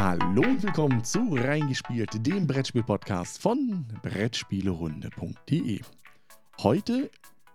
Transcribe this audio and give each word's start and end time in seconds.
Hallo 0.00 0.40
und 0.40 0.62
willkommen 0.62 1.04
zu 1.04 1.18
Reingespielt, 1.34 2.26
dem 2.26 2.46
Brettspiel-Podcast 2.46 3.38
von 3.38 3.84
Brettspielerunde.de. 4.02 5.80
Heute 6.62 7.10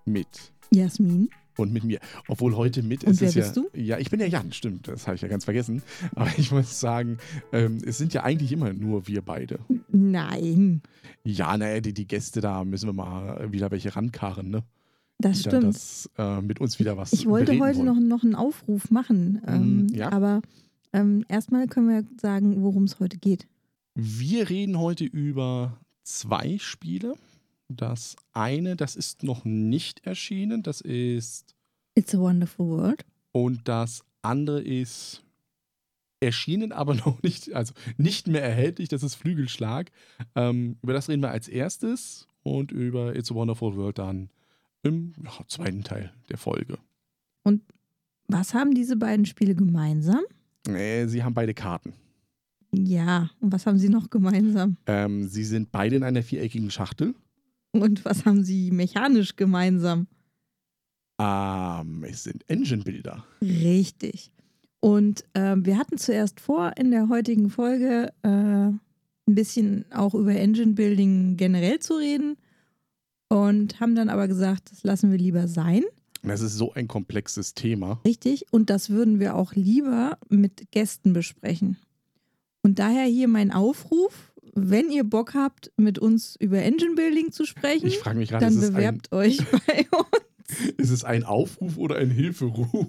mit 0.05 0.27
Jasmin. 0.69 1.29
und 1.57 1.73
mit 1.73 1.83
mir. 1.83 1.99
Obwohl 2.27 2.55
heute 2.55 2.83
mit 2.83 3.03
Und 3.03 3.13
ist 3.13 3.21
wer 3.21 3.29
es 3.29 3.33
ja. 3.33 3.41
bist 3.41 3.57
du? 3.57 3.67
Ja, 3.73 3.97
ich 3.97 4.11
bin 4.11 4.19
ja 4.19 4.27
Jan, 4.27 4.53
stimmt, 4.53 4.87
das 4.87 5.07
habe 5.07 5.15
ich 5.15 5.23
ja 5.23 5.27
ganz 5.27 5.45
vergessen. 5.45 5.81
Aber 6.13 6.29
ich 6.37 6.51
muss 6.51 6.79
sagen, 6.79 7.17
ähm, 7.51 7.81
es 7.83 7.97
sind 7.97 8.13
ja 8.13 8.21
eigentlich 8.21 8.51
immer 8.51 8.71
nur 8.73 9.07
wir 9.07 9.23
beide. 9.23 9.57
Nein, 9.91 10.83
Ja, 11.23 11.57
naja, 11.57 11.81
die, 11.81 11.95
die 11.95 12.07
Gäste 12.07 12.41
da 12.41 12.63
müssen 12.63 12.87
wir 12.87 12.93
mal 12.93 13.51
wieder 13.51 13.71
welche 13.71 13.95
rankarren, 13.95 14.51
ne? 14.51 14.63
das 15.17 15.39
stimmt. 15.39 15.63
Das, 15.63 16.11
äh, 16.19 16.41
mit 16.41 16.61
uns 16.61 16.77
wieder 16.77 16.95
was 16.95 17.11
ich 17.11 17.25
wollte 17.25 17.53
heute 17.53 17.79
wollen. 17.79 17.85
noch, 17.85 18.17
noch 18.17 18.23
einen 18.23 18.35
Aufruf 18.35 18.91
machen. 18.91 19.41
Ähm, 19.47 19.87
ja. 19.91 20.11
Aber 20.11 20.43
ähm, 20.95 21.25
erstmal 21.27 21.67
können 21.67 21.89
wir 21.89 22.05
sagen, 22.19 22.63
worum 22.63 22.85
es 22.85 22.99
heute 22.99 23.17
geht. 23.17 23.47
Wir 23.95 24.49
reden 24.49 24.79
heute 24.79 25.03
über 25.03 25.77
zwei 26.03 26.57
Spiele. 26.57 27.15
Das 27.67 28.15
eine, 28.31 28.75
das 28.75 28.95
ist 28.95 29.23
noch 29.23 29.43
nicht 29.43 30.05
erschienen, 30.05 30.63
das 30.63 30.81
ist 30.81 31.55
It's 31.95 32.13
a 32.13 32.19
Wonderful 32.19 32.67
World. 32.67 33.05
und 33.31 33.67
das 33.67 34.03
andere 34.21 34.61
ist 34.61 35.23
erschienen, 36.19 36.71
aber 36.71 36.93
noch 37.05 37.21
nicht, 37.23 37.53
also 37.53 37.73
nicht 37.97 38.27
mehr 38.27 38.43
erhältlich, 38.43 38.87
das 38.87 39.03
ist 39.03 39.15
Flügelschlag. 39.15 39.91
Ähm, 40.35 40.77
über 40.81 40.93
das 40.93 41.09
reden 41.09 41.23
wir 41.23 41.31
als 41.31 41.47
erstes 41.47 42.27
und 42.43 42.71
über 42.71 43.15
It's 43.15 43.31
a 43.31 43.35
Wonderful 43.35 43.75
World 43.75 43.97
dann 43.97 44.29
im 44.83 45.13
ja, 45.23 45.31
zweiten 45.47 45.83
Teil 45.83 46.13
der 46.29 46.37
Folge. 46.37 46.77
Was 48.27 48.53
haben 48.53 48.73
diese 48.73 48.95
beiden 48.95 49.25
Spiele 49.25 49.55
gemeinsam? 49.55 50.23
Äh, 50.67 51.07
sie 51.07 51.23
haben 51.23 51.33
beide 51.33 51.53
Karten. 51.53 51.93
Ja, 52.73 53.29
und 53.39 53.51
was 53.51 53.65
haben 53.65 53.77
sie 53.77 53.89
noch 53.89 54.09
gemeinsam? 54.09 54.77
Ähm, 54.87 55.27
sie 55.27 55.43
sind 55.43 55.71
beide 55.71 55.95
in 55.95 56.03
einer 56.03 56.23
viereckigen 56.23 56.71
Schachtel. 56.71 57.15
Und 57.71 58.05
was 58.05 58.25
haben 58.25 58.43
sie 58.43 58.71
mechanisch 58.71 59.35
gemeinsam? 59.35 60.07
Ähm, 61.19 62.03
es 62.03 62.23
sind 62.23 62.49
Engine-Bilder. 62.49 63.23
Richtig. 63.41 64.31
Und 64.79 65.23
ähm, 65.33 65.65
wir 65.65 65.77
hatten 65.77 65.97
zuerst 65.97 66.39
vor, 66.39 66.73
in 66.77 66.91
der 66.91 67.09
heutigen 67.09 67.49
Folge 67.49 68.13
äh, 68.23 68.27
ein 68.27 68.79
bisschen 69.25 69.85
auch 69.91 70.13
über 70.13 70.35
Engine 70.35 70.73
Building 70.73 71.37
generell 71.37 71.79
zu 71.79 71.95
reden. 71.95 72.37
Und 73.27 73.79
haben 73.79 73.95
dann 73.95 74.09
aber 74.09 74.27
gesagt, 74.27 74.71
das 74.71 74.83
lassen 74.83 75.11
wir 75.11 75.17
lieber 75.17 75.47
sein. 75.47 75.83
Das 76.27 76.41
ist 76.41 76.53
so 76.53 76.73
ein 76.73 76.87
komplexes 76.87 77.53
Thema. 77.53 78.01
Richtig. 78.05 78.45
Und 78.51 78.69
das 78.69 78.89
würden 78.89 79.19
wir 79.19 79.35
auch 79.35 79.53
lieber 79.53 80.17
mit 80.29 80.71
Gästen 80.71 81.13
besprechen. 81.13 81.77
Und 82.61 82.79
daher 82.79 83.05
hier 83.05 83.27
mein 83.27 83.51
Aufruf, 83.51 84.33
wenn 84.55 84.89
ihr 84.89 85.03
Bock 85.03 85.33
habt, 85.35 85.71
mit 85.77 85.99
uns 85.99 86.35
über 86.37 86.57
Engine 86.59 86.95
Building 86.95 87.31
zu 87.31 87.45
sprechen, 87.45 87.87
Ich 87.87 88.03
mich 88.15 88.29
gerade, 88.29 88.45
dann 88.45 88.57
es 88.57 88.65
ein, 88.65 88.73
bewerbt 88.73 89.11
euch 89.11 89.37
bei 89.67 89.85
uns. 89.91 90.69
ist 90.77 90.89
es 90.89 91.03
ein 91.03 91.23
Aufruf 91.23 91.77
oder 91.77 91.97
ein 91.97 92.09
Hilferuf? 92.09 92.87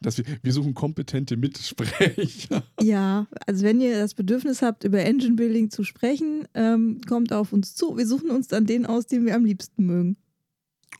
Dass 0.00 0.16
wir, 0.16 0.24
wir 0.42 0.52
suchen 0.52 0.72
kompetente 0.72 1.36
Mitsprecher. 1.36 2.62
Ja, 2.80 3.26
also 3.46 3.64
wenn 3.64 3.82
ihr 3.82 3.98
das 3.98 4.14
Bedürfnis 4.14 4.62
habt, 4.62 4.84
über 4.84 5.00
Engine 5.00 5.34
Building 5.34 5.70
zu 5.70 5.84
sprechen, 5.84 6.48
ähm, 6.54 7.00
kommt 7.06 7.34
auf 7.34 7.52
uns 7.52 7.74
zu. 7.74 7.98
Wir 7.98 8.06
suchen 8.06 8.30
uns 8.30 8.48
dann 8.48 8.64
den 8.64 8.86
aus, 8.86 9.06
den 9.06 9.26
wir 9.26 9.34
am 9.34 9.44
liebsten 9.44 9.84
mögen. 9.84 10.16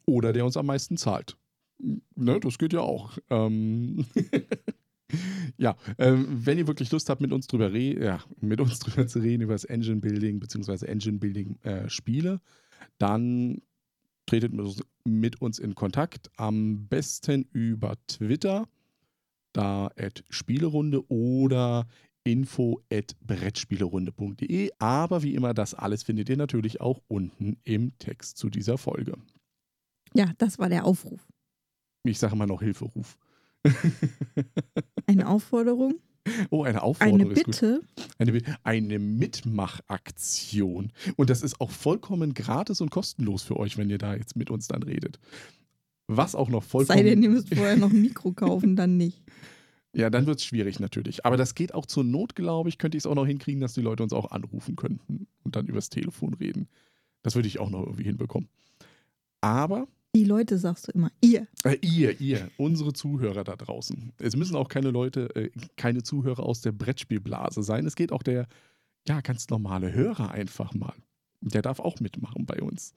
Oder 0.04 0.32
der 0.32 0.44
uns 0.44 0.56
am 0.56 0.66
meisten 0.66 0.96
zahlt. 0.96 1.36
Ne, 1.78 2.40
das 2.40 2.58
geht 2.58 2.72
ja 2.72 2.80
auch. 2.80 3.18
Ähm 3.30 4.06
ja, 5.58 5.76
ähm, 5.98 6.26
wenn 6.28 6.58
ihr 6.58 6.66
wirklich 6.66 6.90
Lust 6.90 7.10
habt, 7.10 7.20
mit 7.20 7.32
uns 7.32 7.46
drüber, 7.46 7.70
ja, 7.70 8.20
mit 8.40 8.60
uns 8.60 8.78
drüber 8.80 9.06
zu 9.06 9.18
reden, 9.20 9.42
über 9.42 9.54
das 9.54 9.64
Engine 9.64 10.00
Building 10.00 10.40
bzw. 10.40 10.86
Engine 10.86 11.18
Building 11.18 11.58
äh, 11.62 11.88
Spiele, 11.88 12.40
dann 12.98 13.60
tretet 14.26 14.52
mit 14.52 14.64
uns, 14.64 14.82
mit 15.04 15.40
uns 15.40 15.58
in 15.58 15.74
Kontakt. 15.74 16.30
Am 16.36 16.88
besten 16.88 17.46
über 17.52 17.94
Twitter, 18.06 18.68
da 19.52 19.90
at 19.96 20.24
Spielerunde 20.28 21.08
oder 21.10 21.86
info 22.24 22.82
at 22.92 23.16
brettspielerunde.de. 23.20 24.70
Aber 24.78 25.22
wie 25.22 25.34
immer, 25.34 25.54
das 25.54 25.74
alles 25.74 26.02
findet 26.02 26.28
ihr 26.28 26.36
natürlich 26.36 26.80
auch 26.80 27.00
unten 27.06 27.56
im 27.64 27.96
Text 27.98 28.36
zu 28.38 28.50
dieser 28.50 28.78
Folge. 28.78 29.16
Ja, 30.16 30.32
das 30.38 30.58
war 30.58 30.68
der 30.68 30.84
Aufruf. 30.84 31.26
Ich 32.04 32.18
sage 32.18 32.36
mal 32.36 32.46
noch 32.46 32.62
Hilferuf. 32.62 33.18
Eine 35.06 35.28
Aufforderung, 35.28 36.00
Oh, 36.50 36.64
eine 36.64 36.82
Aufforderung 36.82 37.20
eine. 37.20 37.34
Bitte. 37.34 37.80
Eine, 38.18 38.42
eine 38.64 38.98
Mitmachaktion. 38.98 40.92
Und 41.16 41.30
das 41.30 41.42
ist 41.42 41.60
auch 41.60 41.70
vollkommen 41.70 42.34
gratis 42.34 42.80
und 42.80 42.90
kostenlos 42.90 43.42
für 43.42 43.56
euch, 43.56 43.78
wenn 43.78 43.90
ihr 43.90 43.98
da 43.98 44.14
jetzt 44.14 44.36
mit 44.36 44.50
uns 44.50 44.66
dann 44.68 44.82
redet. 44.82 45.18
Was 46.08 46.34
auch 46.34 46.48
noch 46.48 46.62
vollkommen. 46.62 46.98
Sei 46.98 47.04
denn, 47.04 47.22
ihr 47.22 47.30
müsst 47.30 47.54
vorher 47.54 47.76
noch 47.76 47.90
ein 47.90 48.00
Mikro 48.00 48.32
kaufen, 48.32 48.76
dann 48.76 48.96
nicht. 48.96 49.22
ja, 49.92 50.10
dann 50.10 50.26
wird 50.26 50.38
es 50.38 50.44
schwierig 50.44 50.80
natürlich. 50.80 51.24
Aber 51.26 51.36
das 51.36 51.54
geht 51.54 51.74
auch 51.74 51.86
zur 51.86 52.04
Not, 52.04 52.34
glaube 52.34 52.68
ich, 52.68 52.78
könnte 52.78 52.96
ich 52.96 53.02
es 53.02 53.06
auch 53.06 53.14
noch 53.14 53.26
hinkriegen, 53.26 53.60
dass 53.60 53.74
die 53.74 53.82
Leute 53.82 54.02
uns 54.02 54.12
auch 54.12 54.30
anrufen 54.30 54.76
könnten 54.76 55.26
und 55.42 55.56
dann 55.56 55.66
übers 55.66 55.90
Telefon 55.90 56.34
reden. 56.34 56.68
Das 57.22 57.34
würde 57.34 57.48
ich 57.48 57.58
auch 57.58 57.70
noch 57.70 57.82
irgendwie 57.82 58.04
hinbekommen. 58.04 58.48
Aber 59.40 59.88
Die 60.16 60.24
Leute 60.24 60.56
sagst 60.56 60.88
du 60.88 60.92
immer, 60.92 61.12
ihr. 61.20 61.46
Äh, 61.62 61.76
ihr, 61.82 62.18
ihr, 62.22 62.50
unsere 62.56 62.94
Zuhörer 62.94 63.44
da 63.44 63.54
draußen. 63.54 64.14
Es 64.16 64.34
müssen 64.34 64.56
auch 64.56 64.68
keine 64.68 64.90
Leute, 64.90 65.28
äh, 65.36 65.50
keine 65.76 66.04
Zuhörer 66.04 66.42
aus 66.42 66.62
der 66.62 66.72
Brettspielblase 66.72 67.62
sein. 67.62 67.84
Es 67.84 67.96
geht 67.96 68.12
auch 68.12 68.22
der, 68.22 68.48
ja, 69.06 69.20
ganz 69.20 69.50
normale 69.50 69.92
Hörer 69.92 70.30
einfach 70.30 70.72
mal. 70.72 70.94
Der 71.42 71.60
darf 71.60 71.80
auch 71.80 72.00
mitmachen 72.00 72.46
bei 72.46 72.62
uns. 72.62 72.94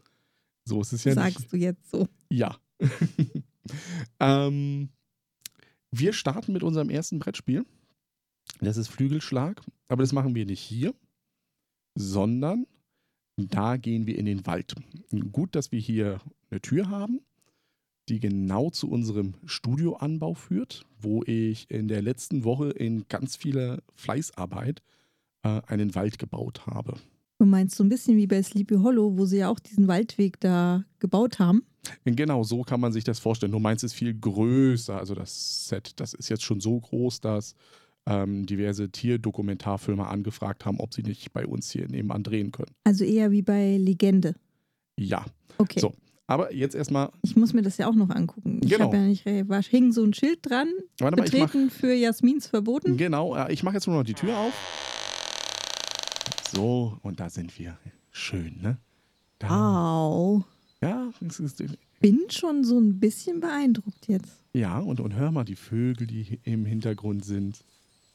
So 0.63 0.79
ist 0.79 0.93
es 0.93 1.03
ja 1.03 1.13
sagst 1.13 1.39
nicht. 1.39 1.51
du 1.51 1.57
jetzt 1.57 1.91
so. 1.91 2.07
Ja. 2.29 2.57
ähm, 4.21 4.87
wir 5.91 6.13
starten 6.13 6.53
mit 6.53 6.63
unserem 6.63 6.89
ersten 6.89 7.19
Brettspiel. 7.19 7.65
Das 8.61 8.77
ist 8.77 8.87
Flügelschlag. 8.87 9.61
Aber 9.89 10.03
das 10.03 10.13
machen 10.13 10.35
wir 10.35 10.45
nicht 10.45 10.61
hier, 10.61 10.95
sondern 11.95 12.65
da 13.35 13.75
gehen 13.75 14.07
wir 14.07 14.17
in 14.17 14.25
den 14.25 14.45
Wald. 14.45 14.73
Gut, 15.33 15.55
dass 15.55 15.73
wir 15.73 15.81
hier 15.81 16.21
eine 16.51 16.61
Tür 16.61 16.89
haben, 16.89 17.21
die 18.07 18.19
genau 18.19 18.69
zu 18.69 18.89
unserem 18.89 19.35
Studioanbau 19.45 20.33
führt, 20.33 20.85
wo 20.99 21.23
ich 21.23 21.69
in 21.69 21.87
der 21.87 22.01
letzten 22.01 22.43
Woche 22.43 22.69
in 22.71 23.07
ganz 23.07 23.35
vieler 23.35 23.81
Fleißarbeit 23.95 24.81
äh, 25.43 25.61
einen 25.67 25.95
Wald 25.95 26.17
gebaut 26.17 26.65
habe. 26.65 26.95
Du 27.37 27.45
meinst 27.45 27.75
so 27.75 27.83
ein 27.83 27.89
bisschen 27.89 28.17
wie 28.17 28.27
bei 28.27 28.41
Sleepy 28.43 28.75
Hollow, 28.75 29.17
wo 29.17 29.25
sie 29.25 29.37
ja 29.37 29.49
auch 29.49 29.59
diesen 29.59 29.87
Waldweg 29.87 30.39
da 30.39 30.83
gebaut 30.99 31.39
haben. 31.39 31.63
Genau, 32.03 32.43
so 32.43 32.63
kann 32.63 32.81
man 32.81 32.91
sich 32.91 33.05
das 33.05 33.19
vorstellen. 33.19 33.51
Nur 33.51 33.61
meins 33.61 33.83
ist 33.83 33.93
viel 33.93 34.13
größer. 34.13 34.97
Also 34.97 35.15
das 35.15 35.67
Set, 35.69 35.99
das 36.01 36.13
ist 36.13 36.27
jetzt 36.27 36.43
schon 36.43 36.59
so 36.59 36.77
groß, 36.77 37.21
dass 37.21 37.55
ähm, 38.05 38.45
diverse 38.45 38.89
Tierdokumentarfilme 38.89 40.05
angefragt 40.05 40.65
haben, 40.65 40.81
ob 40.81 40.93
sie 40.93 41.03
nicht 41.03 41.31
bei 41.31 41.47
uns 41.47 41.71
hier 41.71 41.87
nebenan 41.87 42.23
drehen 42.23 42.51
können. 42.51 42.75
Also 42.83 43.05
eher 43.05 43.31
wie 43.31 43.43
bei 43.43 43.77
Legende. 43.77 44.35
Ja, 44.97 45.25
Okay. 45.59 45.79
So. 45.79 45.93
Aber 46.29 46.53
jetzt 46.53 46.75
erstmal, 46.75 47.11
Ich 47.23 47.35
muss 47.35 47.53
mir 47.53 47.61
das 47.61 47.77
ja 47.77 47.87
auch 47.87 47.95
noch 47.95 48.09
angucken. 48.09 48.61
Ich 48.63 48.69
Genau. 48.69 48.93
ja 48.93 48.99
nicht, 49.01 49.25
war, 49.25 49.61
hing 49.63 49.91
so 49.91 50.03
ein 50.03 50.13
Schild 50.13 50.39
dran, 50.43 50.67
warte 50.99 51.17
mal, 51.17 51.25
ich 51.27 51.33
mach, 51.33 51.47
betreten 51.51 51.69
für 51.69 51.93
Jasmins 51.93 52.47
verboten. 52.47 52.97
genau, 52.97 53.35
äh, 53.35 53.51
ich 53.51 53.63
mache 53.63 53.75
jetzt 53.75 53.87
nur 53.87 53.95
noch 53.97 54.03
die 54.03 54.13
Tür 54.13 54.37
auf. 54.37 54.53
So, 56.53 56.97
und 57.03 57.19
da 57.19 57.29
sind 57.29 57.57
wir. 57.59 57.77
Schön, 58.11 58.57
ne? 58.61 58.77
Da, 59.37 59.49
Au. 59.49 60.43
Ja, 60.81 61.09
es 61.25 61.39
ist, 61.39 61.63
Bin 61.99 62.21
schon 62.29 62.63
so 62.63 62.79
ein 62.79 62.99
bisschen 62.99 63.39
beeindruckt 63.39 64.07
jetzt. 64.07 64.31
ja 64.53 64.79
und, 64.79 64.99
und 64.99 65.15
hör 65.15 65.31
mal 65.31 65.43
die 65.43 65.55
Vögel, 65.55 66.07
die 66.07 66.39
im 66.43 66.65
Hintergrund 66.65 67.23
sind. 67.25 67.63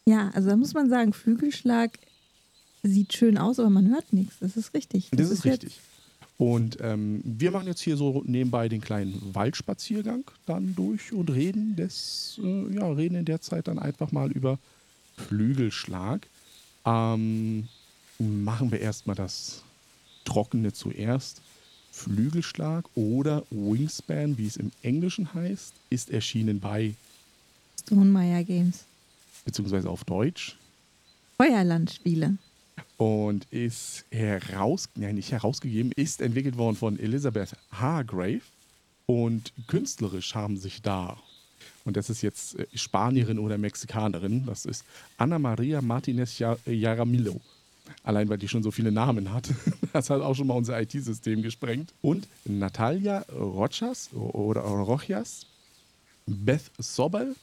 Ja, 0.06 0.30
also 0.34 0.50
da 0.50 0.56
muss 0.56 0.74
man 0.74 0.88
sagen, 0.90 1.12
Flügelschlag 1.12 1.98
sieht 2.82 3.14
schön 3.14 3.38
aus, 3.38 3.58
aber 3.58 3.70
man 3.70 3.88
hört 3.88 4.12
nichts. 4.12 4.36
Das 4.40 4.56
ist 4.56 4.74
richtig. 4.74 5.10
Das, 5.12 5.30
ist 5.30 5.44
jetzt- 5.44 5.64
richtig. 5.64 5.80
Und 6.36 6.78
ähm, 6.80 7.20
wir 7.24 7.52
machen 7.52 7.68
jetzt 7.68 7.80
hier 7.80 7.96
so 7.96 8.22
nebenbei 8.26 8.68
den 8.68 8.80
kleinen 8.80 9.20
Waldspaziergang 9.34 10.24
dann 10.46 10.74
durch 10.74 11.12
und 11.12 11.30
reden 11.30 11.76
des, 11.76 12.40
äh, 12.42 12.74
ja, 12.74 12.90
reden 12.90 13.14
in 13.14 13.24
der 13.24 13.40
Zeit 13.40 13.68
dann 13.68 13.78
einfach 13.78 14.10
mal 14.10 14.32
über 14.32 14.58
Flügelschlag. 15.16 16.26
Ähm, 16.84 17.68
machen 18.18 18.72
wir 18.72 18.80
erstmal 18.80 19.16
das 19.16 19.62
Trockene 20.24 20.72
zuerst. 20.72 21.40
Flügelschlag 21.92 22.84
oder 22.96 23.44
Wingspan, 23.50 24.36
wie 24.36 24.46
es 24.46 24.56
im 24.56 24.72
Englischen 24.82 25.32
heißt, 25.32 25.72
ist 25.90 26.10
erschienen 26.10 26.58
bei, 26.58 26.94
Stonemeyer 27.82 28.42
Games. 28.42 28.84
beziehungsweise 29.44 29.88
auf 29.88 30.02
Deutsch, 30.02 30.56
Feuerlandspiele. 31.36 32.36
Und 32.96 33.46
ist 33.50 34.04
heraus, 34.10 34.88
nein, 34.94 35.16
nicht 35.16 35.32
herausgegeben, 35.32 35.92
ist 35.96 36.20
entwickelt 36.20 36.56
worden 36.56 36.76
von 36.76 36.98
Elizabeth 36.98 37.56
Hargrave 37.72 38.42
und 39.06 39.52
künstlerisch 39.66 40.34
haben 40.34 40.56
sich 40.56 40.82
da 40.82 41.18
Und 41.84 41.96
das 41.96 42.08
ist 42.08 42.22
jetzt 42.22 42.58
äh, 42.58 42.66
Spanierin 42.74 43.38
oder 43.38 43.58
Mexikanerin. 43.58 44.46
Das 44.46 44.64
ist 44.64 44.84
Ana 45.18 45.38
Maria 45.38 45.82
Martinez 45.82 46.38
Jaramillo. 46.38 47.40
Allein 48.02 48.28
weil 48.28 48.38
die 48.38 48.48
schon 48.48 48.62
so 48.62 48.70
viele 48.70 48.92
Namen 48.92 49.32
hat. 49.32 49.48
Das 49.92 50.10
hat 50.10 50.22
auch 50.22 50.34
schon 50.34 50.48
mal 50.48 50.54
unser 50.54 50.80
IT-System 50.80 51.40
gesprengt. 51.40 51.94
Und 52.02 52.26
Natalia 52.44 53.20
Rochas 53.32 54.12
oder 54.12 54.62
Rojas, 54.62 55.46
Beth 56.26 56.68
Sobel. 56.78 57.36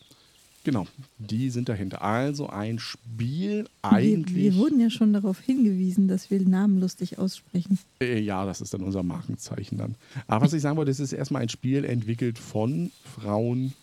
Genau, 0.63 0.85
die 1.17 1.49
sind 1.49 1.69
dahinter. 1.69 2.03
Also 2.03 2.47
ein 2.47 2.77
Spiel 2.77 3.67
eigentlich. 3.81 4.35
Wir, 4.35 4.53
wir, 4.53 4.59
wurden 4.59 4.79
ja 4.79 4.91
schon 4.91 5.11
darauf 5.11 5.39
hingewiesen, 5.39 6.07
dass 6.07 6.29
wir 6.29 6.39
Namen 6.39 6.79
lustig 6.79 7.17
aussprechen. 7.17 7.79
Äh, 7.99 8.19
ja, 8.19 8.45
das 8.45 8.61
ist 8.61 8.73
dann 8.73 8.81
unser 8.81 9.01
Markenzeichen 9.01 9.79
dann. 9.79 9.95
Aber 10.27 10.45
was 10.45 10.53
ich 10.53 10.61
sagen 10.61 10.77
wollte, 10.77 10.91
es 10.91 10.99
ist 10.99 11.13
erstmal 11.13 11.41
ein 11.41 11.49
Spiel 11.49 11.83
entwickelt 11.83 12.37
von 12.37 12.91
Frauen. 13.03 13.73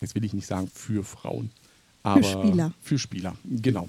Jetzt 0.00 0.16
will 0.16 0.24
ich 0.24 0.32
nicht 0.32 0.46
sagen 0.46 0.68
für 0.74 1.04
Frauen. 1.04 1.50
Aber 2.02 2.20
für 2.22 2.38
Spieler. 2.40 2.72
Für 2.80 2.98
Spieler, 2.98 3.36
genau. 3.44 3.88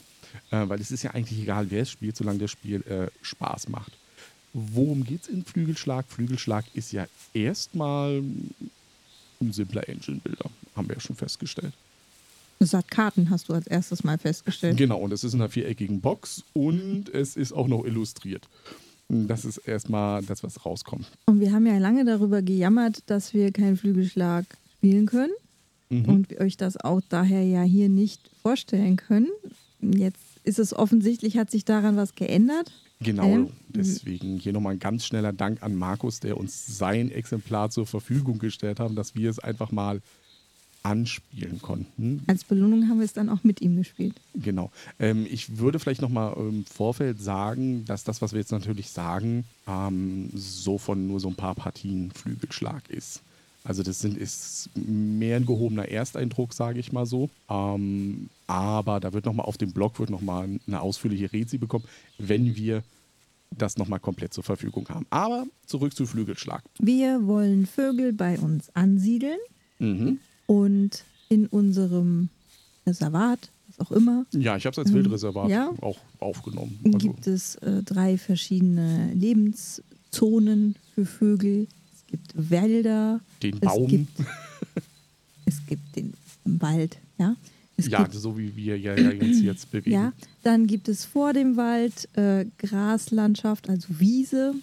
Äh, 0.51 0.69
weil 0.69 0.80
es 0.80 0.92
ist 0.92 1.01
ja 1.01 1.12
eigentlich 1.12 1.42
egal, 1.42 1.71
wer 1.71 1.81
es 1.81 1.89
spielt, 1.89 2.15
solange 2.15 2.39
das 2.39 2.51
Spiel 2.51 2.81
äh, 2.83 3.07
Spaß 3.24 3.69
macht. 3.69 3.92
Worum 4.54 5.04
geht 5.04 5.24
es 5.24 5.30
in 5.30 5.44
Flügelschlag? 5.44 6.06
Flügelschlag 6.07 6.65
ist 6.75 6.92
ja 6.92 7.07
erstmal 7.33 8.21
ein 9.42 9.51
simpler 9.51 9.89
Engine-Builder, 9.89 10.50
haben 10.75 10.88
wir 10.88 10.95
ja 10.95 11.01
schon 11.01 11.15
festgestellt. 11.15 11.74
Karten, 12.89 13.29
hast 13.29 13.50
du 13.50 13.53
als 13.53 13.67
erstes 13.67 14.03
mal 14.03 14.17
festgestellt. 14.17 14.77
Genau, 14.77 15.00
und 15.00 15.11
es 15.11 15.23
ist 15.23 15.33
in 15.33 15.41
einer 15.41 15.50
viereckigen 15.50 16.01
Box 16.01 16.44
und 16.53 17.09
es 17.13 17.35
ist 17.35 17.51
auch 17.51 17.67
noch 17.67 17.85
illustriert. 17.85 18.47
Das 19.09 19.45
ist 19.45 19.57
erstmal 19.57 20.23
das, 20.23 20.44
was 20.44 20.65
rauskommt. 20.65 21.11
Und 21.25 21.39
wir 21.39 21.51
haben 21.51 21.67
ja 21.67 21.77
lange 21.77 22.05
darüber 22.05 22.41
gejammert, 22.41 23.03
dass 23.07 23.33
wir 23.33 23.51
keinen 23.51 23.77
Flügelschlag 23.77 24.45
spielen 24.77 25.05
können. 25.05 25.33
Mhm. 25.89 26.05
Und 26.05 26.39
euch 26.39 26.57
das 26.57 26.77
auch 26.77 27.01
daher 27.09 27.44
ja 27.44 27.61
hier 27.61 27.89
nicht 27.89 28.29
vorstellen 28.41 28.95
können. 28.95 29.29
Jetzt 29.81 30.19
ist 30.44 30.59
es 30.59 30.73
offensichtlich, 30.73 31.38
hat 31.38 31.51
sich 31.51 31.65
daran 31.65 31.95
was 31.95 32.15
geändert. 32.15 32.71
Genau, 33.00 33.25
ähm, 33.25 33.50
deswegen 33.67 34.39
hier 34.39 34.53
nochmal 34.53 34.73
ein 34.73 34.79
ganz 34.79 35.05
schneller 35.05 35.33
Dank 35.33 35.61
an 35.61 35.75
Markus, 35.75 36.19
der 36.19 36.38
uns 36.38 36.77
sein 36.77 37.11
Exemplar 37.11 37.69
zur 37.69 37.85
Verfügung 37.85 38.39
gestellt 38.39 38.79
hat, 38.79 38.97
dass 38.97 39.15
wir 39.15 39.29
es 39.29 39.39
einfach 39.39 39.71
mal 39.71 40.01
anspielen 40.83 41.62
konnten. 41.62 42.24
Als 42.27 42.44
Belohnung 42.44 42.89
haben 42.89 43.00
wir 43.00 43.06
es 43.06 43.13
dann 43.13 43.30
auch 43.30 43.44
mit 43.44 43.62
ihm 43.62 43.77
gespielt. 43.77 44.15
Genau. 44.35 44.69
Ähm, 45.00 45.25
ich 45.30 45.57
würde 45.57 45.80
vielleicht 45.80 46.01
nochmal 46.01 46.33
im 46.38 46.65
Vorfeld 46.65 47.21
sagen, 47.21 47.85
dass 47.85 48.03
das, 48.03 48.21
was 48.21 48.33
wir 48.33 48.39
jetzt 48.39 48.51
natürlich 48.51 48.89
sagen, 48.89 49.45
ähm, 49.65 50.30
so 50.35 50.77
von 50.77 51.07
nur 51.07 51.21
so 51.21 51.30
ein 51.30 51.35
paar 51.35 51.56
Partien 51.56 52.12
Flügelschlag 52.12 52.89
ist. 52.89 53.21
Also 53.63 53.81
das 53.81 54.01
sind, 54.01 54.18
ist 54.18 54.69
mehr 54.75 55.38
ein 55.38 55.45
gehobener 55.45 55.88
Ersteindruck, 55.88 56.53
sage 56.53 56.80
ich 56.80 56.91
mal 56.91 57.06
so. 57.06 57.29
Ähm, 57.50 58.29
aber 58.45 59.00
da 59.00 59.13
wird 59.13 59.25
nochmal 59.25 59.45
auf 59.45 59.57
dem 59.57 59.71
Blog 59.71 60.00
wird 60.00 60.09
noch 60.09 60.21
mal 60.21 60.50
eine 60.68 60.81
ausführliche 60.81 61.31
Rezi 61.31 61.57
bekommen, 61.57 61.86
wenn 62.18 62.57
wir 62.57 62.83
das 63.51 63.77
nochmal 63.77 64.00
komplett 64.00 64.33
zur 64.33 64.44
Verfügung 64.44 64.89
haben. 64.89 65.06
Aber 65.09 65.45
zurück 65.65 65.95
zu 65.95 66.06
Flügelschlag. 66.06 66.63
Wir 66.79 67.25
wollen 67.25 67.65
Vögel 67.68 68.12
bei 68.12 68.38
uns 68.38 68.69
ansiedeln 68.75 69.39
mhm. 69.79 70.19
Und 70.45 71.03
in 71.29 71.47
unserem 71.47 72.29
Reservat, 72.85 73.49
was 73.67 73.79
auch 73.79 73.91
immer. 73.91 74.25
Ja, 74.31 74.57
ich 74.57 74.65
habe 74.65 74.73
es 74.73 74.77
als 74.79 74.93
Wildreservat 74.93 75.49
ja, 75.49 75.71
auch 75.81 75.99
aufgenommen. 76.19 76.79
Also. 76.85 76.97
Gibt 76.97 77.27
es 77.27 77.55
äh, 77.55 77.83
drei 77.83 78.17
verschiedene 78.17 79.13
Lebenszonen 79.13 80.75
für 80.93 81.05
Vögel 81.05 81.67
gibt 82.13 82.51
Wälder. 82.51 83.21
Den 83.41 83.59
Baum. 83.59 83.85
Es 83.85 83.89
gibt, 83.89 84.19
es 85.45 85.65
gibt 85.65 85.95
den 85.95 86.13
Wald, 86.43 86.99
ja. 87.17 87.35
Es 87.75 87.87
ja, 87.87 88.03
gibt, 88.03 88.13
so 88.13 88.37
wie 88.37 88.55
wir 88.55 88.77
ja, 88.77 88.93
uns 88.93 89.41
jetzt 89.41 89.71
bewegen. 89.71 89.91
Ja, 89.91 90.13
dann 90.43 90.67
gibt 90.67 90.87
es 90.89 91.05
vor 91.05 91.33
dem 91.33 91.57
Wald 91.57 92.07
äh, 92.15 92.45
Graslandschaft, 92.59 93.67
also 93.67 93.87
Wiese. 93.97 94.53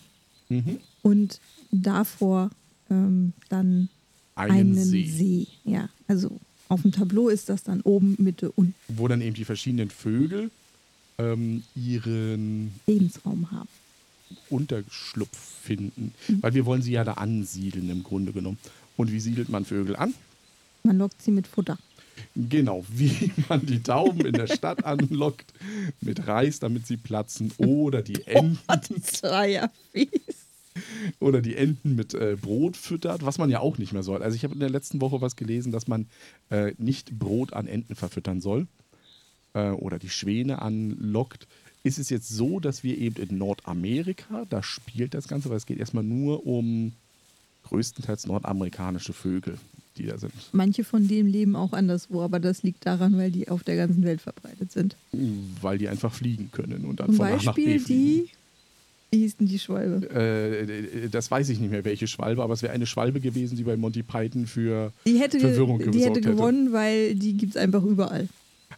Mhm. 0.48 0.78
Und 1.02 1.40
davor 1.72 2.50
ähm, 2.88 3.32
dann 3.48 3.88
einen, 4.34 4.52
einen 4.52 4.74
See. 4.76 5.06
See. 5.06 5.46
Ja, 5.64 5.88
also 6.08 6.40
auf 6.68 6.82
dem 6.82 6.92
Tableau 6.92 7.28
ist 7.28 7.48
das 7.48 7.62
dann 7.64 7.80
oben, 7.82 8.16
Mitte, 8.18 8.52
unten. 8.52 8.74
Wo 8.88 9.08
dann 9.08 9.20
eben 9.20 9.34
die 9.34 9.44
verschiedenen 9.44 9.90
Vögel 9.90 10.50
ähm, 11.18 11.62
ihren 11.74 12.72
Lebensraum 12.86 13.50
haben. 13.50 13.68
Unterschlupf 14.48 15.36
finden. 15.62 16.14
Mhm. 16.28 16.42
Weil 16.42 16.54
wir 16.54 16.66
wollen 16.66 16.82
sie 16.82 16.92
ja 16.92 17.04
da 17.04 17.14
ansiedeln 17.14 17.90
im 17.90 18.04
Grunde 18.04 18.32
genommen. 18.32 18.58
Und 18.96 19.10
wie 19.10 19.20
siedelt 19.20 19.48
man 19.48 19.64
Vögel 19.64 19.96
an? 19.96 20.14
Man 20.84 20.98
lockt 20.98 21.20
sie 21.20 21.30
mit 21.30 21.46
Futter. 21.46 21.78
Genau, 22.36 22.84
wie 22.92 23.32
man 23.48 23.64
die 23.64 23.82
Tauben 23.82 24.24
in 24.26 24.34
der 24.34 24.46
Stadt 24.46 24.84
anlockt, 24.84 25.52
mit 26.00 26.26
Reis, 26.26 26.60
damit 26.60 26.86
sie 26.86 26.96
platzen, 26.96 27.52
oder 27.58 28.02
die 28.02 28.22
Enten. 28.26 28.58
Oh, 28.68 28.74
das 28.88 29.22
war 29.22 29.46
ja 29.46 29.70
fies. 29.92 30.10
Oder 31.20 31.40
die 31.40 31.56
Enten 31.56 31.94
mit 31.94 32.14
äh, 32.14 32.36
Brot 32.40 32.76
füttert, 32.76 33.24
was 33.24 33.38
man 33.38 33.50
ja 33.50 33.60
auch 33.60 33.78
nicht 33.78 33.92
mehr 33.92 34.02
soll. 34.02 34.22
Also 34.22 34.36
ich 34.36 34.44
habe 34.44 34.54
in 34.54 34.60
der 34.60 34.70
letzten 34.70 35.00
Woche 35.00 35.20
was 35.20 35.36
gelesen, 35.36 35.72
dass 35.72 35.88
man 35.88 36.06
äh, 36.50 36.72
nicht 36.78 37.18
Brot 37.18 37.52
an 37.52 37.66
Enten 37.66 37.94
verfüttern 37.94 38.40
soll. 38.40 38.66
Äh, 39.54 39.70
oder 39.70 39.98
die 39.98 40.10
Schwäne 40.10 40.62
anlockt 40.62 41.46
ist 41.82 41.98
es 41.98 42.10
jetzt 42.10 42.28
so, 42.28 42.60
dass 42.60 42.84
wir 42.84 42.98
eben 42.98 43.16
in 43.16 43.38
Nordamerika, 43.38 44.44
da 44.50 44.62
spielt 44.62 45.14
das 45.14 45.28
Ganze, 45.28 45.48
weil 45.48 45.56
es 45.56 45.66
geht 45.66 45.78
erstmal 45.78 46.04
nur 46.04 46.46
um 46.46 46.92
größtenteils 47.64 48.26
nordamerikanische 48.26 49.12
Vögel, 49.12 49.58
die 49.96 50.06
da 50.06 50.18
sind. 50.18 50.32
Manche 50.52 50.84
von 50.84 51.08
denen 51.08 51.28
leben 51.28 51.56
auch 51.56 51.72
anderswo, 51.72 52.22
aber 52.22 52.40
das 52.40 52.62
liegt 52.62 52.84
daran, 52.84 53.16
weil 53.16 53.30
die 53.30 53.48
auf 53.48 53.62
der 53.64 53.76
ganzen 53.76 54.02
Welt 54.02 54.20
verbreitet 54.20 54.72
sind. 54.72 54.96
Weil 55.60 55.78
die 55.78 55.88
einfach 55.88 56.12
fliegen 56.12 56.50
können 56.52 56.84
und 56.84 57.00
dann 57.00 57.06
Zum 57.08 57.16
von 57.16 57.28
Beispiel 57.28 57.46
nach 57.46 57.54
B 57.54 57.78
fliegen. 57.78 58.26
die 58.26 58.30
wie 59.10 59.18
hieß 59.18 59.38
denn 59.38 59.48
die 59.48 59.58
Schwalbe? 59.58 60.08
Äh, 60.10 61.08
das 61.08 61.30
weiß 61.30 61.48
ich 61.48 61.58
nicht 61.58 61.70
mehr, 61.70 61.84
welche 61.84 62.06
Schwalbe, 62.06 62.42
aber 62.42 62.54
es 62.54 62.62
wäre 62.62 62.72
eine 62.72 62.86
Schwalbe 62.86 63.20
gewesen, 63.20 63.56
die 63.56 63.64
bei 63.64 63.76
Monty 63.76 64.02
Python 64.02 64.46
für 64.46 64.92
hätte, 65.04 65.40
Verwirrung 65.40 65.78
gesorgt 65.78 65.94
Die 65.94 66.04
hätte 66.04 66.20
gewonnen, 66.20 66.66
hätte. 66.66 66.72
weil 66.72 67.14
die 67.16 67.34
gibt 67.34 67.56
es 67.56 67.60
einfach 67.60 67.82
überall. 67.82 68.28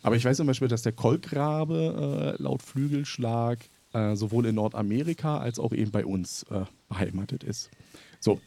Aber 0.03 0.17
ich 0.17 0.25
weiß 0.25 0.39
zum 0.39 0.47
Beispiel, 0.47 0.69
dass 0.69 0.83
der 0.83 0.93
Kolkrabe 0.93 2.37
äh, 2.39 2.43
laut 2.43 2.63
Flügelschlag 2.63 3.59
äh, 3.93 4.17
sowohl 4.17 4.47
in 4.47 4.55
Nordamerika 4.55 5.39
als 5.39 5.59
auch 5.59 5.73
eben 5.73 5.91
bei 5.91 6.05
uns 6.05 6.45
äh, 6.51 6.65
beheimatet 6.89 7.45
ist. 7.45 7.71
So. 8.21 8.41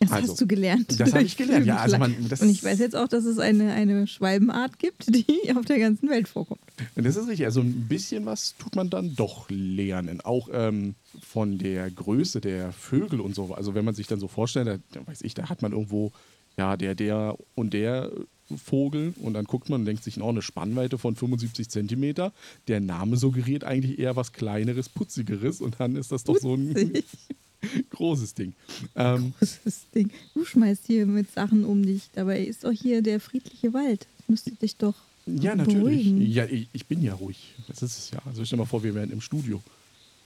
Das 0.00 0.12
also, 0.12 0.32
hast 0.32 0.40
du 0.40 0.46
gelernt. 0.46 1.00
Das 1.00 1.12
habe 1.12 1.24
ich 1.24 1.36
gelernt, 1.36 1.66
ja. 1.66 1.78
Also 1.78 1.98
man, 1.98 2.14
Und 2.14 2.48
ich 2.48 2.62
weiß 2.62 2.78
jetzt 2.78 2.94
auch, 2.94 3.08
dass 3.08 3.24
es 3.24 3.40
eine, 3.40 3.72
eine 3.72 4.06
Schwalbenart 4.06 4.78
gibt, 4.78 5.06
die 5.14 5.52
auf 5.56 5.64
der 5.64 5.80
ganzen 5.80 6.08
Welt 6.08 6.28
vorkommt. 6.28 6.60
Das 6.94 7.16
ist 7.16 7.26
richtig. 7.26 7.46
Also 7.46 7.60
ein 7.60 7.88
bisschen 7.88 8.24
was 8.24 8.54
tut 8.58 8.76
man 8.76 8.90
dann 8.90 9.16
doch 9.16 9.46
lernen. 9.50 10.20
Auch 10.20 10.48
ähm, 10.52 10.94
von 11.28 11.58
der 11.58 11.90
Größe 11.90 12.40
der 12.40 12.72
Vögel 12.72 13.20
und 13.20 13.34
so. 13.34 13.52
Also 13.54 13.74
wenn 13.74 13.84
man 13.84 13.94
sich 13.94 14.06
dann 14.06 14.18
so 14.18 14.28
vorstellt, 14.28 14.66
da, 14.66 14.78
da 14.92 15.06
weiß 15.06 15.20
ich, 15.20 15.34
da 15.34 15.50
hat 15.50 15.60
man 15.60 15.72
irgendwo, 15.72 16.10
ja, 16.56 16.78
der, 16.78 16.94
der 16.94 17.36
und 17.54 17.74
der 17.74 18.10
Vogel 18.56 19.12
und 19.20 19.34
dann 19.34 19.44
guckt 19.44 19.68
man 19.68 19.80
und 19.80 19.86
denkt 19.86 20.02
sich, 20.02 20.18
oh, 20.22 20.28
eine 20.30 20.40
Spannweite 20.40 20.96
von 20.96 21.16
75 21.16 21.68
Zentimeter. 21.68 22.32
Der 22.66 22.80
Name 22.80 23.18
suggeriert 23.18 23.62
eigentlich 23.62 23.98
eher 23.98 24.16
was 24.16 24.32
Kleineres, 24.32 24.88
Putzigeres 24.88 25.60
und 25.60 25.78
dann 25.78 25.96
ist 25.96 26.12
das 26.12 26.24
doch 26.24 26.38
so 26.38 26.54
ein 26.54 26.94
großes 27.90 28.32
Ding. 28.32 28.54
Ähm, 28.96 29.34
großes 29.38 29.90
Ding. 29.94 30.10
Du 30.32 30.46
schmeißt 30.46 30.86
hier 30.86 31.04
mit 31.04 31.30
Sachen 31.30 31.66
um 31.66 31.84
dich. 31.84 32.08
Dabei 32.14 32.40
ist 32.42 32.64
doch 32.64 32.72
hier 32.72 33.02
der 33.02 33.20
friedliche 33.20 33.74
Wald. 33.74 34.06
Müsste 34.28 34.52
dich 34.52 34.76
doch 34.76 34.94
Ja, 35.26 35.54
natürlich. 35.54 36.06
Ja, 36.06 36.46
ich, 36.46 36.68
ich, 36.72 36.86
bin 36.86 37.02
ja 37.02 37.12
ruhig. 37.12 37.54
Das 37.66 37.82
ist 37.82 37.98
es 37.98 38.10
ja. 38.12 38.20
Also 38.24 38.46
stell 38.46 38.56
dir 38.56 38.62
mal 38.62 38.66
vor, 38.66 38.82
wir 38.82 38.94
wären 38.94 39.10
im 39.10 39.20
Studio. 39.20 39.62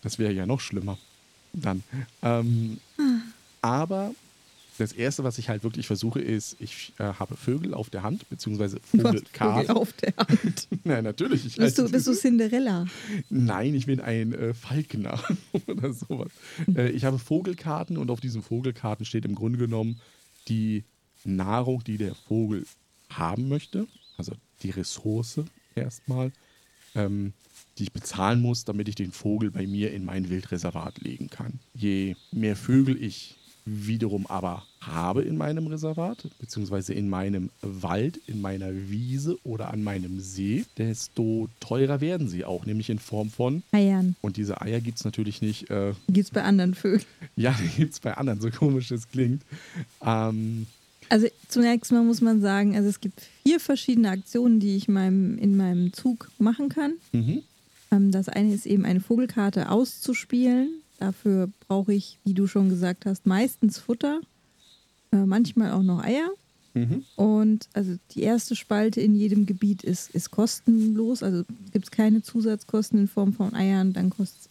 Das 0.02 0.18
wäre 0.18 0.32
ja 0.32 0.46
noch 0.46 0.60
schlimmer. 0.60 0.98
Dann. 1.52 1.82
Ähm, 2.22 2.78
ah. 2.98 3.02
Aber 3.60 4.14
das 4.78 4.92
Erste, 4.92 5.22
was 5.22 5.38
ich 5.38 5.48
halt 5.48 5.64
wirklich 5.64 5.86
versuche, 5.86 6.20
ist, 6.20 6.56
ich 6.58 6.92
äh, 6.98 7.04
habe 7.04 7.36
Vögel 7.36 7.74
auf 7.74 7.90
der 7.90 8.02
Hand, 8.02 8.28
beziehungsweise 8.30 8.80
Vogelkarten. 8.80 9.66
Vögel 9.66 9.76
auf 9.76 9.92
der 9.92 10.14
Hand. 10.16 10.68
Nein, 10.84 11.04
natürlich. 11.04 11.46
Ich 11.46 11.56
bist, 11.56 11.78
du, 11.78 11.90
bist 11.90 12.06
du 12.06 12.14
Cinderella? 12.14 12.86
Nein, 13.28 13.74
ich 13.74 13.86
bin 13.86 14.00
ein 14.00 14.32
äh, 14.32 14.54
Falkner 14.54 15.22
oder 15.66 15.92
sowas. 15.92 16.30
Äh, 16.74 16.90
ich 16.90 17.04
habe 17.04 17.18
Vogelkarten 17.18 17.96
und 17.96 18.10
auf 18.10 18.20
diesen 18.20 18.42
Vogelkarten 18.42 19.04
steht 19.04 19.24
im 19.24 19.34
Grunde 19.34 19.58
genommen 19.58 20.00
die 20.48 20.84
Nahrung, 21.24 21.84
die 21.84 21.98
der 21.98 22.14
Vogel 22.14 22.64
haben 23.10 23.48
möchte, 23.48 23.86
also 24.16 24.32
die 24.62 24.70
Ressource 24.70 25.40
erstmal, 25.74 26.32
ähm, 26.94 27.34
die 27.82 27.88
ich 27.88 27.92
bezahlen 27.92 28.40
muss, 28.40 28.64
damit 28.64 28.86
ich 28.88 28.94
den 28.94 29.10
Vogel 29.10 29.50
bei 29.50 29.66
mir 29.66 29.92
in 29.92 30.04
mein 30.04 30.30
Wildreservat 30.30 31.00
legen 31.00 31.28
kann. 31.30 31.58
Je 31.74 32.14
mehr 32.30 32.54
Vögel 32.54 33.02
ich 33.02 33.34
wiederum 33.64 34.26
aber 34.28 34.62
habe 34.80 35.22
in 35.22 35.36
meinem 35.36 35.66
Reservat, 35.66 36.28
beziehungsweise 36.38 36.94
in 36.94 37.08
meinem 37.08 37.50
Wald, 37.60 38.20
in 38.28 38.40
meiner 38.40 38.72
Wiese 38.88 39.36
oder 39.42 39.72
an 39.72 39.82
meinem 39.82 40.20
See, 40.20 40.64
desto 40.78 41.48
teurer 41.58 42.00
werden 42.00 42.28
sie 42.28 42.44
auch, 42.44 42.66
nämlich 42.66 42.88
in 42.88 43.00
Form 43.00 43.30
von 43.30 43.64
Eiern. 43.72 44.14
Und 44.20 44.36
diese 44.36 44.60
Eier 44.60 44.80
gibt 44.80 44.98
es 44.98 45.04
natürlich 45.04 45.42
nicht. 45.42 45.68
Äh, 45.70 45.94
gibt 46.08 46.26
es 46.26 46.30
bei 46.30 46.44
anderen 46.44 46.74
Vögeln. 46.74 47.04
Ja, 47.34 47.56
die 47.60 47.68
gibt 47.80 47.94
es 47.94 48.00
bei 48.00 48.16
anderen, 48.16 48.40
so 48.40 48.50
komisch 48.50 48.92
es 48.92 49.08
klingt. 49.08 49.42
Ähm, 50.04 50.66
Also 51.08 51.26
zunächst 51.48 51.92
mal 51.92 52.02
muss 52.02 52.20
man 52.20 52.40
sagen, 52.40 52.74
also 52.76 52.88
es 52.88 53.00
gibt 53.00 53.22
vier 53.44 53.60
verschiedene 53.60 54.08
Aktionen, 54.10 54.60
die 54.60 54.76
ich 54.76 54.88
meinem, 54.88 55.36
in 55.38 55.56
meinem 55.56 55.92
Zug 55.92 56.30
machen 56.38 56.68
kann. 56.68 56.94
Mhm. 57.12 57.42
Ähm, 57.92 58.10
das 58.10 58.28
eine 58.28 58.52
ist 58.52 58.66
eben 58.66 58.84
eine 58.84 59.00
Vogelkarte 59.00 59.70
auszuspielen. 59.70 60.80
Dafür 60.98 61.48
brauche 61.68 61.92
ich, 61.92 62.18
wie 62.24 62.34
du 62.34 62.46
schon 62.46 62.68
gesagt 62.68 63.06
hast, 63.06 63.26
meistens 63.26 63.78
Futter, 63.78 64.20
äh, 65.12 65.16
manchmal 65.16 65.72
auch 65.72 65.82
noch 65.82 66.02
Eier. 66.02 66.30
Mhm. 66.74 67.04
Und 67.16 67.68
also 67.74 67.96
die 68.12 68.22
erste 68.22 68.56
Spalte 68.56 69.00
in 69.00 69.14
jedem 69.14 69.44
Gebiet 69.46 69.82
ist, 69.82 70.10
ist 70.14 70.30
kostenlos, 70.30 71.22
also 71.22 71.44
gibt 71.72 71.84
es 71.84 71.90
keine 71.90 72.22
Zusatzkosten 72.22 72.98
in 72.98 73.08
Form 73.08 73.34
von 73.34 73.54
Eiern, 73.54 73.92
dann 73.92 74.10
kostet 74.10 74.50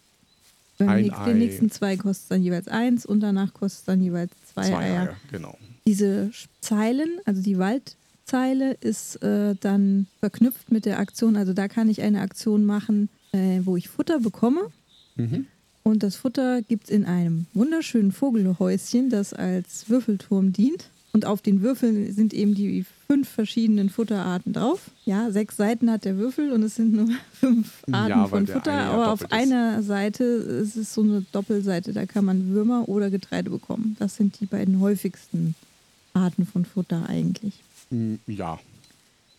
beim 0.78 1.02
nächsten, 1.02 1.20
Ei. 1.20 1.24
den 1.26 1.38
nächsten 1.38 1.70
zwei 1.70 1.96
kostet 1.96 2.22
es 2.22 2.28
dann 2.28 2.42
jeweils 2.42 2.68
eins 2.68 3.04
und 3.06 3.20
danach 3.20 3.52
kostet 3.52 3.80
es 3.80 3.84
dann 3.86 4.02
jeweils 4.02 4.30
zwei, 4.52 4.68
Zwei 4.68 4.76
Eier. 4.76 5.02
Eier, 5.02 5.16
genau. 5.30 5.58
Diese 5.86 6.30
Zeilen, 6.60 7.18
also 7.24 7.42
die 7.42 7.58
Waldzeile, 7.58 8.74
ist 8.80 9.16
äh, 9.22 9.56
dann 9.60 10.06
verknüpft 10.20 10.70
mit 10.70 10.84
der 10.84 11.00
Aktion. 11.00 11.36
Also 11.36 11.52
da 11.52 11.66
kann 11.66 11.88
ich 11.88 12.02
eine 12.02 12.20
Aktion 12.20 12.64
machen, 12.64 13.08
äh, 13.32 13.60
wo 13.64 13.76
ich 13.76 13.88
Futter 13.88 14.20
bekomme. 14.20 14.60
Mhm. 15.16 15.46
Und 15.84 16.02
das 16.02 16.16
Futter 16.16 16.62
gibt 16.62 16.84
es 16.84 16.90
in 16.90 17.04
einem 17.06 17.46
wunderschönen 17.54 18.12
Vogelhäuschen, 18.12 19.10
das 19.10 19.34
als 19.34 19.88
Würfelturm 19.88 20.52
dient. 20.52 20.88
Und 21.14 21.26
auf 21.26 21.42
den 21.42 21.60
Würfeln 21.60 22.10
sind 22.14 22.32
eben 22.32 22.54
die 22.54 22.86
fünf 23.06 23.28
verschiedenen 23.28 23.90
Futterarten 23.90 24.54
drauf. 24.54 24.90
Ja, 25.04 25.30
sechs 25.30 25.56
Seiten 25.58 25.90
hat 25.90 26.06
der 26.06 26.16
Würfel 26.16 26.52
und 26.52 26.62
es 26.62 26.76
sind 26.76 26.94
nur 26.94 27.08
fünf 27.34 27.82
Ja, 27.86 27.94
Arten 27.98 28.20
weil 28.20 28.28
von 28.28 28.46
Futter. 28.46 28.72
ja 28.72 28.90
aber 28.92 29.12
auf 29.12 29.20
ist. 29.22 29.32
einer 29.32 29.82
Seite 29.82 30.24
ist 30.24 30.76
es 30.76 30.94
so 30.94 31.02
eine 31.02 31.26
Doppelseite, 31.32 31.92
da 31.92 32.06
kann 32.06 32.24
man 32.24 32.48
Würmer 32.54 32.88
oder 32.88 33.10
Getreide 33.10 33.50
bekommen. 33.50 33.94
Das 33.98 34.16
sind 34.16 34.40
die 34.40 34.46
beiden 34.46 34.80
häufigsten 34.80 35.54
Arten 36.14 36.46
von 36.46 36.64
Futter 36.64 37.06
eigentlich. 37.06 37.54
Mm, 37.90 38.14
Ja, 38.26 38.58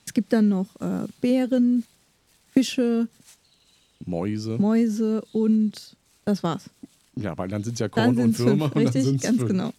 Es 0.06 0.14
gibt 0.14 0.32
dann 0.32 0.50
noch 0.50 0.68
äh, 0.80 1.08
Beeren, 1.22 1.86
Fische, 2.54 3.08
Mäuse. 4.06 4.58
Mäuse 4.60 5.24
und 5.32 5.96
das 6.26 6.44
war's. 6.44 6.70
ja, 7.16 7.38
weil 7.38 7.48
dann 7.50 7.64
sind 7.64 7.74
es 7.74 7.80
ja 7.80 7.90
Korn 7.90 8.18
und 8.18 8.32
es 8.32 8.40
Würmer 8.40 8.70
fünf, 8.70 8.96
richtig, 8.96 9.16
es 9.16 9.22
ganz 9.22 9.38
fünf. 9.38 9.48
genau. 9.50 9.74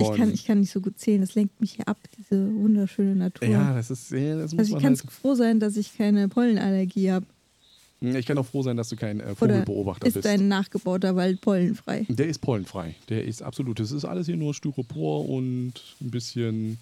Ich 0.00 0.12
kann, 0.16 0.32
ich 0.32 0.44
kann 0.46 0.60
nicht 0.60 0.72
so 0.72 0.80
gut 0.80 0.98
zählen, 0.98 1.20
das 1.20 1.36
lenkt 1.36 1.60
mich 1.60 1.74
hier 1.74 1.86
ab, 1.86 1.96
diese 2.18 2.52
wunderschöne 2.54 3.14
Natur. 3.14 3.46
ja, 3.46 3.72
das 3.74 3.90
ist, 3.90 4.10
ja, 4.10 4.36
das 4.36 4.52
muss 4.52 4.58
also 4.60 4.76
ich 4.76 4.82
kann 4.82 4.96
halt. 4.96 5.12
froh 5.12 5.36
sein, 5.36 5.60
dass 5.60 5.76
ich 5.76 5.96
keine 5.96 6.28
Pollenallergie 6.28 7.12
habe. 7.12 7.26
Ich 8.00 8.24
kann 8.26 8.38
auch 8.38 8.46
froh 8.46 8.62
sein, 8.62 8.78
dass 8.78 8.88
du 8.88 8.96
kein 8.96 9.20
äh, 9.20 9.34
Vogelbeobachter 9.34 10.06
ist 10.06 10.14
bist. 10.14 10.24
dein 10.24 10.48
nachgebauter 10.48 11.16
Wald 11.16 11.42
pollenfrei? 11.42 12.06
Der 12.08 12.28
ist 12.28 12.38
pollenfrei. 12.38 12.94
Der 13.10 13.24
ist 13.24 13.42
absolut. 13.42 13.78
Das 13.78 13.92
ist 13.92 14.06
alles 14.06 14.26
hier 14.26 14.36
nur 14.36 14.54
Styropor 14.54 15.28
und 15.28 15.74
ein 16.00 16.10
bisschen 16.10 16.78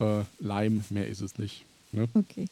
äh, 0.00 0.22
Leim. 0.40 0.82
Mehr 0.90 1.06
ist 1.06 1.20
es 1.20 1.38
nicht. 1.38 1.64
Ne? 1.92 2.08
Okay. 2.14 2.46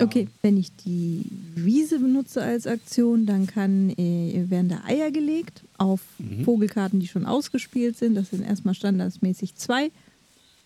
Okay, 0.00 0.26
wenn 0.42 0.56
ich 0.56 0.74
die 0.84 1.22
Wiese 1.54 2.00
benutze 2.00 2.42
als 2.42 2.66
Aktion, 2.66 3.26
dann 3.26 3.46
kann, 3.46 3.90
äh, 3.90 4.44
werden 4.48 4.68
da 4.68 4.82
Eier 4.86 5.10
gelegt 5.12 5.62
auf 5.78 6.00
Mhm. 6.18 6.44
Vogelkarten, 6.44 6.98
die 7.00 7.06
schon 7.06 7.26
ausgespielt 7.26 7.96
sind. 7.96 8.14
Das 8.16 8.30
sind 8.30 8.42
erstmal 8.42 8.74
standardmäßig 8.74 9.54
zwei. 9.54 9.90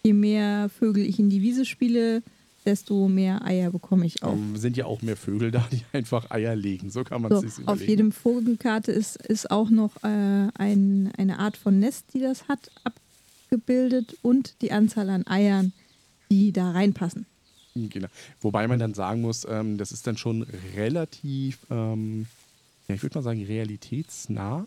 Je 0.02 0.14
mehr 0.14 0.70
Vögel 0.70 1.04
ich 1.04 1.18
in 1.18 1.28
die 1.28 1.42
Wiese 1.42 1.66
spiele, 1.66 2.22
desto 2.64 3.06
mehr 3.08 3.44
Eier 3.44 3.70
bekomme 3.70 4.06
ich 4.06 4.22
auch. 4.22 4.32
Ähm, 4.32 4.56
sind 4.56 4.76
ja 4.78 4.86
auch 4.86 5.02
mehr 5.02 5.16
Vögel 5.16 5.50
da, 5.50 5.66
die 5.70 5.82
einfach 5.92 6.30
Eier 6.30 6.56
legen. 6.56 6.88
So 6.90 7.04
kann 7.04 7.20
man 7.20 7.30
So, 7.30 7.36
es 7.38 7.56
sich 7.56 7.68
auf 7.68 7.74
überlegen. 7.76 7.90
jedem 7.90 8.12
Vogelkarte 8.12 8.92
ist, 8.92 9.16
ist 9.16 9.50
auch 9.50 9.68
noch 9.68 9.96
äh, 10.04 10.48
ein, 10.54 11.12
eine 11.18 11.38
Art 11.38 11.56
von 11.58 11.78
Nest, 11.78 12.06
die 12.14 12.20
das 12.20 12.48
hat, 12.48 12.70
abgebildet 12.84 14.16
und 14.22 14.54
die 14.62 14.72
Anzahl 14.72 15.10
an 15.10 15.26
Eiern, 15.26 15.72
die 16.30 16.52
da 16.52 16.70
reinpassen. 16.70 17.26
Genau. 17.90 18.08
Wobei 18.40 18.66
man 18.66 18.78
dann 18.78 18.94
sagen 18.94 19.20
muss, 19.20 19.46
ähm, 19.48 19.78
das 19.78 19.92
ist 19.92 20.06
dann 20.06 20.16
schon 20.16 20.44
relativ, 20.76 21.58
ähm, 21.70 22.26
ja, 22.88 22.94
ich 22.94 23.02
würde 23.02 23.18
mal 23.18 23.22
sagen, 23.22 23.44
realitätsnah. 23.44 24.66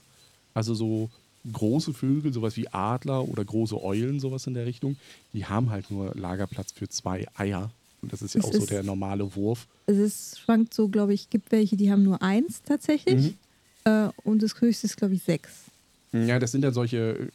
Also 0.54 0.74
so 0.76 1.10
große 1.52 1.94
Vögel, 1.94 2.32
sowas 2.34 2.56
wie 2.58 2.68
Adler 2.70 3.28
oder 3.28 3.44
große 3.44 3.82
Eulen, 3.82 4.20
sowas 4.20 4.46
in 4.48 4.54
der 4.54 4.66
Richtung, 4.66 4.96
die 5.34 5.46
haben 5.46 5.70
halt 5.72 5.90
nur 5.90 6.14
Lagerplatz 6.16 6.72
für 6.72 6.88
zwei 6.88 7.26
Eier. 7.36 7.72
Und 8.02 8.14
das 8.14 8.22
ist 8.22 8.36
ja 8.36 8.40
Es 8.40 8.46
auch 8.48 8.52
so 8.54 8.58
ist- 8.60 8.70
der 8.72 8.84
normale 8.84 9.36
Wurf. 9.36 9.68
Es 9.88 9.98
ist, 9.98 10.40
schwankt 10.40 10.74
so, 10.74 10.88
glaube 10.88 11.14
ich, 11.14 11.30
gibt 11.30 11.52
welche, 11.52 11.76
die 11.78 11.92
haben 11.92 12.04
nur 12.04 12.22
eins 12.22 12.62
tatsächlich. 12.64 13.34
Äh, 13.86 14.10
und 14.24 14.44
das 14.44 14.60
höchste 14.62 14.88
ist, 14.88 14.98
glaube 14.98 15.16
ich, 15.16 15.24
sechs. 15.24 15.50
Ja, 16.14 16.40
das 16.40 16.52
sind 16.52 16.64
ja 16.64 16.72
solche, 16.72 17.30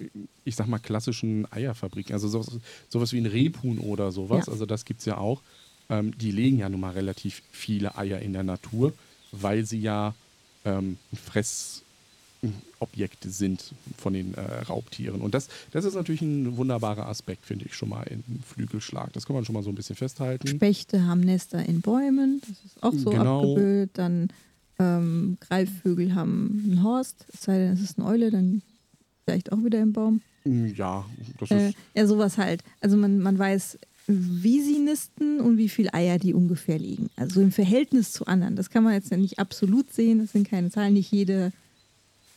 ich 0.44 0.54
sag 0.54 0.66
mal, 0.68 0.78
klassischen 0.78 1.50
Eierfabriken. 1.50 2.12
Also 2.12 2.28
sowas, 2.28 2.50
sowas 2.88 3.12
wie 3.12 3.18
ein 3.18 3.26
Rebhuhn 3.26 3.78
oder 3.78 4.12
sowas. 4.12 4.46
Ja. 4.46 4.52
Also 4.52 4.66
das 4.66 4.84
gibt 4.84 5.00
es 5.00 5.06
ja 5.06 5.16
auch. 5.18 5.40
Ähm, 5.88 6.16
die 6.18 6.32
legen 6.32 6.58
ja 6.58 6.68
nun 6.68 6.80
mal 6.80 6.92
relativ 6.92 7.42
viele 7.52 7.96
Eier 7.96 8.18
in 8.20 8.32
der 8.32 8.42
Natur, 8.42 8.92
weil 9.32 9.64
sie 9.64 9.80
ja 9.80 10.14
ähm, 10.64 10.98
Fressobjekte 11.14 13.30
sind 13.30 13.72
von 13.96 14.12
den 14.12 14.34
äh, 14.34 14.40
Raubtieren. 14.62 15.20
Und 15.20 15.34
das, 15.34 15.48
das 15.72 15.84
ist 15.84 15.94
natürlich 15.94 16.22
ein 16.22 16.56
wunderbarer 16.56 17.06
Aspekt, 17.08 17.46
finde 17.46 17.64
ich 17.66 17.74
schon 17.74 17.88
mal 17.88 18.02
in 18.04 18.22
Flügelschlag. 18.46 19.12
Das 19.12 19.26
kann 19.26 19.34
man 19.36 19.44
schon 19.44 19.54
mal 19.54 19.62
so 19.62 19.70
ein 19.70 19.74
bisschen 19.74 19.96
festhalten. 19.96 20.48
Spechte 20.48 21.04
haben 21.06 21.20
Nester 21.20 21.64
in 21.64 21.80
Bäumen, 21.80 22.40
das 22.40 22.50
ist 22.64 22.82
auch 22.82 22.92
so 22.92 23.10
Genau. 23.10 23.40
abgebildet. 23.42 23.90
Dann 23.94 24.28
ähm, 24.78 25.38
Greifvögel 25.40 26.14
haben 26.14 26.62
einen 26.64 26.82
Horst, 26.82 27.26
es 27.32 27.42
sei 27.42 27.58
denn, 27.58 27.72
es 27.72 27.80
ist 27.80 27.98
eine 27.98 28.06
Eule, 28.08 28.30
dann 28.30 28.62
vielleicht 29.24 29.52
auch 29.52 29.62
wieder 29.64 29.80
im 29.80 29.92
Baum. 29.92 30.20
Ja, 30.44 31.04
das 31.40 31.50
Äh, 31.50 31.68
ist. 31.70 31.76
ja, 31.94 32.06
sowas 32.06 32.38
halt. 32.38 32.62
Also 32.80 32.96
man, 32.96 33.18
man 33.20 33.38
weiß, 33.38 33.78
wie 34.06 34.60
sie 34.62 34.78
nisten 34.78 35.40
und 35.40 35.58
wie 35.58 35.68
viel 35.68 35.88
Eier 35.92 36.18
die 36.18 36.32
ungefähr 36.34 36.78
liegen. 36.78 37.10
Also 37.16 37.40
im 37.40 37.50
Verhältnis 37.52 38.12
zu 38.12 38.26
anderen. 38.26 38.54
Das 38.56 38.70
kann 38.70 38.84
man 38.84 38.92
jetzt 38.94 39.10
ja 39.10 39.16
nicht 39.16 39.38
absolut 39.38 39.92
sehen. 39.92 40.20
Das 40.20 40.32
sind 40.32 40.48
keine 40.48 40.70
Zahlen. 40.70 40.94
Nicht 40.94 41.10
jede, 41.12 41.52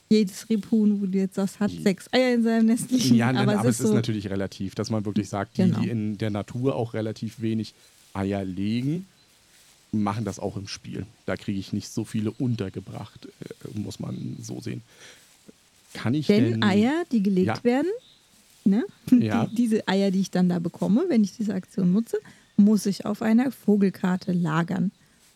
jedes 0.09 0.49
Rebhuhn, 0.49 0.99
wo 1.01 1.05
du 1.05 1.17
jetzt 1.19 1.35
sagst, 1.35 1.59
hat 1.59 1.71
sechs 1.71 2.11
Eier 2.11 2.33
in 2.33 2.43
seinem 2.43 2.65
Nest 2.65 2.89
liegen. 2.89 3.15
Ja, 3.15 3.31
nein, 3.31 3.47
aber, 3.47 3.59
aber, 3.59 3.69
es 3.69 3.79
ist 3.79 3.88
so, 3.88 3.93
natürlich 3.93 4.29
relativ, 4.29 4.73
dass 4.73 4.89
man 4.89 5.05
wirklich 5.05 5.29
sagt, 5.29 5.57
die, 5.57 5.63
Genau. 5.63 5.79
die 5.81 5.89
in 5.89 6.17
der 6.17 6.31
Natur 6.31 6.75
auch 6.75 6.93
relativ 6.95 7.39
wenig 7.41 7.73
Eier 8.15 8.43
legen, 8.43 9.05
machen 9.91 10.25
das 10.25 10.39
auch 10.39 10.57
im 10.57 10.67
Spiel. 10.67 11.05
Da 11.27 11.35
kriege 11.35 11.59
ich 11.59 11.71
nicht 11.73 11.89
so 11.89 12.03
viele 12.03 12.31
untergebracht, 12.31 13.27
äh, 13.41 13.79
muss 13.79 13.99
man 13.99 14.38
so 14.41 14.59
sehen. 14.59 14.81
Kann 15.93 16.13
ich 16.15 16.27
denn 16.27 16.51
denn 16.51 16.63
Eier, 16.63 17.03
die 17.11 17.21
gelegt 17.23 17.47
Ja. 17.47 17.63
werden, 17.63 17.89
ne? 18.65 18.83
Ja. 19.11 19.45
die, 19.45 19.55
diese 19.55 19.87
Eier, 19.87 20.11
die 20.11 20.21
ich 20.21 20.31
dann 20.31 20.49
da 20.49 20.59
bekomme, 20.59 21.05
wenn 21.09 21.23
ich 21.23 21.35
diese 21.35 21.53
Aktion 21.53 21.91
nutze, 21.93 22.17
muss 22.57 22.85
ich 22.85 23.05
auf 23.05 23.21
einer 23.21 23.51
Vogelkarte 23.51 24.31
lagern. 24.33 24.91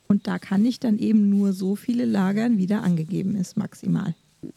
Und 0.07 0.27
da 0.27 0.37
kann 0.39 0.65
ich 0.65 0.79
dann 0.79 0.99
eben 0.99 1.29
nur 1.29 1.53
so 1.53 1.75
viele 1.75 2.05
lagern, 2.05 2.57
wie 2.57 2.67
da 2.67 2.81
angegeben 2.81 3.35
ist, 3.35 3.55
maximal. 3.57 4.13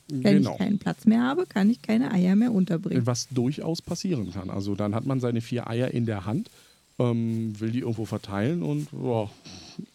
Wenn 0.08 0.38
Genau. 0.38 0.52
ich 0.52 0.58
keinen 0.58 0.78
Platz 0.78 1.04
mehr 1.06 1.23
habe, 1.23 1.46
kann 1.46 1.70
ich 1.70 1.80
keine 1.80 2.11
Eier 2.11 2.35
mehr 2.35 2.52
unterbringen. 2.52 3.06
Was 3.06 3.28
durchaus 3.28 3.80
passieren 3.80 4.32
kann. 4.32 4.50
Also 4.50 4.75
dann 4.75 4.94
hat 4.94 5.06
man 5.06 5.20
seine 5.20 5.40
vier 5.40 5.68
Eier 5.70 5.92
in 5.92 6.04
der 6.06 6.25
Hand, 6.26 6.50
ähm, 6.99 7.58
will 7.61 7.70
die 7.70 7.80
irgendwo 7.80 8.04
verteilen 8.04 8.62
und 8.64 8.88
boah, 8.90 9.30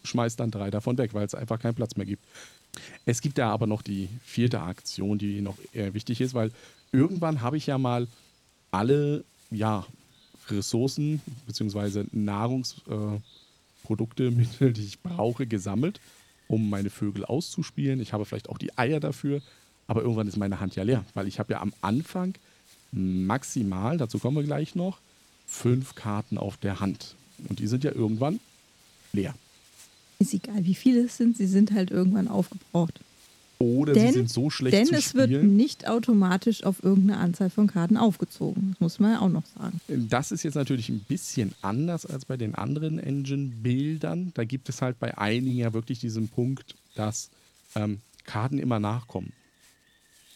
schmeißt 0.05 0.39
dann 0.39 0.49
drei 0.51 0.71
davon 0.71 0.97
weg, 0.97 1.13
weil 1.13 1.25
es 1.25 1.35
einfach 1.35 1.59
keinen 1.59 1.75
Platz 1.75 1.97
mehr 1.97 2.05
gibt. 2.05 2.23
Es 3.05 3.19
gibt 3.21 3.37
da 3.37 3.49
aber 3.51 3.67
noch 3.67 3.81
die 3.81 4.07
vierte 4.23 4.61
Aktion, 4.61 5.17
die 5.17 5.41
noch 5.41 5.57
eher 5.73 5.93
wichtig 5.93 6.21
ist, 6.21 6.33
weil 6.33 6.51
irgendwann 6.93 7.41
habe 7.41 7.57
ich 7.57 7.67
ja 7.67 7.77
mal 7.77 8.07
alle 8.71 9.23
ja, 9.51 9.85
Ressourcen 10.49 11.21
bzw. 11.47 12.05
Nahrungsprodukte, 12.11 14.25
äh, 14.25 14.31
Mittel, 14.31 14.73
die 14.73 14.83
ich 14.83 14.99
brauche, 15.01 15.45
gesammelt, 15.45 15.99
um 16.47 16.69
meine 16.69 16.89
Vögel 16.89 17.25
auszuspielen. 17.25 18.01
Ich 18.01 18.13
habe 18.13 18.25
vielleicht 18.25 18.49
auch 18.49 18.57
die 18.57 18.77
Eier 18.77 18.99
dafür, 18.99 19.41
aber 19.87 20.01
irgendwann 20.01 20.27
ist 20.27 20.37
meine 20.37 20.59
Hand 20.59 20.75
ja 20.75 20.83
leer, 20.83 21.05
weil 21.13 21.27
ich 21.27 21.39
habe 21.39 21.53
ja 21.53 21.61
am 21.61 21.73
Anfang 21.81 22.33
maximal, 22.91 23.97
dazu 23.97 24.19
kommen 24.19 24.37
wir 24.37 24.43
gleich 24.43 24.75
noch, 24.75 24.99
fünf 25.47 25.95
Karten 25.95 26.37
auf 26.37 26.57
der 26.57 26.79
Hand. 26.79 27.15
Und 27.49 27.59
die 27.59 27.67
sind 27.67 27.83
ja 27.83 27.91
irgendwann 27.91 28.39
leer. 29.13 29.33
Ist 30.19 30.33
egal, 30.33 30.65
wie 30.65 30.75
viele 30.75 31.05
es 31.05 31.17
sind, 31.17 31.37
sie 31.37 31.47
sind 31.47 31.71
halt 31.71 31.91
irgendwann 31.91 32.27
aufgebraucht. 32.27 32.99
Oder 33.61 33.93
Denn- 33.93 34.07
sie 34.07 34.13
sind 34.13 34.29
so 34.29 34.49
schlecht 34.49 34.75
Denn 34.75 34.87
zu 34.87 34.95
es 34.95 35.13
wird 35.15 35.43
nicht 35.43 35.87
automatisch 35.87 36.63
auf 36.63 36.83
irgendeine 36.83 37.19
Anzahl 37.19 37.49
von 37.49 37.67
Karten 37.67 37.97
aufgezogen. 37.97 38.71
Das 38.71 38.79
muss 38.79 38.99
man 38.99 39.13
ja 39.13 39.19
auch 39.21 39.29
noch 39.29 39.45
sagen. 39.57 39.79
Das 39.87 40.31
ist 40.31 40.43
jetzt 40.43 40.55
natürlich 40.55 40.89
ein 40.89 40.99
bisschen 40.99 41.53
anders 41.61 42.05
als 42.05 42.25
bei 42.25 42.37
den 42.37 42.55
anderen 42.55 42.99
Engine-Bildern. 42.99 44.31
Da 44.33 44.43
gibt 44.43 44.69
es 44.69 44.81
halt 44.81 44.99
bei 44.99 45.17
einigen 45.17 45.57
ja 45.57 45.73
wirklich 45.73 45.99
diesen 45.99 46.27
Punkt, 46.27 46.75
dass 46.95 47.29
ähm, 47.75 48.01
Karten 48.25 48.59
immer 48.59 48.79
nachkommen. 48.79 49.33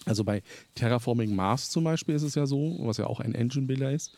Also 0.05 0.23
bei 0.23 0.43
Terraforming 0.75 1.35
Mars 1.35 1.69
zum 1.69 1.83
Beispiel 1.83 2.15
ist 2.15 2.21
es 2.21 2.35
ja 2.35 2.45
so, 2.45 2.77
was 2.79 2.97
ja 2.97 3.07
auch 3.07 3.19
ein 3.19 3.33
Engine-Bilder 3.33 3.91
ist. 3.91 4.11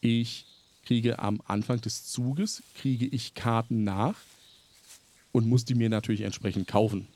Ich 0.00 0.46
kriege 0.84 1.18
am 1.18 1.40
Anfang 1.46 1.80
des 1.80 2.06
Zuges, 2.06 2.62
kriege 2.74 3.06
ich 3.06 3.34
Karten 3.34 3.84
nach 3.84 4.16
und 5.32 5.46
muss 5.46 5.64
die 5.64 5.74
mir 5.74 5.88
natürlich 5.88 6.22
entsprechend 6.22 6.66
kaufen. 6.66 7.06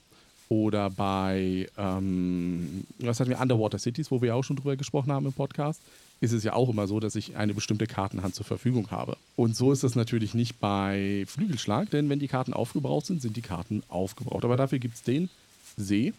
Oder 0.49 0.91
bei, 0.91 1.69
ähm, 1.79 2.85
was 2.99 3.21
hatten 3.21 3.31
wir, 3.31 3.41
Underwater 3.41 3.79
Cities, 3.79 4.11
wo 4.11 4.21
wir 4.23 4.35
auch 4.35 4.45
schon 4.45 4.57
drüber 4.57 4.77
gesprochen 4.77 5.13
haben 5.13 5.27
im 5.27 5.33
Podcast, 5.33 5.81
ist 6.21 6.33
es 6.33 6.45
ja 6.45 6.53
auch 6.55 6.69
immer 6.69 6.87
so, 6.87 7.01
dass 7.01 7.17
ich 7.17 7.37
eine 7.37 7.55
bestimmte 7.55 7.87
Kartenhand 7.87 8.35
zur 8.35 8.47
Verfügung 8.47 8.91
habe. 8.91 9.17
Und 9.37 9.57
so 9.57 9.73
ist 9.73 9.85
es 9.85 9.95
natürlich 9.95 10.35
nicht 10.35 10.61
bei 10.61 11.25
Flügelschlag, 11.27 11.91
denn 11.91 12.09
wenn 12.09 12.19
die 12.19 12.29
Karten 12.29 12.53
aufgebraucht 12.53 13.07
sind, 13.07 13.21
sind 13.23 13.37
die 13.37 13.43
Karten 13.43 13.83
aufgebraucht. 13.89 14.45
Aber 14.45 14.57
dafür 14.57 14.79
gibt 14.79 14.95
es 14.95 15.03
den 15.03 15.29
See. 15.77 16.13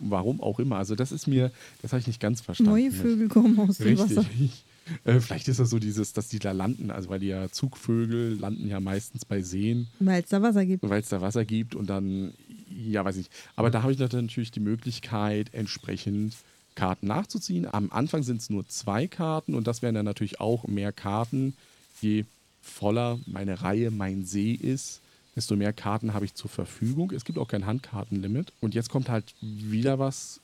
Warum 0.00 0.42
auch 0.42 0.58
immer. 0.58 0.76
Also 0.76 0.94
das 0.94 1.12
ist 1.12 1.26
mir, 1.26 1.50
das 1.80 1.92
habe 1.92 2.00
ich 2.00 2.06
nicht 2.06 2.20
ganz 2.20 2.42
verstanden. 2.42 2.72
Neue 2.72 2.92
Vögel 2.92 3.28
kommen 3.28 3.58
aus 3.58 3.78
dem 3.78 3.96
Richtig. 3.96 4.16
Wasser. 4.16 4.28
Äh, 5.04 5.20
vielleicht 5.20 5.48
ist 5.48 5.60
das 5.60 5.70
so 5.70 5.78
dieses, 5.78 6.12
dass 6.12 6.28
die 6.28 6.38
da 6.38 6.52
landen, 6.52 6.90
also 6.90 7.08
weil 7.10 7.20
die 7.20 7.26
ja 7.28 7.48
Zugvögel 7.50 8.36
landen 8.38 8.68
ja 8.68 8.80
meistens 8.80 9.24
bei 9.24 9.42
Seen, 9.42 9.86
Weil 10.00 10.22
es 10.22 10.28
da 10.30 10.42
Wasser 10.42 10.64
gibt. 10.66 10.88
weil 10.88 11.00
es 11.00 11.08
da 11.08 11.20
Wasser 11.20 11.44
gibt 11.44 11.74
und 11.74 11.88
dann, 11.88 12.32
ja, 12.74 13.04
weiß 13.04 13.16
ich. 13.16 13.30
Aber 13.56 13.70
da 13.70 13.82
habe 13.82 13.92
ich 13.92 13.98
natürlich 13.98 14.50
die 14.50 14.60
Möglichkeit, 14.60 15.52
entsprechend 15.54 16.34
Karten 16.74 17.06
nachzuziehen. 17.08 17.66
Am 17.72 17.90
Anfang 17.92 18.22
sind 18.22 18.40
es 18.40 18.50
nur 18.50 18.66
zwei 18.68 19.06
Karten 19.06 19.54
und 19.54 19.66
das 19.66 19.82
wären 19.82 19.94
dann 19.94 20.04
natürlich 20.04 20.40
auch 20.40 20.66
mehr 20.66 20.92
Karten. 20.92 21.54
Je 22.00 22.24
voller 22.62 23.18
meine 23.26 23.62
Reihe, 23.62 23.90
mein 23.90 24.24
See 24.24 24.52
ist, 24.52 25.00
desto 25.36 25.56
mehr 25.56 25.72
Karten 25.72 26.14
habe 26.14 26.24
ich 26.24 26.34
zur 26.34 26.50
Verfügung. 26.50 27.10
Es 27.12 27.24
gibt 27.24 27.38
auch 27.38 27.48
kein 27.48 27.66
Handkartenlimit. 27.66 28.52
Und 28.60 28.74
jetzt 28.74 28.88
kommt 28.90 29.08
halt 29.08 29.34
wieder 29.40 29.98
was. 29.98 30.40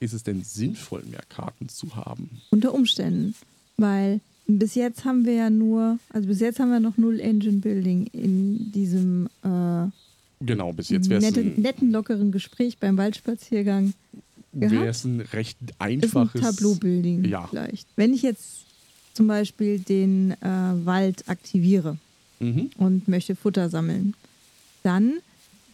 Ist 0.00 0.12
es 0.12 0.22
denn 0.22 0.44
sinnvoll, 0.44 1.02
mehr 1.10 1.22
Karten 1.28 1.68
zu 1.68 1.96
haben? 1.96 2.40
Unter 2.50 2.72
Umständen. 2.74 3.34
Weil 3.78 4.20
bis 4.46 4.74
jetzt 4.74 5.04
haben 5.04 5.24
wir 5.24 5.34
ja 5.34 5.50
nur, 5.50 5.98
also 6.10 6.28
bis 6.28 6.40
jetzt 6.40 6.58
haben 6.60 6.70
wir 6.70 6.80
noch 6.80 6.96
null 6.98 7.20
Engine 7.20 7.58
Building 7.58 8.06
in 8.12 8.70
diesem 8.72 9.28
äh, 9.42 9.86
Genau, 10.40 10.72
bis 10.72 10.88
jetzt 10.90 11.08
wäre 11.08 11.20
es 11.24 11.34
netten, 11.34 11.60
netten, 11.62 11.90
lockeren 11.90 12.30
Gespräch 12.30 12.78
beim 12.78 12.96
Waldspaziergang. 12.96 13.92
gehabt. 14.54 14.80
wär's 14.80 15.04
ein 15.04 15.20
recht 15.20 15.58
einfaches. 15.78 16.40
Tableau-Building 16.40 17.24
Ja. 17.24 17.46
vielleicht. 17.48 17.86
Wenn 17.96 18.14
ich 18.14 18.22
jetzt 18.22 18.64
zum 19.14 19.26
Beispiel 19.26 19.78
den 19.80 20.32
äh, 20.32 20.36
Wald 20.84 21.28
aktiviere 21.28 21.96
Mhm. 22.40 22.70
und 22.78 23.08
möchte 23.08 23.34
Futter 23.34 23.68
sammeln, 23.68 24.14
dann 24.84 25.14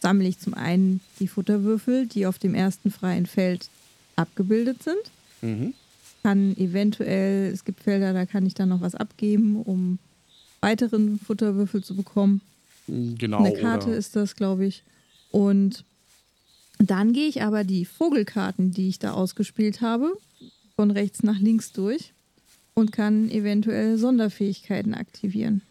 sammle 0.01 0.27
ich 0.27 0.39
zum 0.39 0.55
einen 0.55 0.99
die 1.19 1.27
Futterwürfel, 1.27 2.07
die 2.07 2.25
auf 2.25 2.39
dem 2.39 2.55
ersten 2.55 2.89
freien 2.91 3.27
Feld 3.27 3.69
abgebildet 4.15 4.81
sind. 4.83 4.97
Mhm. 5.41 5.73
Kann 6.25 6.57
eventuell, 6.57 7.51
es 7.53 7.65
gibt 7.65 7.81
Felder, 7.81 8.11
da 8.11 8.25
kann 8.25 8.47
ich 8.47 8.55
dann 8.55 8.69
noch 8.69 8.81
was 8.81 8.95
abgeben, 8.95 9.61
um 9.61 9.99
weiteren 10.59 11.19
Futterwürfel 11.19 11.83
zu 11.83 11.95
bekommen. 11.95 12.41
Genau. 12.87 13.43
Eine 13.43 13.53
Karte 13.53 13.89
oder, 13.89 13.97
ist 13.97 14.15
das, 14.15 14.35
glaube 14.35 14.65
ich. 14.65 14.81
Und 15.29 15.83
dann 16.79 17.13
gehe 17.13 17.27
ich 17.27 17.43
aber 17.43 17.63
die 17.63 17.85
Vogelkarten, 17.85 18.71
die 18.71 18.89
ich 18.89 18.97
da 18.97 19.11
ausgespielt 19.13 19.81
habe, 19.81 20.17
von 20.75 20.89
rechts 20.89 21.21
nach 21.21 21.37
links 21.37 21.71
durch 21.73 22.11
und 22.73 22.91
kann 22.91 23.29
eventuell 23.29 23.99
Sonderfähigkeiten 23.99 24.95
aktivieren. 24.95 25.61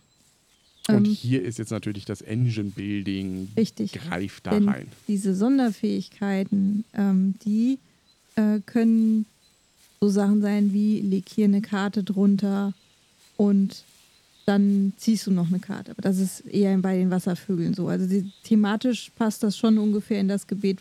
und 0.89 1.09
Ähm, 1.09 1.13
hier 1.13 1.43
ist 1.43 1.59
jetzt 1.59 1.73
natürlich 1.73 2.05
das 2.05 2.23
Engine 2.23 2.71
Building 2.71 3.49
richtig. 3.57 3.91
greift 3.95 4.47
da 4.47 4.53
rein. 4.53 4.87
diese 5.09 5.35
Sonderfähigkeiten, 5.35 6.85
ähm, 6.95 7.35
die 7.45 7.81
äh, 8.37 8.61
können 8.65 9.27
so 10.05 10.11
Sachen 10.11 10.43
sein 10.43 10.73
wie 10.73 11.01
leg 11.01 11.25
hier 11.35 11.47
eine 11.47 11.63
Karte 11.63 12.03
drunter 12.05 12.73
und 13.37 13.85
dann 14.47 14.93
ziehst 14.99 15.27
du 15.27 15.31
noch 15.31 15.49
eine 15.49 15.59
Karte. 15.59 15.93
Aber 15.93 16.03
das 16.03 16.19
ist 16.19 16.41
eher 16.47 16.77
bei 16.79 16.97
den 16.99 17.11
Wasservögeln 17.11 17.73
so. 17.73 17.89
Also 17.89 18.07
die, 18.07 18.31
thematisch 18.43 19.11
passt 19.17 19.43
das 19.43 19.57
schon 19.57 19.79
ungefähr 19.79 20.21
in 20.21 20.29
das 20.29 20.47
Gebiet, 20.47 20.81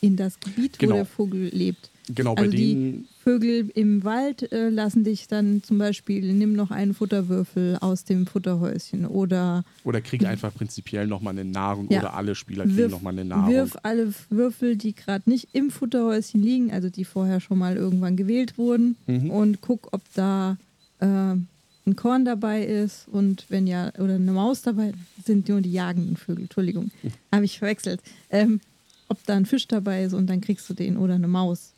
in 0.00 0.16
das 0.16 0.40
Gebiet, 0.40 0.78
Genau. 0.78 0.92
wo 0.92 0.96
der 0.96 1.06
Vogel 1.06 1.48
lebt. 1.52 1.90
Genau, 2.14 2.34
bei 2.36 2.42
Also 2.42 2.52
die 2.56 2.74
denen. 2.74 3.08
Vögel 3.24 3.70
im 3.74 4.04
Wald 4.04 4.52
äh, 4.52 4.68
lassen 4.68 5.02
dich 5.02 5.26
dann 5.26 5.62
zum 5.64 5.78
Beispiel, 5.78 6.32
nimm 6.32 6.52
noch 6.54 6.70
einen 6.70 6.94
Futterwürfel 6.94 7.78
aus 7.80 8.04
dem 8.04 8.26
Futterhäuschen 8.26 9.04
oder 9.06 9.64
Oder 9.82 10.00
krieg 10.00 10.24
einfach 10.24 10.54
prinzipiell 10.54 11.06
nochmal 11.08 11.32
eine 11.32 11.44
Nahrung 11.44 11.90
Ja. 11.90 11.98
oder 11.98 12.14
alle 12.14 12.34
Spieler 12.36 12.64
kriegen 12.64 12.90
nochmal 12.90 13.14
eine 13.14 13.24
Nahrung. 13.24 13.52
wirf 13.52 13.76
alle 13.82 14.12
Würfel, 14.30 14.76
die 14.76 14.94
gerade 14.94 15.28
nicht 15.28 15.48
im 15.52 15.70
Futterhäuschen 15.70 16.40
liegen, 16.42 16.70
also 16.72 16.88
die 16.90 17.04
vorher 17.04 17.40
schon 17.40 17.58
mal 17.58 17.76
irgendwann 17.76 18.16
gewählt 18.16 18.56
wurden, 18.56 18.96
Mhm. 19.08 19.30
und 19.30 19.60
guck, 19.60 19.88
ob 19.92 20.02
da 20.14 20.56
äh, 21.00 21.06
ein 21.06 21.94
Korn 21.96 22.24
dabei 22.24 22.64
ist 22.64 23.06
und 23.08 23.46
wenn 23.48 23.66
ja, 23.66 23.92
oder 23.98 24.14
eine 24.14 24.32
Maus 24.32 24.62
dabei, 24.62 24.92
sind 25.24 25.48
nur 25.48 25.60
die 25.60 25.72
jagenden 25.72 26.16
Vögel, 26.16 26.44
Entschuldigung, 26.44 26.90
habe 27.32 27.44
ich 27.44 27.58
verwechselt. 27.58 28.00
Ähm, 28.30 28.60
ob 29.08 29.18
da 29.26 29.34
ein 29.34 29.46
Fisch 29.46 29.66
dabei 29.68 30.04
ist 30.04 30.12
und 30.12 30.26
dann 30.28 30.40
kriegst 30.40 30.68
du 30.70 30.74
den 30.74 30.96
oder 30.96 31.14
eine 31.14 31.28
Maus. 31.28 31.72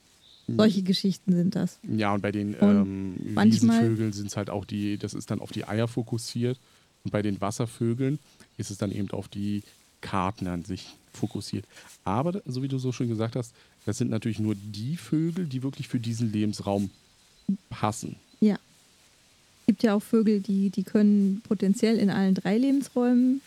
Mhm. 0.48 0.56
Solche 0.56 0.82
Geschichten 0.82 1.32
sind 1.32 1.54
das. 1.54 1.78
Ja, 1.88 2.12
und 2.14 2.22
bei 2.22 2.32
den 2.32 2.54
Und 2.54 3.16
ähm, 3.26 3.44
Wiesenvögeln 3.44 4.12
sind 4.12 4.26
es 4.26 4.36
halt 4.36 4.50
auch 4.50 4.64
die, 4.64 4.98
das 4.98 5.14
ist 5.14 5.30
dann 5.30 5.40
auf 5.40 5.52
die 5.52 5.66
Eier 5.66 5.86
fokussiert. 5.86 6.58
Und 7.04 7.12
bei 7.12 7.22
den 7.22 7.40
Wasservögeln 7.40 8.18
ist 8.56 8.70
es 8.70 8.78
dann 8.78 8.90
eben 8.90 9.10
auf 9.10 9.28
die 9.28 9.62
Karten 10.00 10.46
an 10.46 10.64
sich 10.64 10.96
fokussiert. 11.12 11.64
Aber, 12.04 12.42
so 12.46 12.62
wie 12.62 12.68
du 12.68 12.78
so 12.78 12.92
schön 12.92 13.08
gesagt 13.08 13.36
hast, 13.36 13.54
das 13.86 13.98
sind 13.98 14.10
natürlich 14.10 14.40
nur 14.40 14.54
die 14.54 14.96
Vögel, 14.96 15.46
die 15.46 15.62
wirklich 15.62 15.88
für 15.88 16.00
diesen 16.00 16.32
Lebensraum 16.32 16.90
passen. 17.70 18.16
Ja. 18.40 18.54
Es 18.54 19.66
gibt 19.66 19.82
ja 19.82 19.94
auch 19.94 20.02
Vögel, 20.02 20.40
die, 20.40 20.70
die 20.70 20.82
können 20.82 21.42
potenziell 21.46 21.98
in 21.98 22.10
allen 22.10 22.34
drei 22.34 22.56
Lebensräumen 22.56 23.42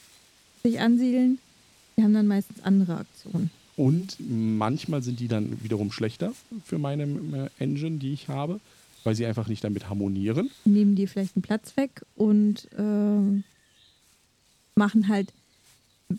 sich 0.64 0.80
ansiedeln. 0.80 1.40
Die 1.98 2.04
haben 2.04 2.14
dann 2.14 2.28
meistens 2.28 2.64
andere 2.64 2.98
Aktionen. 2.98 3.50
Und 3.82 4.18
manchmal 4.30 5.02
sind 5.02 5.20
die 5.20 5.28
dann 5.28 5.58
wiederum 5.64 5.92
schlechter 5.92 6.34
für 6.64 6.78
meine 6.78 7.04
äh, 7.04 7.50
Engine, 7.64 7.98
die 7.98 8.14
ich 8.14 8.28
habe, 8.28 8.60
weil 9.04 9.16
sie 9.16 9.26
einfach 9.26 9.48
nicht 9.48 9.64
damit 9.64 9.90
harmonieren. 9.90 10.52
nehmen 10.66 10.94
dir 10.94 11.08
vielleicht 11.08 11.36
einen 11.36 11.42
Platz 11.42 11.76
weg 11.78 12.06
und 12.16 12.68
ähm, 12.78 13.44
machen 14.76 15.08
halt, 15.08 15.34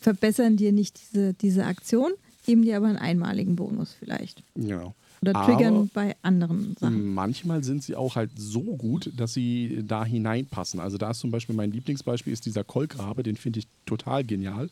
verbessern 0.01 0.57
dir 0.57 0.73
nicht 0.73 0.99
diese, 1.01 1.35
diese 1.35 1.65
Aktion, 1.65 2.11
geben 2.47 2.63
dir 2.63 2.79
aber 2.79 2.89
einen 2.89 2.97
einmaligen 2.99 3.55
Bonus 3.55 3.95
vielleicht. 3.97 4.43
Genau. 4.57 4.97
Oder 5.21 5.37
Aber- 5.37 5.55
triggern 5.55 5.89
bei 5.95 6.17
anderen 6.23 6.75
Sachen. 6.81 7.15
Manchmal 7.15 7.63
sind 7.63 7.85
sie 7.85 7.95
auch 7.95 8.17
halt 8.17 8.31
so 8.37 8.63
gut, 8.63 9.13
dass 9.17 9.35
sie 9.35 9.85
da 9.87 10.05
hineinpassen. 10.05 10.81
Also 10.81 10.99
da 10.99 11.13
ist 11.13 11.21
zum 11.21 11.31
Beispiel 11.31 11.55
mein 11.55 11.71
Lieblingsbeispiel 11.71 12.33
ist 12.33 12.45
dieser 12.45 12.65
Kolkrabe, 12.65 13.23
den 13.23 13.37
finde 13.37 13.61
ich 13.61 13.69
total 13.87 14.25
genial. 14.25 14.69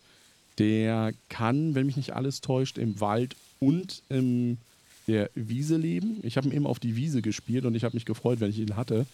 Der 0.59 1.13
kann, 1.29 1.75
wenn 1.75 1.87
mich 1.87 1.97
nicht 1.97 2.13
alles 2.13 2.41
täuscht, 2.41 2.79
im 2.79 3.01
Wald 3.01 3.37
und 3.61 4.03
in 4.09 4.59
der 5.07 5.31
Wiese 5.35 5.77
leben. 5.77 6.19
Ich 6.23 6.37
habe 6.37 6.49
ihn 6.49 6.55
eben 6.55 6.67
auf 6.67 6.79
die 6.79 6.97
Wiese 6.97 7.23
gespielt 7.23 7.65
und 7.65 7.75
ich 7.75 7.85
habe 7.85 7.97
mich 7.97 8.05
gefreut, 8.05 8.41
wenn 8.41 8.51
ich 8.51 8.59
ihn 8.59 8.77
hatte, 8.77 9.07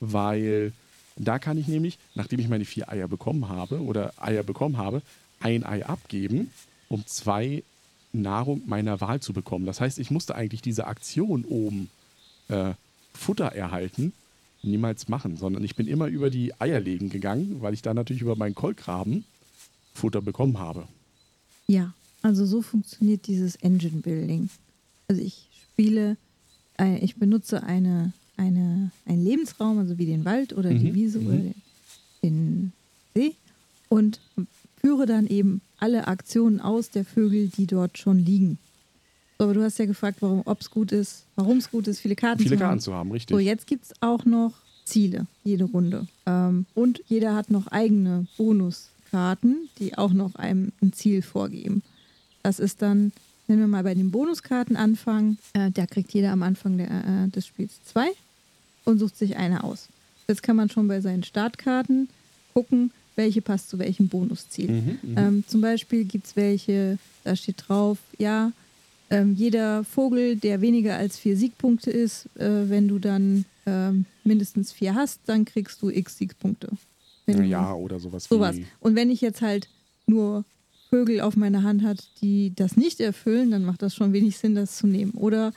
weil 0.00 0.72
da 1.16 1.38
kann 1.38 1.58
ich 1.58 1.68
nämlich, 1.68 1.98
nachdem 2.14 2.40
ich 2.40 2.48
meine 2.48 2.64
vier 2.64 2.88
Eier 2.88 3.08
bekommen 3.08 3.48
habe 3.48 3.80
oder 3.82 4.12
Eier 4.18 4.42
bekommen 4.42 4.76
habe, 4.76 5.02
ein 5.40 5.64
Ei 5.64 5.84
abgeben, 5.84 6.50
um 6.88 7.06
zwei 7.06 7.62
Nahrung 8.12 8.62
meiner 8.66 9.00
Wahl 9.00 9.20
zu 9.20 9.32
bekommen. 9.32 9.66
Das 9.66 9.80
heißt, 9.80 9.98
ich 9.98 10.10
musste 10.10 10.34
eigentlich 10.34 10.62
diese 10.62 10.86
Aktion 10.86 11.44
oben 11.44 11.88
äh, 12.48 12.74
Futter 13.14 13.46
erhalten 13.46 14.12
niemals 14.62 15.08
machen, 15.08 15.36
sondern 15.36 15.64
ich 15.64 15.74
bin 15.74 15.86
immer 15.86 16.06
über 16.06 16.30
die 16.30 16.58
Eier 16.60 16.80
legen 16.80 17.08
gegangen, 17.08 17.56
weil 17.60 17.74
ich 17.74 17.82
dann 17.82 17.96
natürlich 17.96 18.22
über 18.22 18.36
meinen 18.36 18.54
Kolkraben 18.54 19.24
Futter 19.94 20.20
bekommen 20.22 20.58
habe. 20.58 20.86
Ja, 21.66 21.92
also 22.22 22.44
so 22.46 22.62
funktioniert 22.62 23.26
dieses 23.26 23.56
Engine 23.56 24.00
Building. 24.00 24.50
Also 25.08 25.22
ich 25.22 25.48
spiele, 25.72 26.16
äh, 26.78 26.98
ich 26.98 27.16
benutze 27.16 27.62
eine, 27.62 28.12
eine, 28.36 28.90
einen 29.06 29.24
Lebensraum, 29.24 29.78
also 29.78 29.98
wie 29.98 30.06
den 30.06 30.24
Wald 30.24 30.52
oder 30.52 30.70
die 30.72 30.90
Mhm, 30.90 30.94
Wiese 30.94 31.18
mhm. 31.20 31.26
oder 31.26 31.36
den, 31.36 31.54
den 32.22 32.72
See 33.14 33.34
und 33.88 34.20
führe 34.80 35.06
dann 35.06 35.26
eben 35.26 35.60
alle 35.78 36.08
Aktionen 36.08 36.60
aus 36.60 36.90
der 36.90 37.04
Vögel, 37.04 37.48
die 37.48 37.66
dort 37.66 37.98
schon 37.98 38.18
liegen. 38.24 38.58
So, 39.38 39.44
aber 39.44 39.54
du 39.54 39.62
hast 39.62 39.78
ja 39.78 39.86
gefragt, 39.86 40.18
warum, 40.20 40.42
ob 40.44 40.60
es 40.60 40.70
gut 40.70 40.92
ist, 40.92 41.24
warum 41.36 41.58
es 41.58 41.70
gut 41.70 41.88
ist, 41.88 42.00
viele 42.00 42.14
Karten 42.16 42.42
Viele 42.42 42.56
zu 42.56 42.60
haben. 42.62 42.68
Karten 42.70 42.80
zu 42.80 42.94
haben, 42.94 43.10
richtig. 43.10 43.34
So, 43.34 43.38
jetzt 43.38 43.66
gibt 43.66 43.84
es 43.86 43.92
auch 44.00 44.24
noch 44.26 44.52
Ziele, 44.84 45.26
jede 45.44 45.64
Runde. 45.64 46.06
Ähm, 46.26 46.66
und 46.74 47.00
jeder 47.08 47.34
hat 47.34 47.50
noch 47.50 47.66
eigene 47.68 48.26
Bonuskarten, 49.10 49.68
die 49.78 49.96
auch 49.98 50.12
noch 50.12 50.34
einem 50.36 50.72
ein 50.82 50.92
Ziel 50.92 51.22
vorgeben. 51.22 51.82
Das 52.42 52.58
ist 52.58 52.82
dann, 52.82 53.12
wenn 53.46 53.58
wir 53.58 53.66
mal 53.66 53.82
bei 53.82 53.94
den 53.94 54.10
Bonuskarten 54.10 54.76
anfangen, 54.76 55.38
äh, 55.52 55.70
da 55.70 55.86
kriegt 55.86 56.12
jeder 56.12 56.32
am 56.32 56.42
Anfang 56.42 56.78
der, 56.78 56.90
äh, 56.90 57.28
des 57.28 57.46
Spiels 57.46 57.82
zwei 57.84 58.08
und 58.84 58.98
sucht 58.98 59.16
sich 59.16 59.36
eine 59.36 59.64
aus. 59.64 59.88
Jetzt 60.28 60.42
kann 60.42 60.56
man 60.56 60.70
schon 60.70 60.88
bei 60.88 61.00
seinen 61.00 61.24
Startkarten 61.24 62.08
gucken, 62.54 62.92
welche 63.16 63.42
passt 63.42 63.68
zu 63.68 63.78
welchem 63.78 64.08
Bonusziel. 64.08 64.70
Mhm, 64.70 64.98
mhm. 65.02 65.18
Ähm, 65.18 65.44
zum 65.46 65.60
Beispiel 65.60 66.04
gibt 66.04 66.26
es 66.26 66.36
welche, 66.36 66.98
da 67.24 67.36
steht 67.36 67.64
drauf, 67.66 67.98
ja, 68.18 68.52
ähm, 69.10 69.34
jeder 69.34 69.82
Vogel, 69.82 70.36
der 70.36 70.60
weniger 70.60 70.96
als 70.96 71.18
vier 71.18 71.36
Siegpunkte 71.36 71.90
ist, 71.90 72.26
äh, 72.36 72.68
wenn 72.70 72.86
du 72.86 73.00
dann 73.00 73.44
ähm, 73.66 74.06
mindestens 74.22 74.72
vier 74.72 74.94
hast, 74.94 75.20
dann 75.26 75.44
kriegst 75.44 75.82
du 75.82 75.90
x 75.90 76.16
Siegpunkte. 76.16 76.68
Wenn 77.38 77.44
du- 77.44 77.48
ja, 77.48 77.72
oder 77.74 77.98
sowas, 78.00 78.24
sowas. 78.24 78.56
Und 78.80 78.94
wenn 78.96 79.10
ich 79.10 79.20
jetzt 79.20 79.40
halt 79.42 79.68
nur 80.06 80.44
Vögel 80.88 81.20
auf 81.20 81.36
meiner 81.36 81.62
Hand 81.62 81.82
hat, 81.82 82.08
die 82.20 82.52
das 82.54 82.76
nicht 82.76 83.00
erfüllen, 83.00 83.50
dann 83.50 83.64
macht 83.64 83.82
das 83.82 83.94
schon 83.94 84.12
wenig 84.12 84.38
Sinn, 84.38 84.54
das 84.54 84.76
zu 84.76 84.86
nehmen. 84.86 85.12
Oder 85.12 85.52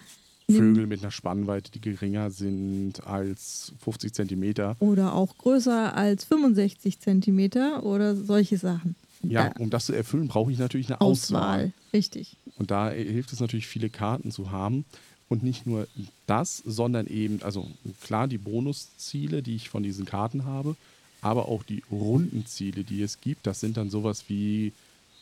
Vögel 0.49 0.86
mit 0.88 1.01
einer 1.01 1.09
Spannweite, 1.12 1.71
die 1.71 1.79
geringer 1.81 2.29
sind 2.29 3.05
als 3.07 3.71
50 3.79 4.13
Zentimeter. 4.13 4.75
oder 4.79 5.13
auch 5.15 5.38
größer 5.38 5.95
als 5.95 6.25
65 6.25 6.99
Zentimeter 6.99 7.83
oder 7.83 8.15
solche 8.15 8.57
Sachen. 8.57 8.95
Ja, 9.23 9.49
Da- 9.49 9.62
um 9.62 9.69
das 9.69 9.86
zu 9.86 9.93
erfüllen, 9.93 10.27
brauche 10.27 10.51
ich 10.51 10.59
natürlich 10.59 10.88
eine 10.89 10.99
Auswahl. 11.01 11.41
Auswahl. 11.41 11.73
Richtig. 11.93 12.36
Und 12.57 12.71
da 12.71 12.89
hilft 12.91 13.31
es 13.33 13.39
natürlich, 13.39 13.67
viele 13.67 13.89
Karten 13.89 14.31
zu 14.31 14.51
haben. 14.51 14.86
Und 15.29 15.41
nicht 15.41 15.65
nur 15.65 15.88
das, 16.27 16.57
sondern 16.57 17.07
eben, 17.07 17.41
also 17.41 17.65
klar, 18.01 18.27
die 18.27 18.38
Bonusziele, 18.38 19.41
die 19.41 19.55
ich 19.55 19.69
von 19.69 19.81
diesen 19.81 20.05
Karten 20.05 20.45
habe, 20.45 20.75
aber 21.23 21.47
auch 21.47 21.63
die 21.63 21.83
Rundenziele, 21.91 22.83
die 22.83 23.01
es 23.01 23.21
gibt. 23.21 23.47
Das 23.47 23.59
sind 23.59 23.77
dann 23.77 23.89
sowas 23.89 24.25
wie 24.27 24.73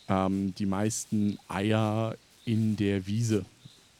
ähm, 0.10 0.54
die 0.56 0.66
meisten 0.66 1.38
Eier 1.48 2.16
in 2.44 2.76
der 2.76 3.08
Wiese 3.08 3.46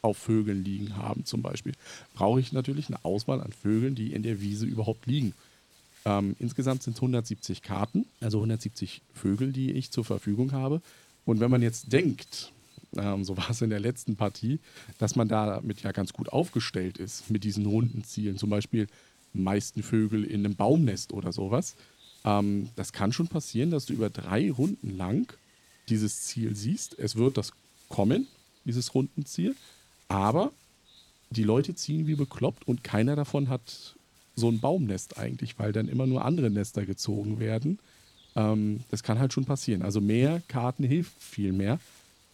auf 0.02 0.18
Vögeln 0.18 0.64
liegen 0.64 0.98
haben, 0.98 1.26
zum 1.26 1.42
Beispiel. 1.42 1.74
Brauche 2.16 2.40
ich 2.40 2.52
natürlich 2.52 2.88
eine 2.88 3.04
Auswahl 3.06 3.40
an 3.40 3.52
Vögeln, 3.52 3.96
die 3.96 4.14
in 4.14 4.24
der 4.24 4.42
Wiese 4.42 4.66
überhaupt 4.66 5.06
liegen. 5.06 5.34
Ähm, 6.06 6.36
insgesamt 6.40 6.82
sind 6.82 6.94
es 6.94 7.02
170 7.02 7.62
Karten, 7.62 8.06
also 8.20 8.40
170 8.40 9.02
Vögel, 9.14 9.52
die 9.52 9.72
ich 9.72 9.92
zur 9.92 10.04
Verfügung 10.04 10.52
habe. 10.54 10.82
Und 11.26 11.40
wenn 11.40 11.52
man 11.52 11.62
jetzt 11.62 11.94
denkt, 11.94 12.52
ähm, 12.98 13.24
so 13.24 13.38
war 13.38 13.52
es 13.52 13.62
in 13.62 13.70
der 13.70 13.80
letzten 13.80 14.16
Partie, 14.16 14.60
dass 14.98 15.16
man 15.16 15.28
damit 15.28 15.82
ja 15.84 15.92
ganz 15.92 16.14
gut 16.14 16.30
aufgestellt 16.30 16.98
ist 16.98 17.30
mit 17.30 17.44
diesen 17.44 17.68
runden 17.68 18.04
Zielen, 18.04 18.38
zum 18.38 18.50
Beispiel 18.50 18.88
meisten 19.34 19.84
Vögel 19.84 20.24
in 20.24 20.46
einem 20.46 20.56
Baumnest 20.56 21.14
oder 21.14 21.32
sowas. 21.32 21.76
Ähm, 22.26 22.70
das 22.76 22.94
kann 22.94 23.14
schon 23.14 23.28
passieren, 23.28 23.72
dass 23.72 23.86
du 23.86 23.94
über 23.94 24.10
drei 24.10 24.52
Runden 24.52 24.98
lang 24.98 25.34
dieses 25.90 26.24
Ziel 26.24 26.56
siehst. 26.56 26.98
Es 27.00 27.16
wird 27.16 27.38
das 27.38 27.54
kommen, 27.90 28.28
dieses 28.66 28.94
Rundenziel, 28.94 29.56
aber 30.08 30.52
die 31.30 31.44
Leute 31.44 31.76
ziehen 31.76 32.08
wie 32.08 32.16
bekloppt 32.16 32.68
und 32.68 32.84
keiner 32.84 33.16
davon 33.16 33.50
hat 33.50 33.96
so 34.36 34.50
ein 34.50 34.60
Baumnest 34.60 35.18
eigentlich, 35.18 35.58
weil 35.60 35.72
dann 35.72 35.88
immer 35.88 36.06
nur 36.06 36.26
andere 36.26 36.50
Nester 36.50 36.86
gezogen 36.86 37.40
werden. 37.40 37.80
Ähm, 38.36 38.82
das 38.90 39.04
kann 39.04 39.20
halt 39.20 39.34
schon 39.34 39.46
passieren. 39.46 39.82
Also 39.82 40.02
mehr 40.02 40.42
Karten 40.48 40.84
hilft 40.84 41.22
viel 41.22 41.54
mehr. 41.54 41.80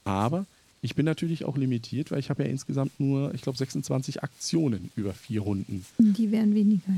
Aber 0.04 0.46
ich 0.88 0.96
bin 0.96 1.06
natürlich 1.06 1.44
auch 1.44 1.58
limitiert, 1.58 2.12
weil 2.12 2.20
ich 2.20 2.30
habe 2.30 2.44
ja 2.44 2.50
insgesamt 2.50 2.98
nur, 2.98 3.34
ich 3.34 3.42
glaube, 3.42 3.58
26 3.58 4.24
Aktionen 4.24 4.90
über 4.96 5.14
vier 5.14 5.42
Runden. 5.42 5.86
Die 6.00 6.32
wären 6.32 6.56
weniger, 6.56 6.94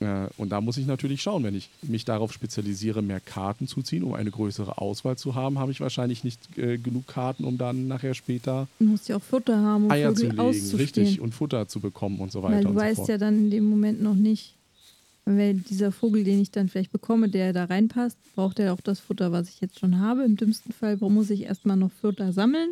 ja. 0.00 0.24
Äh, 0.24 0.28
und 0.38 0.48
da 0.48 0.62
muss 0.62 0.78
ich 0.78 0.86
natürlich 0.86 1.20
schauen, 1.20 1.44
wenn 1.44 1.54
ich 1.54 1.68
mich 1.82 2.06
darauf 2.06 2.32
spezialisiere, 2.32 3.02
mehr 3.02 3.20
Karten 3.20 3.68
zu 3.68 3.82
ziehen, 3.82 4.02
um 4.02 4.14
eine 4.14 4.30
größere 4.30 4.78
Auswahl 4.78 5.18
zu 5.18 5.34
haben, 5.34 5.58
habe 5.58 5.72
ich 5.72 5.80
wahrscheinlich 5.82 6.24
nicht 6.24 6.56
äh, 6.56 6.78
genug 6.78 7.06
Karten, 7.06 7.44
um 7.44 7.58
dann 7.58 7.86
nachher 7.86 8.14
später 8.14 8.66
Du 8.78 8.86
musst 8.86 9.10
ja 9.10 9.16
auch 9.16 9.22
Futter 9.22 9.58
haben, 9.58 9.84
um 9.84 9.90
Eier 9.90 10.08
Vögel 10.14 10.20
zu 10.20 10.26
legen, 10.30 10.40
auszustehen. 10.40 10.80
richtig, 10.80 11.20
und 11.20 11.34
Futter 11.34 11.68
zu 11.68 11.80
bekommen 11.80 12.20
und 12.20 12.32
so 12.32 12.42
weiter 12.42 12.54
Weil 12.54 12.62
du 12.62 12.68
und 12.70 12.74
so 12.76 12.80
weißt 12.80 12.96
fort. 12.96 13.08
ja 13.10 13.18
dann 13.18 13.36
in 13.36 13.50
dem 13.50 13.68
Moment 13.68 14.02
noch 14.02 14.14
nicht, 14.14 14.54
weil 15.26 15.52
dieser 15.52 15.92
Vogel, 15.92 16.24
den 16.24 16.40
ich 16.40 16.50
dann 16.50 16.70
vielleicht 16.70 16.92
bekomme, 16.92 17.28
der 17.28 17.52
da 17.52 17.64
reinpasst, 17.66 18.16
braucht 18.34 18.58
er 18.58 18.72
auch 18.72 18.80
das 18.80 19.00
Futter, 19.00 19.32
was 19.32 19.50
ich 19.50 19.60
jetzt 19.60 19.78
schon 19.80 19.98
habe. 19.98 20.24
Im 20.24 20.36
dümmsten 20.36 20.72
Fall 20.72 20.96
muss 20.96 21.28
ich 21.28 21.42
erstmal 21.42 21.76
noch 21.76 21.90
Futter 22.00 22.32
sammeln 22.32 22.70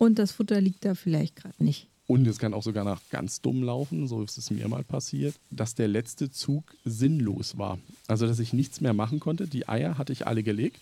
und 0.00 0.18
das 0.18 0.32
Futter 0.32 0.60
liegt 0.60 0.84
da 0.84 0.94
vielleicht 0.94 1.36
gerade 1.36 1.62
nicht. 1.62 1.86
Und 2.06 2.26
es 2.26 2.38
kann 2.38 2.54
auch 2.54 2.62
sogar 2.64 2.82
nach 2.84 3.00
ganz 3.10 3.40
dumm 3.40 3.62
laufen, 3.62 4.08
so 4.08 4.22
ist 4.24 4.36
es 4.36 4.50
mir 4.50 4.66
mal 4.66 4.82
passiert, 4.82 5.36
dass 5.50 5.76
der 5.76 5.86
letzte 5.86 6.28
Zug 6.32 6.64
sinnlos 6.84 7.56
war. 7.56 7.78
Also, 8.08 8.26
dass 8.26 8.40
ich 8.40 8.52
nichts 8.52 8.80
mehr 8.80 8.94
machen 8.94 9.20
konnte. 9.20 9.46
Die 9.46 9.68
Eier 9.68 9.96
hatte 9.96 10.12
ich 10.12 10.26
alle 10.26 10.42
gelegt, 10.42 10.80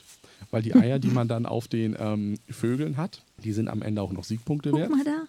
weil 0.50 0.62
die 0.62 0.74
Eier, 0.74 0.98
die 0.98 1.09
man 1.09 1.28
dann 1.28 1.44
auf 1.44 1.68
den 1.68 1.94
ähm, 1.98 2.38
Vögeln 2.48 2.96
hat, 2.96 3.22
die 3.44 3.52
sind 3.52 3.68
am 3.68 3.83
Ende 3.83 4.00
auch 4.00 4.12
noch 4.12 4.24
Siegpunkte 4.24 4.70
Guck 4.70 4.81
wert. 4.81 4.90
mal 4.90 5.04
da, 5.04 5.26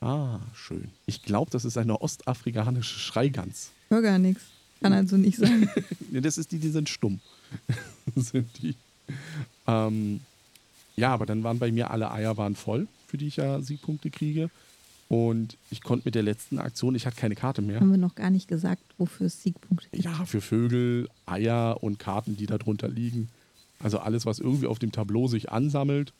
Ah, 0.00 0.40
schön. 0.54 0.88
Ich 1.06 1.22
glaube, 1.22 1.50
das 1.50 1.64
ist 1.64 1.76
eine 1.76 2.00
ostafrikanische 2.00 2.98
Schreigans. 2.98 3.70
hör 3.90 4.00
gar 4.02 4.18
nichts. 4.18 4.42
Kann 4.80 4.92
also 4.94 5.16
nicht 5.16 5.38
sein. 5.38 5.68
Das 6.12 6.38
ist 6.38 6.50
die, 6.52 6.58
die 6.58 6.70
sind 6.70 6.88
stumm. 6.88 7.20
sind 8.16 8.48
die. 8.62 8.74
Ähm, 9.66 10.20
ja, 10.96 11.12
aber 11.12 11.26
dann 11.26 11.42
waren 11.44 11.58
bei 11.58 11.70
mir 11.72 11.90
alle 11.90 12.10
Eier 12.10 12.36
waren 12.36 12.54
voll, 12.56 12.86
für 13.12 13.18
die 13.18 13.26
ich 13.26 13.36
ja 13.36 13.60
Siegpunkte 13.60 14.08
kriege. 14.08 14.48
Und 15.10 15.58
ich 15.70 15.82
konnte 15.82 16.06
mit 16.06 16.14
der 16.14 16.22
letzten 16.22 16.58
Aktion, 16.58 16.94
ich 16.94 17.04
hatte 17.04 17.20
keine 17.20 17.34
Karte 17.34 17.60
mehr. 17.60 17.78
Haben 17.78 17.90
wir 17.90 17.98
noch 17.98 18.14
gar 18.14 18.30
nicht 18.30 18.48
gesagt, 18.48 18.82
wofür 18.96 19.26
es 19.26 19.42
Siegpunkte 19.42 19.86
gibt. 19.92 20.02
Ja, 20.02 20.24
für 20.24 20.40
Vögel, 20.40 21.10
Eier 21.26 21.82
und 21.82 21.98
Karten, 21.98 22.38
die 22.38 22.46
darunter 22.46 22.88
liegen. 22.88 23.28
Also 23.80 23.98
alles, 23.98 24.24
was 24.24 24.38
irgendwie 24.38 24.66
auf 24.66 24.78
dem 24.78 24.92
Tableau 24.92 25.28
sich 25.28 25.52
ansammelt. 25.52 26.14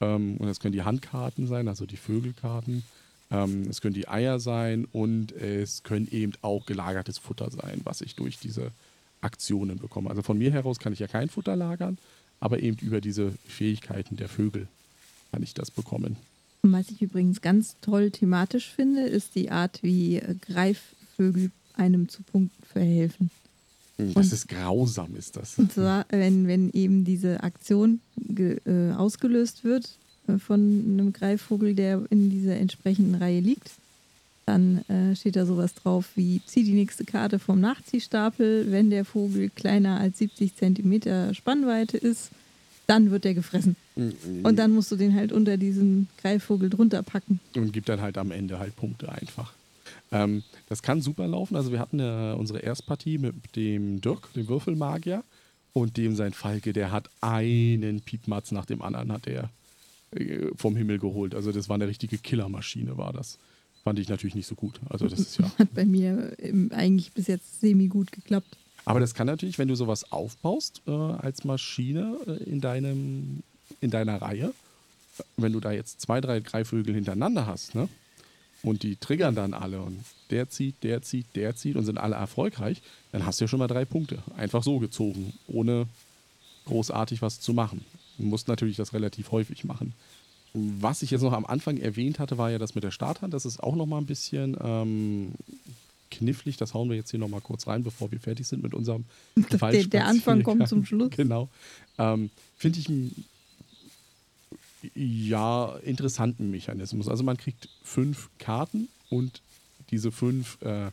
Ähm, 0.00 0.36
und 0.38 0.48
das 0.48 0.58
können 0.58 0.72
die 0.72 0.82
Handkarten 0.82 1.46
sein, 1.46 1.68
also 1.68 1.86
die 1.86 1.96
Vögelkarten. 1.96 2.82
Ähm, 3.30 3.68
es 3.70 3.80
können 3.80 3.94
die 3.94 4.08
Eier 4.08 4.40
sein 4.40 4.88
und 4.90 5.30
es 5.30 5.84
können 5.84 6.08
eben 6.10 6.32
auch 6.42 6.66
gelagertes 6.66 7.18
Futter 7.18 7.52
sein, 7.52 7.82
was 7.84 8.00
ich 8.00 8.16
durch 8.16 8.40
diese 8.40 8.72
Aktionen 9.20 9.78
bekomme. 9.78 10.10
Also 10.10 10.22
von 10.22 10.36
mir 10.36 10.50
heraus 10.50 10.80
kann 10.80 10.92
ich 10.92 10.98
ja 10.98 11.06
kein 11.06 11.28
Futter 11.28 11.54
lagern, 11.54 11.98
aber 12.40 12.58
eben 12.58 12.78
über 12.78 13.00
diese 13.00 13.30
Fähigkeiten 13.46 14.16
der 14.16 14.28
Vögel 14.28 14.66
kann 15.30 15.44
ich 15.44 15.54
das 15.54 15.70
bekommen. 15.70 16.16
Was 16.64 16.90
ich 16.90 17.02
übrigens 17.02 17.40
ganz 17.40 17.74
toll 17.80 18.12
thematisch 18.12 18.70
finde, 18.70 19.02
ist 19.02 19.34
die 19.34 19.50
Art, 19.50 19.80
wie 19.82 20.16
äh, 20.18 20.36
Greifvögel 20.40 21.50
einem 21.76 22.08
zu 22.08 22.22
Punkten 22.22 22.62
verhelfen. 22.64 23.30
Das 23.96 24.14
Und- 24.14 24.32
ist 24.32 24.48
grausam, 24.48 25.16
ist 25.16 25.36
das. 25.36 25.58
Und 25.58 25.72
zwar, 25.72 26.06
wenn, 26.10 26.46
wenn 26.46 26.70
eben 26.72 27.04
diese 27.04 27.42
Aktion 27.42 28.00
äh, 28.38 28.92
ausgelöst 28.92 29.64
wird 29.64 29.90
äh, 30.28 30.38
von 30.38 30.60
einem 30.60 31.12
Greifvogel, 31.12 31.74
der 31.74 32.04
in 32.10 32.30
dieser 32.30 32.56
entsprechenden 32.56 33.16
Reihe 33.16 33.40
liegt, 33.40 33.72
dann 34.46 34.78
äh, 34.88 35.16
steht 35.16 35.34
da 35.34 35.46
sowas 35.46 35.74
drauf 35.74 36.10
wie, 36.14 36.42
zieh 36.46 36.62
die 36.62 36.74
nächste 36.74 37.04
Karte 37.04 37.40
vom 37.40 37.60
Nachziehstapel. 37.60 38.70
Wenn 38.70 38.90
der 38.90 39.04
Vogel 39.04 39.50
kleiner 39.50 39.98
als 39.98 40.18
70 40.18 40.54
Zentimeter 40.54 41.34
Spannweite 41.34 41.96
ist, 41.96 42.30
dann 42.86 43.10
wird 43.10 43.24
er 43.24 43.34
gefressen. 43.34 43.76
Und 43.94 44.56
dann 44.56 44.72
musst 44.72 44.90
du 44.90 44.96
den 44.96 45.14
halt 45.14 45.32
unter 45.32 45.56
diesen 45.56 46.08
Greifvogel 46.18 46.70
drunter 46.70 47.02
packen. 47.02 47.40
und 47.54 47.72
gibt 47.72 47.88
dann 47.88 48.00
halt 48.00 48.18
am 48.18 48.30
Ende 48.30 48.58
halt 48.58 48.76
Punkte 48.76 49.10
einfach. 49.10 49.52
Ähm, 50.10 50.42
das 50.68 50.82
kann 50.82 51.00
super 51.00 51.26
laufen. 51.26 51.56
Also 51.56 51.72
wir 51.72 51.78
hatten 51.78 52.00
äh, 52.00 52.34
unsere 52.36 52.60
Erstpartie 52.60 53.18
mit 53.18 53.34
dem 53.56 54.00
Dirk, 54.00 54.32
dem 54.34 54.48
Würfelmagier, 54.48 55.24
und 55.72 55.96
dem 55.96 56.16
sein 56.16 56.32
Falke, 56.32 56.72
der 56.72 56.92
hat 56.92 57.08
einen 57.20 58.00
Piepmatz 58.00 58.52
nach 58.52 58.66
dem 58.66 58.82
anderen 58.82 59.10
hat 59.12 59.26
er 59.26 59.50
äh, 60.10 60.48
vom 60.56 60.76
Himmel 60.76 60.98
geholt. 60.98 61.34
Also 61.34 61.52
das 61.52 61.68
war 61.68 61.74
eine 61.74 61.88
richtige 61.88 62.18
Killermaschine, 62.18 62.98
war 62.98 63.12
das. 63.12 63.38
Fand 63.82 63.98
ich 63.98 64.08
natürlich 64.08 64.34
nicht 64.34 64.46
so 64.46 64.54
gut. 64.54 64.80
Also 64.90 65.08
das 65.08 65.18
ist 65.18 65.38
ja. 65.38 65.50
Hat 65.58 65.74
bei 65.74 65.84
mir 65.84 66.34
ähm, 66.38 66.70
eigentlich 66.72 67.12
bis 67.12 67.26
jetzt 67.26 67.60
semi-gut 67.60 68.12
geklappt. 68.12 68.56
Aber 68.84 69.00
das 69.00 69.14
kann 69.14 69.26
natürlich, 69.26 69.58
wenn 69.58 69.68
du 69.68 69.74
sowas 69.74 70.10
aufbaust 70.10 70.82
äh, 70.86 70.90
als 70.90 71.44
Maschine 71.44 72.16
äh, 72.26 72.42
in, 72.44 72.60
deinem, 72.60 73.42
in 73.80 73.90
deiner 73.90 74.20
Reihe, 74.20 74.52
wenn 75.36 75.52
du 75.52 75.60
da 75.60 75.72
jetzt 75.72 76.00
zwei, 76.00 76.20
drei 76.20 76.40
Greifvögel 76.40 76.94
hintereinander 76.94 77.46
hast, 77.46 77.74
ne? 77.74 77.88
Und 78.64 78.84
die 78.84 78.94
triggern 78.94 79.34
dann 79.34 79.54
alle 79.54 79.82
und 79.82 80.04
der 80.30 80.48
zieht, 80.48 80.84
der 80.84 81.02
zieht, 81.02 81.26
der 81.34 81.56
zieht 81.56 81.74
und 81.74 81.84
sind 81.84 81.98
alle 81.98 82.14
erfolgreich, 82.14 82.80
dann 83.10 83.26
hast 83.26 83.40
du 83.40 83.44
ja 83.44 83.48
schon 83.48 83.58
mal 83.58 83.66
drei 83.66 83.84
Punkte. 83.84 84.22
Einfach 84.36 84.62
so 84.62 84.78
gezogen, 84.78 85.32
ohne 85.48 85.88
großartig 86.66 87.22
was 87.22 87.40
zu 87.40 87.54
machen. 87.54 87.84
Du 88.18 88.24
musst 88.24 88.46
natürlich 88.46 88.76
das 88.76 88.92
relativ 88.92 89.32
häufig 89.32 89.64
machen. 89.64 89.94
Was 90.54 91.02
ich 91.02 91.10
jetzt 91.10 91.22
noch 91.22 91.32
am 91.32 91.46
Anfang 91.46 91.78
erwähnt 91.78 92.20
hatte, 92.20 92.38
war 92.38 92.50
ja 92.50 92.58
das 92.58 92.76
mit 92.76 92.84
der 92.84 92.92
Starthand. 92.92 93.34
Das 93.34 93.46
ist 93.46 93.60
auch 93.60 93.74
noch 93.74 93.86
mal 93.86 93.98
ein 93.98 94.06
bisschen 94.06 94.56
ähm, 94.62 95.32
knifflig. 96.12 96.56
Das 96.56 96.74
hauen 96.74 96.88
wir 96.88 96.96
jetzt 96.96 97.10
hier 97.10 97.20
noch 97.20 97.28
mal 97.28 97.40
kurz 97.40 97.66
rein, 97.66 97.82
bevor 97.82 98.12
wir 98.12 98.20
fertig 98.20 98.46
sind 98.46 98.62
mit 98.62 98.74
unserem 98.74 99.04
Der, 99.36 99.84
der 99.84 100.06
Anfang 100.06 100.42
kommt 100.44 100.68
zum 100.68 100.84
Schluss. 100.84 101.10
Genau. 101.10 101.48
Ähm, 101.98 102.30
Finde 102.56 102.78
ich 102.78 102.88
einen 102.88 103.24
ja, 104.94 105.76
interessanten 105.84 106.50
Mechanismus. 106.50 107.08
Also 107.08 107.24
man 107.24 107.36
kriegt 107.36 107.68
fünf 107.82 108.30
Karten 108.38 108.88
und 109.10 109.40
diese 109.90 110.12
fünf 110.12 110.60
äh, 110.62 110.90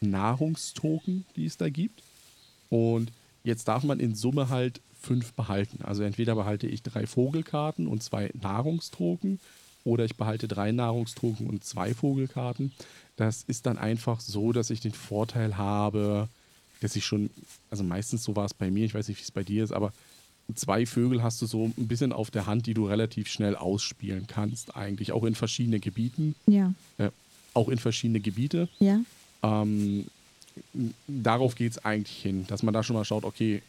Nahrungstoken, 0.00 1.24
die 1.36 1.46
es 1.46 1.56
da 1.56 1.68
gibt. 1.68 2.02
Und 2.68 3.12
jetzt 3.44 3.68
darf 3.68 3.82
man 3.84 4.00
in 4.00 4.14
Summe 4.14 4.48
halt 4.48 4.80
fünf 5.00 5.32
behalten. 5.32 5.82
Also 5.82 6.02
entweder 6.02 6.34
behalte 6.34 6.66
ich 6.66 6.82
drei 6.82 7.06
Vogelkarten 7.06 7.86
und 7.86 8.02
zwei 8.02 8.30
Nahrungstoken 8.40 9.40
oder 9.90 10.04
ich 10.04 10.16
behalte 10.16 10.48
drei 10.48 10.72
Nahrungstoken 10.72 11.46
und 11.46 11.64
zwei 11.64 11.94
Vogelkarten. 11.94 12.72
Das 13.16 13.42
ist 13.46 13.66
dann 13.66 13.76
einfach 13.78 14.20
so, 14.20 14.52
dass 14.52 14.70
ich 14.70 14.80
den 14.80 14.92
Vorteil 14.92 15.56
habe, 15.56 16.28
dass 16.80 16.96
ich 16.96 17.04
schon, 17.04 17.28
also 17.70 17.84
meistens 17.84 18.24
so 18.24 18.34
war 18.36 18.46
es 18.46 18.54
bei 18.54 18.70
mir, 18.70 18.84
ich 18.86 18.94
weiß 18.94 19.08
nicht, 19.08 19.18
wie 19.18 19.22
es 19.24 19.30
bei 19.30 19.42
dir 19.44 19.62
ist, 19.64 19.72
aber 19.72 19.92
zwei 20.54 20.86
Vögel 20.86 21.22
hast 21.22 21.42
du 21.42 21.46
so 21.46 21.66
ein 21.76 21.88
bisschen 21.88 22.12
auf 22.12 22.30
der 22.30 22.46
Hand, 22.46 22.66
die 22.66 22.74
du 22.74 22.86
relativ 22.86 23.28
schnell 23.28 23.54
ausspielen 23.56 24.26
kannst, 24.26 24.76
eigentlich. 24.76 25.12
Auch 25.12 25.24
in 25.24 25.34
verschiedene 25.34 25.80
Gebieten, 25.80 26.34
Ja, 26.46 26.72
äh, 26.98 27.10
auch 27.54 27.68
in 27.68 27.78
verschiedene 27.78 28.20
Gebiete. 28.20 28.68
ja. 28.78 29.00
Ähm, 29.42 30.06
darauf 31.06 31.54
geht 31.54 31.72
es 31.72 31.84
eigentlich 31.84 32.16
hin, 32.22 32.44
dass 32.48 32.62
man 32.62 32.74
da 32.74 32.82
schon 32.82 32.94
mal 32.96 33.04
schaut, 33.04 33.24
okay, 33.24 33.62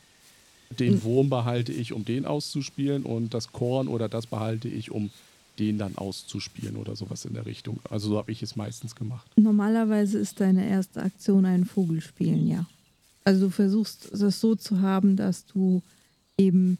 Den 0.80 1.04
Wurm 1.04 1.30
behalte 1.30 1.74
ich, 1.74 1.92
um 1.92 2.06
den 2.06 2.26
auszuspielen 2.26 3.04
und 3.04 3.34
das 3.34 3.52
Korn 3.52 3.88
oder 3.90 4.08
das 4.08 4.26
behalte 4.26 4.70
ich, 4.70 4.90
um 4.92 5.10
den 5.62 5.78
dann 5.78 5.96
auszuspielen 5.96 6.76
oder 6.76 6.96
sowas 6.96 7.24
in 7.26 7.34
der 7.34 7.46
Richtung. 7.46 7.80
Also 7.90 8.10
so 8.10 8.18
habe 8.18 8.32
ich 8.32 8.42
es 8.42 8.56
meistens 8.56 8.96
gemacht. 8.96 9.30
Normalerweise 9.38 10.18
ist 10.18 10.40
deine 10.40 10.68
erste 10.68 11.02
Aktion 11.04 11.46
einen 11.46 11.66
Vogel 11.66 12.02
spielen, 12.02 12.48
ja. 12.48 12.66
Also 13.24 13.46
du 13.46 13.50
versuchst 13.52 14.12
es 14.12 14.42
so 14.42 14.56
zu 14.56 14.82
haben, 14.82 15.16
dass 15.16 15.46
du 15.46 15.84
eben 16.38 16.80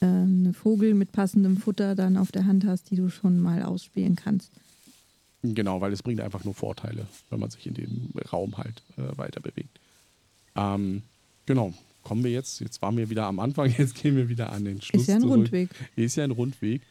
äh, 0.00 0.04
einen 0.04 0.52
Vogel 0.52 0.92
mit 0.94 1.12
passendem 1.12 1.56
Futter 1.56 1.94
dann 1.94 2.18
auf 2.18 2.30
der 2.30 2.44
Hand 2.46 2.66
hast, 2.66 2.90
die 2.90 2.96
du 2.96 3.08
schon 3.08 3.40
mal 3.40 3.62
ausspielen 3.62 4.14
kannst. 4.14 4.50
Genau, 5.42 5.80
weil 5.80 5.92
es 5.92 6.02
bringt 6.02 6.20
einfach 6.20 6.44
nur 6.44 6.52
Vorteile, 6.52 7.06
wenn 7.30 7.40
man 7.40 7.48
sich 7.50 7.66
in 7.66 7.72
dem 7.72 8.10
Raum 8.30 8.58
halt 8.58 8.82
äh, 8.98 9.16
weiter 9.16 9.40
bewegt. 9.40 9.80
Ähm, 10.54 11.02
genau, 11.46 11.72
kommen 12.02 12.22
wir 12.22 12.30
jetzt, 12.30 12.60
jetzt 12.60 12.82
waren 12.82 12.98
wir 12.98 13.08
wieder 13.08 13.24
am 13.24 13.38
Anfang, 13.38 13.72
jetzt 13.78 13.94
gehen 13.94 14.16
wir 14.16 14.28
wieder 14.28 14.52
an 14.52 14.66
den 14.66 14.82
Schluss 14.82 15.02
Ist 15.02 15.08
ja 15.08 15.14
ein 15.14 15.22
zurück. 15.22 15.36
Rundweg. 15.38 15.70
Ist 15.96 16.16
ja 16.16 16.24
ein 16.24 16.30
Rundweg. 16.32 16.82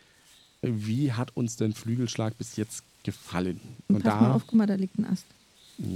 Wie 0.62 1.12
hat 1.14 1.36
uns 1.38 1.56
denn 1.56 1.74
Flügelschlag 1.74 2.38
bis 2.38 2.56
jetzt 2.58 2.84
gefallen? 3.04 3.60
Und 3.88 4.04
pass 4.04 4.20
mal 4.22 4.32
auf, 4.34 4.44
guck 4.46 4.56
mal, 4.56 4.68
da 4.68 4.76
liegt 4.76 4.98
ein 5.00 5.06
Ast. 5.06 5.26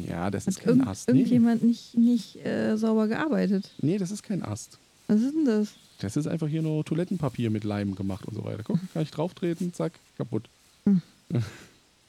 ja, 0.07 0.31
das 0.31 0.43
Hat 0.47 0.53
ist 0.53 0.59
kein 0.61 0.69
irgend, 0.69 0.87
Ast. 0.87 1.09
Nee. 1.09 1.19
irgendjemand 1.19 1.63
nicht, 1.63 1.97
nicht 1.97 2.37
äh, 2.45 2.77
sauber 2.77 3.07
gearbeitet? 3.07 3.69
nee, 3.81 3.97
das 3.97 4.11
ist 4.11 4.23
kein 4.23 4.43
Ast. 4.43 4.77
Was 5.07 5.21
ist 5.21 5.33
denn 5.35 5.45
das? 5.45 5.69
Das 5.99 6.15
ist 6.17 6.27
einfach 6.27 6.47
hier 6.47 6.61
nur 6.61 6.83
Toilettenpapier 6.85 7.49
mit 7.49 7.63
Leim 7.65 7.93
gemacht 7.95 8.25
und 8.25 8.35
so 8.35 8.43
weiter. 8.45 8.63
Guck, 8.63 8.79
kann 8.93 9.03
ich 9.03 9.11
drauf 9.11 9.33
treten, 9.33 9.73
zack, 9.73 9.93
kaputt. 10.17 10.43
Hm. 10.85 11.01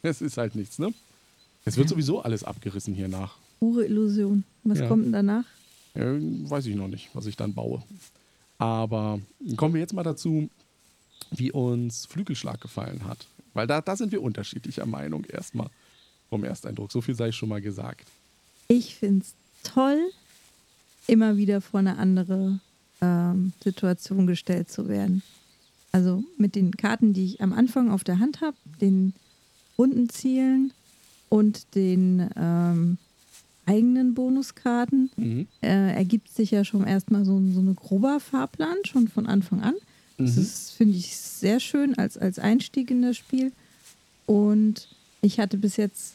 Es 0.02 0.20
ist 0.20 0.36
halt 0.36 0.54
nichts, 0.54 0.78
ne? 0.78 0.92
Es 1.64 1.76
wird 1.78 1.86
Ja. 1.88 1.94
sowieso 1.94 2.20
alles 2.20 2.44
abgerissen 2.44 2.94
hier 2.94 3.08
nach. 3.08 3.36
Pure 3.58 3.86
Illusion. 3.86 4.44
Was 4.62 4.78
Ja. 4.80 4.86
kommt 4.86 5.06
denn 5.06 5.12
danach? 5.12 5.44
Äh, 5.94 6.02
weiß 6.20 6.66
ich 6.66 6.76
noch 6.76 6.88
nicht, 6.88 7.08
was 7.14 7.24
ich 7.24 7.34
dann 7.36 7.54
baue. 7.54 7.82
Aber 8.58 9.18
kommen 9.56 9.72
wir 9.74 9.80
jetzt 9.80 9.94
mal 9.94 10.02
dazu, 10.02 10.50
wie 11.30 11.52
uns 11.52 12.06
Flügelschlag 12.06 12.60
gefallen 12.60 13.04
hat. 13.04 13.26
Weil 13.52 13.66
da, 13.66 13.80
da 13.80 13.96
sind 13.96 14.12
wir 14.12 14.22
unterschiedlicher 14.22 14.86
Meinung 14.86 15.24
erstmal 15.24 15.68
vom 16.28 16.44
Ersteindruck. 16.44 16.90
So 16.92 17.00
viel 17.00 17.14
sei 17.14 17.30
schon 17.32 17.48
mal 17.48 17.60
gesagt. 17.62 18.08
Ich 18.68 18.96
finde 18.96 19.24
es 19.24 19.34
toll, 19.62 20.00
immer 21.06 21.36
wieder 21.36 21.60
vor 21.60 21.80
eine 21.80 21.98
andere 21.98 22.58
ähm, 23.00 23.52
Situation 23.62 24.26
gestellt 24.26 24.70
zu 24.70 24.88
werden. 24.88 25.22
Also 25.92 26.24
mit 26.38 26.56
den 26.56 26.72
Karten, 26.72 27.12
die 27.12 27.24
ich 27.26 27.40
am 27.40 27.52
Anfang 27.52 27.90
auf 27.90 28.02
der 28.02 28.18
Hand 28.18 28.40
habe, 28.40 28.56
den 28.80 29.14
runden 29.78 30.08
Zielen 30.08 30.72
und 31.28 31.74
den 31.76 32.28
ähm, 32.36 32.98
eigenen 33.66 34.14
Bonuskarten, 34.14 35.10
Mhm. 35.16 35.46
äh, 35.62 35.94
ergibt 35.94 36.28
sich 36.34 36.50
ja 36.50 36.64
schon 36.64 36.84
erstmal 36.84 37.24
so, 37.24 37.40
so 37.52 37.60
eine 37.60 37.74
grober 37.74 38.18
Fahrplan, 38.20 38.76
schon 38.84 39.06
von 39.08 39.26
Anfang 39.26 39.60
an. 39.62 39.74
Das 40.18 40.36
Mhm. 40.36 40.42
ist, 40.42 40.70
finde 40.72 40.96
ich, 40.98 41.16
sehr 41.16 41.60
schön 41.60 41.96
als, 41.98 42.16
als 42.16 42.38
Einstieg 42.38 42.90
in 42.90 43.02
das 43.02 43.16
Spiel. 43.16 43.52
Und 44.26 44.88
ich 45.22 45.40
hatte 45.40 45.56
bis 45.58 45.76
jetzt 45.76 46.14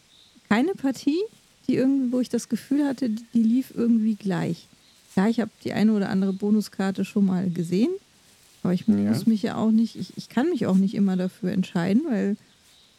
keine 0.50 0.74
Partie, 0.74 1.20
die 1.68 1.76
irgendwie, 1.76 2.12
wo 2.12 2.20
ich 2.20 2.30
das 2.30 2.50
Gefühl 2.50 2.86
hatte, 2.86 3.10
die, 3.10 3.24
die 3.34 3.44
lief 3.44 3.72
irgendwie 3.76 4.16
gleich. 4.16 4.68
Ja, 5.16 5.28
ich 5.28 5.40
habe 5.40 5.52
die 5.64 5.74
eine 5.74 5.94
oder 5.94 6.10
andere 6.10 6.34
Bonuskarte 6.34 7.06
schon 7.06 7.26
mal 7.26 7.50
gesehen, 7.50 7.92
aber 8.64 8.74
ich 8.74 8.88
Ja. 8.88 8.96
muss 8.96 9.28
mich 9.28 9.44
ja 9.44 9.56
auch 9.58 9.72
nicht, 9.72 9.96
ich, 9.96 10.14
ich 10.18 10.30
kann 10.30 10.50
mich 10.50 10.66
auch 10.66 10.78
nicht 10.78 10.96
immer 10.96 11.18
dafür 11.18 11.52
entscheiden, 11.52 12.04
weil 12.08 12.38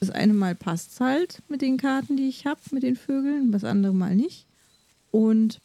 das 0.00 0.10
eine 0.10 0.32
Mal 0.34 0.54
passt 0.54 1.00
halt 1.00 1.40
mit 1.48 1.62
den 1.62 1.76
Karten, 1.76 2.16
die 2.16 2.28
ich 2.28 2.46
habe, 2.46 2.60
mit 2.72 2.82
den 2.82 2.96
Vögeln, 2.96 3.52
das 3.52 3.64
andere 3.64 3.94
Mal 3.94 4.14
nicht. 4.14 4.46
Und 5.10 5.58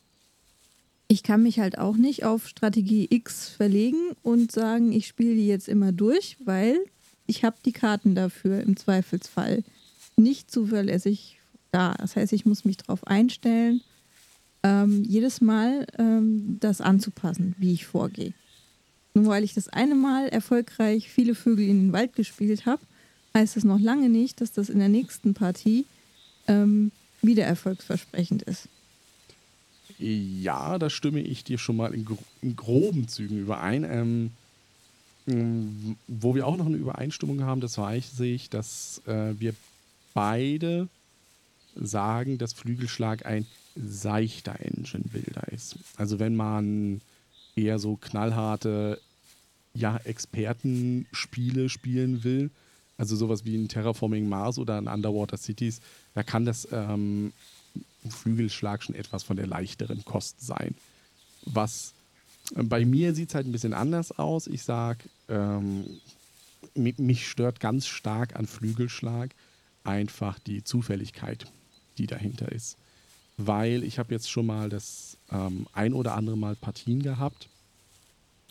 ich 1.08 1.24
kann 1.24 1.44
mich 1.44 1.60
halt 1.60 1.78
auch 1.78 1.98
nicht 1.98 2.24
auf 2.24 2.48
Strategie 2.48 3.08
X 3.10 3.50
verlegen 3.50 4.12
und 4.24 4.52
sagen, 4.52 4.92
ich 4.92 5.08
spiele 5.08 5.36
die 5.36 5.48
jetzt 5.48 5.68
immer 5.68 5.92
durch, 5.92 6.38
weil 6.44 6.80
ich 7.28 7.44
habe 7.44 7.58
die 7.64 7.72
Karten 7.72 8.16
dafür 8.16 8.62
im 8.62 8.76
Zweifelsfall 8.76 9.64
nicht 10.18 10.50
zuverlässig 10.50 11.40
da. 11.72 11.94
Das 11.94 12.16
heißt, 12.16 12.34
ich 12.34 12.46
muss 12.46 12.66
mich 12.66 12.78
darauf 12.78 13.06
einstellen, 13.06 13.82
ähm, 14.64 15.04
jedes 15.04 15.42
Mal 15.42 15.86
ähm, 15.98 16.58
das 16.60 16.82
anzupassen, 16.82 17.56
wie 17.60 17.74
ich 17.74 17.86
vorgehe. 17.86 18.34
Nur 19.14 19.28
weil 19.28 19.44
ich 19.44 19.54
das 19.54 19.70
eine 19.70 19.96
Mal 19.96 20.28
erfolgreich 20.28 21.10
viele 21.10 21.36
Vögel 21.36 21.70
in 21.70 21.88
den 21.88 21.94
Wald 21.94 22.16
gespielt 22.16 22.66
habe, 22.66 22.82
heißt 23.34 23.56
das 23.56 23.64
noch 23.64 23.80
lange 23.80 24.10
nicht, 24.10 24.42
dass 24.42 24.54
das 24.54 24.70
in 24.70 24.80
der 24.80 24.90
nächsten 24.90 25.34
Partie 25.34 25.86
ähm, 26.48 26.92
wieder 27.22 27.46
erfolgsversprechend 27.46 28.42
ist. 28.44 28.70
Ja, 29.98 30.78
da 30.78 30.90
stimme 30.90 31.22
ich 31.22 31.44
dir 31.44 31.58
schon 31.58 31.78
mal 31.78 31.94
in, 31.94 32.06
gro 32.06 32.18
in 32.42 32.56
groben 32.56 33.08
Zügen 33.08 33.40
überein. 33.40 33.84
Ähm, 33.84 34.32
m, 35.26 35.96
wo 36.08 36.36
wir 36.36 36.46
auch 36.46 36.58
noch 36.58 36.66
eine 36.66 36.78
Übereinstimmung 36.78 37.44
haben, 37.44 37.62
das 37.62 37.78
weiß 37.78 38.20
ich, 38.22 38.50
dass 38.50 39.02
äh, 39.06 39.34
wir 39.40 39.54
beide 40.14 40.88
sagen, 41.76 42.38
dass 42.38 42.54
Flügelschlag 42.54 43.26
ein 43.26 43.46
seichter 43.76 44.60
Engine-Builder 44.60 45.52
ist. 45.52 45.76
Also 45.98 46.20
wenn 46.20 46.36
man 46.36 47.02
eher 47.56 47.80
so 47.80 47.98
knallharte 47.98 49.00
ja, 49.74 49.98
Expertenspiele 49.98 51.70
spielen 51.70 52.24
will, 52.24 52.50
also 52.98 53.16
sowas 53.16 53.44
wie 53.44 53.58
ein 53.58 53.68
Terraforming 53.68 54.30
Mars 54.30 54.58
oder 54.58 54.78
ein 54.78 54.88
Underwater 54.88 55.38
Cities, 55.38 55.82
da 56.14 56.24
kann 56.24 56.46
das 56.46 56.68
ähm, 56.72 57.34
Flügelschlag 58.10 58.84
schon 58.84 58.96
etwas 58.96 59.24
von 59.24 59.36
der 59.36 59.48
leichteren 59.48 60.04
Kost 60.06 60.46
sein. 60.46 60.76
Was 61.46 61.94
äh, 62.56 62.64
bei 62.64 62.86
mir 62.86 63.16
sieht 63.16 63.30
es 63.30 63.36
halt 63.36 63.48
ein 63.48 63.52
bisschen 63.52 63.74
anders 63.74 64.12
aus. 64.18 64.48
Ich 64.48 64.64
sag, 64.64 64.98
ähm, 65.30 65.86
mi- 66.76 66.96
mich 66.98 67.28
stört 67.28 67.60
ganz 67.60 67.88
stark 67.88 68.36
an 68.36 68.46
Flügelschlag 68.48 69.32
einfach 69.84 70.40
die 70.40 70.64
Zufälligkeit, 70.64 71.46
die 71.98 72.08
dahinter 72.08 72.52
ist. 72.52 72.78
Weil 73.38 73.84
ich 73.84 74.00
habe 74.00 74.14
jetzt 74.14 74.30
schon 74.32 74.46
mal 74.46 74.70
das 74.70 75.18
ähm, 75.32 75.68
ein 75.74 75.94
oder 75.94 76.16
andere 76.16 76.38
Mal 76.38 76.56
Partien 76.56 77.02
gehabt 77.04 77.50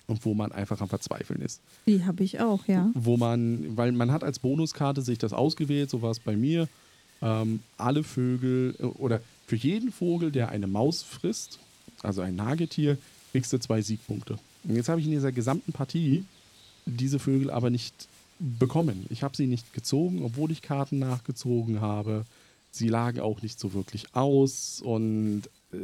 und 0.07 0.25
wo 0.27 0.35
man 0.35 0.53
einfach 0.53 0.81
am 0.83 0.89
Verzweifeln 0.89 1.41
ist 1.41 1.63
Die 1.87 2.05
habe 2.05 2.23
ich 2.23 2.41
auch, 2.41 2.67
ja. 2.67 2.91
wo 2.95 3.17
man, 3.17 3.77
weil 3.77 3.93
man 3.93 4.13
hat 4.13 4.23
als 4.23 4.39
Bonuskarte 4.39 5.01
sich 5.01 5.17
das 5.17 5.33
ausgewählt, 5.33 5.89
so 5.89 6.03
war 6.03 6.11
es 6.11 6.21
bei 6.21 6.37
mir, 6.37 6.69
ähm, 7.22 7.61
alle 7.77 8.05
Vögel 8.05 8.74
äh, 8.79 8.85
oder 8.85 9.20
für 9.46 9.57
jeden 9.57 9.92
Vogel, 9.92 10.31
der 10.31 10.48
eine 10.48 10.66
Maus 10.66 11.03
frisst, 11.03 11.59
also 12.03 12.22
ein 12.22 12.37
Nagetier, 12.37 12.98
kriegst 13.33 13.53
du 13.53 13.59
zwei 13.59 13.83
Siegpunkte. 13.83 14.38
Und 14.64 14.77
jetzt 14.77 14.88
habe 14.88 15.00
ich 15.00 15.07
in 15.07 15.12
dieser 15.12 15.33
gesamten 15.33 15.72
Partie 15.72 16.24
diese 16.87 17.18
Vögel 17.18 17.50
aber 17.50 17.70
nicht 17.70 18.09
bekommen. 18.38 19.07
Ich 19.11 19.22
habe 19.22 19.37
sie 19.37 19.46
nicht 19.46 19.72
gezogen, 19.72 20.22
obwohl 20.22 20.50
ich 20.50 20.62
Karten 20.62 20.98
nachgezogen 20.98 21.81
habe. 21.81 22.24
Sie 22.70 22.88
lagen 22.88 23.20
auch 23.20 23.42
nicht 23.42 23.59
so 23.61 23.72
wirklich 23.72 24.14
aus 24.14 24.81
und 24.83 25.42
äh, 25.72 25.77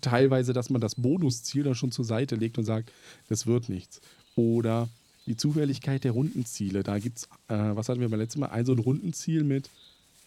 teilweise, 0.00 0.52
dass 0.52 0.70
man 0.70 0.80
das 0.80 0.96
Bonusziel 0.96 1.62
dann 1.62 1.74
schon 1.74 1.92
zur 1.92 2.04
Seite 2.04 2.36
legt 2.36 2.58
und 2.58 2.64
sagt, 2.64 2.90
das 3.28 3.46
wird 3.46 3.68
nichts. 3.68 4.00
Oder 4.34 4.88
die 5.26 5.36
Zufälligkeit 5.36 6.04
der 6.04 6.12
Rundenziele. 6.12 6.82
Da 6.82 6.98
gibt 6.98 7.18
es, 7.18 7.24
äh, 7.48 7.76
was 7.76 7.88
hatten 7.88 8.00
wir 8.00 8.08
beim 8.08 8.20
letzten 8.20 8.40
Mal? 8.40 8.48
Ein 8.48 8.66
so 8.66 8.72
ein 8.72 8.78
Rundenziel 8.78 9.44
mit 9.44 9.70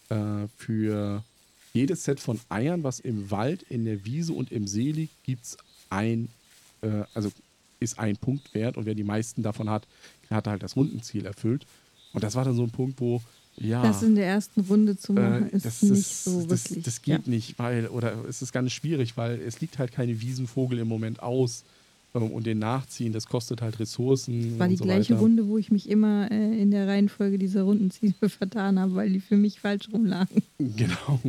äh, 0.09 0.47
für 0.55 1.23
jedes 1.73 2.03
Set 2.03 2.19
von 2.19 2.39
Eiern, 2.49 2.83
was 2.83 2.99
im 2.99 3.29
Wald, 3.29 3.63
in 3.63 3.85
der 3.85 4.03
Wiese 4.05 4.33
und 4.33 4.51
im 4.51 4.67
See 4.67 4.91
liegt, 4.91 5.23
gibt 5.23 5.45
es 5.45 5.57
ein, 5.89 6.29
äh, 6.81 7.03
also 7.13 7.31
ist 7.79 7.99
ein 7.99 8.17
Punkt 8.17 8.53
wert 8.53 8.77
und 8.77 8.85
wer 8.85 8.95
die 8.95 9.03
meisten 9.03 9.43
davon 9.43 9.69
hat, 9.69 9.85
hat 10.29 10.47
halt 10.47 10.63
das 10.63 10.75
Rundenziel 10.75 11.25
erfüllt. 11.25 11.65
Und 12.13 12.23
das 12.23 12.35
war 12.35 12.43
dann 12.43 12.55
so 12.55 12.63
ein 12.63 12.71
Punkt, 12.71 12.99
wo, 12.99 13.21
ja. 13.57 13.81
Das 13.83 14.01
in 14.03 14.15
der 14.15 14.25
ersten 14.27 14.61
Runde 14.61 14.97
zu 14.97 15.13
machen, 15.13 15.49
Äh, 15.51 15.55
ist 15.55 15.65
das, 15.65 15.81
nicht 15.83 16.05
so 16.05 16.45
das, 16.47 16.69
wirklich. 16.69 16.83
das 16.85 17.01
geht 17.01 17.27
nicht, 17.27 17.59
weil, 17.59 17.87
oder 17.87 18.25
es 18.25 18.41
ist 18.41 18.51
ganz 18.51 18.71
schwierig, 18.71 19.17
weil 19.17 19.39
es 19.39 19.61
liegt 19.61 19.77
halt 19.77 19.91
keine 19.91 20.19
Wiesenvogel 20.21 20.79
im 20.79 20.87
Moment 20.87 21.21
aus. 21.21 21.63
Und 22.25 22.45
den 22.45 22.59
Nachziehen, 22.59 23.13
das 23.13 23.27
kostet 23.27 23.61
halt 23.61 23.79
Ressourcen. 23.79 24.51
Das 24.51 24.59
war 24.59 24.67
die 24.67 24.77
so 24.77 24.83
gleiche 24.83 25.13
weiter. 25.13 25.21
Runde, 25.21 25.47
wo 25.47 25.57
ich 25.57 25.71
mich 25.71 25.89
immer 25.89 26.29
äh, 26.31 26.61
in 26.61 26.71
der 26.71 26.87
Reihenfolge 26.87 27.37
dieser 27.37 27.63
Rundenziele 27.63 28.13
vertan 28.29 28.79
habe, 28.79 28.95
weil 28.95 29.09
die 29.11 29.19
für 29.19 29.37
mich 29.37 29.59
falsch 29.59 29.89
rumlagen. 29.91 30.43
Genau. 30.57 31.19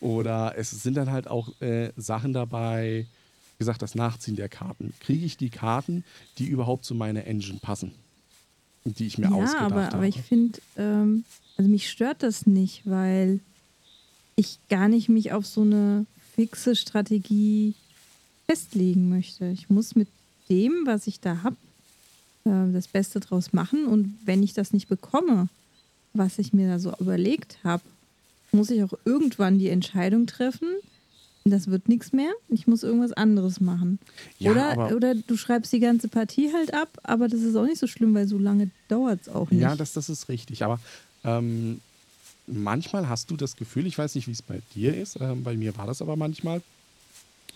Oder 0.00 0.54
es 0.56 0.70
sind 0.70 0.96
dann 0.96 1.10
halt 1.10 1.28
auch 1.28 1.48
äh, 1.60 1.90
Sachen 1.96 2.32
dabei, 2.32 3.06
wie 3.56 3.58
gesagt, 3.58 3.82
das 3.82 3.94
Nachziehen 3.94 4.36
der 4.36 4.48
Karten. 4.48 4.92
Kriege 5.00 5.26
ich 5.26 5.36
die 5.36 5.50
Karten, 5.50 6.04
die 6.38 6.46
überhaupt 6.46 6.84
zu 6.84 6.94
meiner 6.94 7.24
Engine 7.26 7.58
passen? 7.60 7.92
Die 8.84 9.06
ich 9.06 9.18
mir 9.18 9.24
ja, 9.24 9.32
ausgedacht 9.32 9.72
aber, 9.72 9.84
habe. 9.86 9.96
aber 9.96 10.06
ich 10.06 10.20
finde, 10.20 10.60
ähm, 10.76 11.24
also 11.56 11.68
mich 11.70 11.90
stört 11.90 12.22
das 12.22 12.46
nicht, 12.46 12.82
weil 12.84 13.40
ich 14.36 14.58
gar 14.70 14.88
nicht 14.88 15.08
mich 15.08 15.32
auf 15.32 15.44
so 15.44 15.62
eine 15.62 16.06
fixe 16.34 16.76
Strategie 16.76 17.74
festlegen 18.46 19.08
möchte. 19.08 19.48
Ich 19.48 19.68
muss 19.68 19.96
mit 19.96 20.08
dem, 20.50 20.82
was 20.84 21.06
ich 21.06 21.20
da 21.20 21.42
habe, 21.42 21.56
äh, 22.44 22.72
das 22.72 22.88
Beste 22.88 23.20
draus 23.20 23.52
machen. 23.52 23.86
Und 23.86 24.18
wenn 24.24 24.42
ich 24.42 24.52
das 24.52 24.72
nicht 24.72 24.88
bekomme, 24.88 25.48
was 26.14 26.38
ich 26.38 26.52
mir 26.52 26.68
da 26.68 26.78
so 26.78 26.94
überlegt 26.98 27.58
habe, 27.64 27.82
muss 28.52 28.70
ich 28.70 28.82
auch 28.82 28.94
irgendwann 29.04 29.58
die 29.58 29.68
Entscheidung 29.68 30.26
treffen, 30.26 30.68
das 31.44 31.68
wird 31.68 31.88
nichts 31.88 32.12
mehr, 32.12 32.32
ich 32.48 32.66
muss 32.66 32.82
irgendwas 32.82 33.12
anderes 33.12 33.60
machen. 33.60 33.98
Ja, 34.38 34.50
oder, 34.50 34.96
oder 34.96 35.14
du 35.14 35.36
schreibst 35.36 35.72
die 35.72 35.80
ganze 35.80 36.08
Partie 36.08 36.52
halt 36.52 36.74
ab, 36.74 36.88
aber 37.02 37.28
das 37.28 37.40
ist 37.40 37.56
auch 37.56 37.64
nicht 37.64 37.78
so 37.78 37.86
schlimm, 37.86 38.14
weil 38.14 38.28
so 38.28 38.38
lange 38.38 38.70
dauert 38.88 39.22
es 39.22 39.28
auch 39.28 39.50
nicht. 39.50 39.60
Ja, 39.60 39.76
das, 39.76 39.92
das 39.92 40.08
ist 40.08 40.28
richtig. 40.28 40.64
Aber 40.64 40.80
ähm, 41.24 41.80
manchmal 42.46 43.08
hast 43.08 43.30
du 43.30 43.36
das 43.36 43.56
Gefühl, 43.56 43.86
ich 43.86 43.96
weiß 43.96 44.14
nicht, 44.14 44.26
wie 44.26 44.32
es 44.32 44.42
bei 44.42 44.60
dir 44.74 44.96
ist, 44.96 45.18
ähm, 45.20 45.42
bei 45.42 45.56
mir 45.56 45.76
war 45.76 45.86
das 45.86 46.02
aber 46.02 46.16
manchmal, 46.16 46.62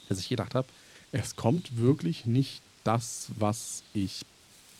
dass 0.09 0.21
ich 0.21 0.29
gedacht 0.29 0.55
habe, 0.55 0.69
es 1.13 1.37
kommt 1.37 1.77
wirklich 1.79 2.25
nicht 2.27 2.63
das, 2.85 3.29
was 3.39 3.83
ich 3.95 4.25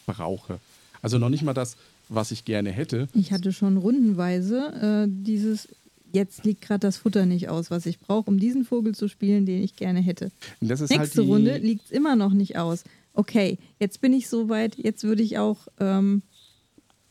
brauche. 0.07 0.59
Also 1.01 1.19
noch 1.19 1.29
nicht 1.29 1.43
mal 1.43 1.55
das, 1.55 1.77
was 2.09 2.31
ich 2.31 2.45
gerne 2.45 2.71
hätte. 2.71 3.09
Ich 3.15 3.33
hatte 3.33 3.53
schon 3.53 3.77
rundenweise 3.77 5.07
äh, 5.07 5.11
dieses, 5.11 5.69
jetzt 6.13 6.45
liegt 6.45 6.63
gerade 6.63 6.81
das 6.81 6.99
Futter 6.99 7.27
nicht 7.27 7.49
aus, 7.49 7.71
was 7.71 7.87
ich 7.87 7.99
brauche, 7.99 8.31
um 8.31 8.39
diesen 8.39 8.65
Vogel 8.65 8.95
zu 8.95 9.09
spielen, 9.09 9.47
den 9.47 9.63
ich 9.63 9.77
gerne 9.77 10.01
hätte. 10.01 10.31
Ist 10.61 10.69
Nächste 10.81 10.99
halt 10.99 11.19
Runde 11.19 11.59
liegt 11.59 11.87
es 11.87 11.91
immer 11.91 12.17
noch 12.17 12.33
nicht 12.33 12.57
aus. 12.57 12.85
Okay, 13.15 13.59
jetzt 13.79 14.01
bin 14.01 14.13
ich 14.13 14.29
soweit, 14.29 14.77
jetzt 14.77 15.05
würde 15.05 15.23
ich 15.23 15.39
auch 15.39 15.69
ähm, 15.81 16.23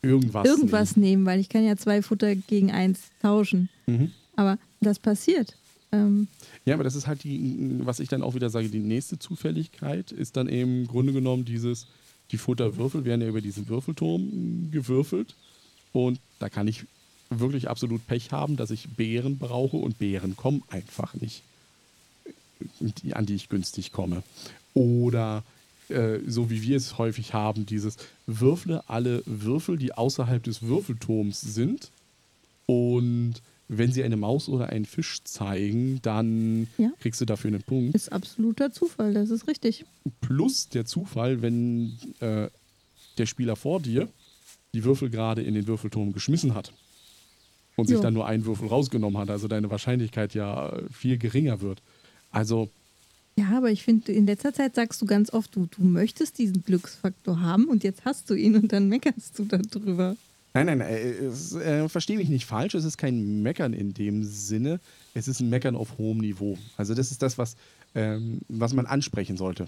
irgendwas. 0.02 0.46
irgendwas 0.46 0.96
nehmen, 0.96 1.26
weil 1.26 1.40
ich 1.40 1.48
kann 1.48 1.64
ja 1.64 1.76
zwei 1.76 2.02
Futter 2.02 2.34
gegen 2.34 2.72
eins 2.72 3.10
tauschen. 3.20 3.68
nehmen. 3.86 4.02
Mhm. 4.02 4.10
Aber 4.34 4.58
das 4.80 4.98
passiert. 4.98 5.56
Ähm, 5.92 6.28
Ja, 6.64 6.74
aber 6.74 6.84
das 6.84 6.94
ist 6.94 7.06
halt 7.06 7.24
die, 7.24 7.80
was 7.84 8.00
ich 8.00 8.08
dann 8.08 8.22
auch 8.22 8.34
wieder 8.34 8.50
sage, 8.50 8.68
die 8.68 8.78
nächste 8.78 9.18
Zufälligkeit 9.18 10.12
ist 10.12 10.36
dann 10.36 10.48
eben 10.48 10.82
im 10.82 10.86
Grunde 10.88 11.12
genommen 11.12 11.44
dieses, 11.44 11.86
die 12.30 12.38
Futterwürfel 12.38 13.04
werden 13.04 13.20
ja 13.20 13.28
über 13.28 13.40
diesen 13.40 13.68
Würfelturm 13.68 14.70
gewürfelt 14.70 15.34
und 15.92 16.18
da 16.38 16.48
kann 16.48 16.66
ich 16.66 16.84
wirklich 17.30 17.68
absolut 17.68 18.06
Pech 18.06 18.32
haben, 18.32 18.56
dass 18.56 18.70
ich 18.70 18.88
Beeren 18.90 19.38
brauche 19.38 19.76
und 19.76 19.98
Beeren 19.98 20.36
kommen 20.36 20.62
einfach 20.68 21.14
nicht, 21.14 21.42
an 23.12 23.26
die 23.26 23.34
ich 23.34 23.48
günstig 23.48 23.92
komme. 23.92 24.22
Oder 24.74 25.42
äh, 25.88 26.18
so 26.26 26.50
wie 26.50 26.62
wir 26.62 26.76
es 26.76 26.98
häufig 26.98 27.34
haben, 27.34 27.66
dieses 27.66 27.96
Würfle 28.26 28.88
alle 28.88 29.22
Würfel, 29.26 29.76
die 29.76 29.92
außerhalb 29.92 30.42
des 30.42 30.62
Würfelturms 30.62 31.40
sind 31.40 31.90
und 32.66 33.34
wenn 33.78 33.92
sie 33.92 34.02
eine 34.02 34.16
Maus 34.16 34.48
oder 34.48 34.68
einen 34.68 34.84
Fisch 34.84 35.22
zeigen, 35.24 36.00
dann 36.02 36.68
Ja. 36.78 36.90
kriegst 37.00 37.20
du 37.20 37.24
dafür 37.24 37.48
einen 37.48 37.62
Punkt. 37.62 37.94
ist 37.94 38.12
absoluter 38.12 38.70
Zufall, 38.72 39.14
das 39.14 39.30
ist 39.30 39.46
richtig. 39.48 39.84
Plus 40.20 40.68
der 40.68 40.84
Zufall, 40.84 41.42
wenn 41.42 41.96
äh, 42.20 42.48
der 43.18 43.26
Spieler 43.26 43.56
vor 43.56 43.80
dir 43.80 44.08
die 44.74 44.84
Würfel 44.84 45.10
gerade 45.10 45.42
in 45.42 45.54
den 45.54 45.66
Würfelturm 45.66 46.12
geschmissen 46.12 46.54
hat 46.54 46.72
und 47.76 47.86
sich 47.86 47.96
Ja. 47.96 48.02
dann 48.02 48.14
nur 48.14 48.26
einen 48.26 48.44
Würfel 48.46 48.68
rausgenommen 48.68 49.18
hat, 49.18 49.30
also 49.30 49.48
deine 49.48 49.70
Wahrscheinlichkeit 49.70 50.34
ja 50.34 50.76
viel 50.90 51.18
geringer 51.18 51.60
wird. 51.60 51.82
Also 52.30 52.70
Ja, 53.38 53.56
aber 53.56 53.70
ich 53.70 53.82
finde, 53.82 54.12
in 54.12 54.26
letzter 54.26 54.52
Zeit 54.52 54.74
sagst 54.74 55.00
du 55.00 55.06
ganz 55.06 55.32
oft, 55.32 55.54
du, 55.56 55.66
du 55.66 55.82
möchtest 55.82 56.38
diesen 56.38 56.62
Glücksfaktor 56.64 57.40
haben 57.40 57.64
und 57.64 57.84
jetzt 57.84 58.04
hast 58.04 58.28
du 58.28 58.34
ihn 58.34 58.56
und 58.56 58.72
dann 58.72 58.88
meckerst 58.88 59.38
du 59.38 59.44
darüber. 59.44 60.16
Nein, 60.54 60.66
nein, 60.66 60.80
äh, 60.82 61.10
es, 61.26 61.54
äh, 61.54 61.88
verstehe 61.88 62.16
mich 62.18 62.28
nicht 62.28 62.44
falsch. 62.44 62.74
Es 62.74 62.84
ist 62.84 62.98
kein 62.98 63.42
Meckern 63.42 63.72
in 63.72 63.94
dem 63.94 64.22
Sinne. 64.24 64.80
Es 65.14 65.26
ist 65.28 65.40
ein 65.40 65.48
Meckern 65.48 65.76
auf 65.76 65.96
hohem 65.98 66.18
Niveau. 66.18 66.58
Also 66.76 66.94
das 66.94 67.10
ist 67.10 67.22
das, 67.22 67.38
was, 67.38 67.56
ähm, 67.94 68.40
was 68.48 68.72
man 68.74 68.86
ansprechen 68.86 69.36
sollte, 69.36 69.66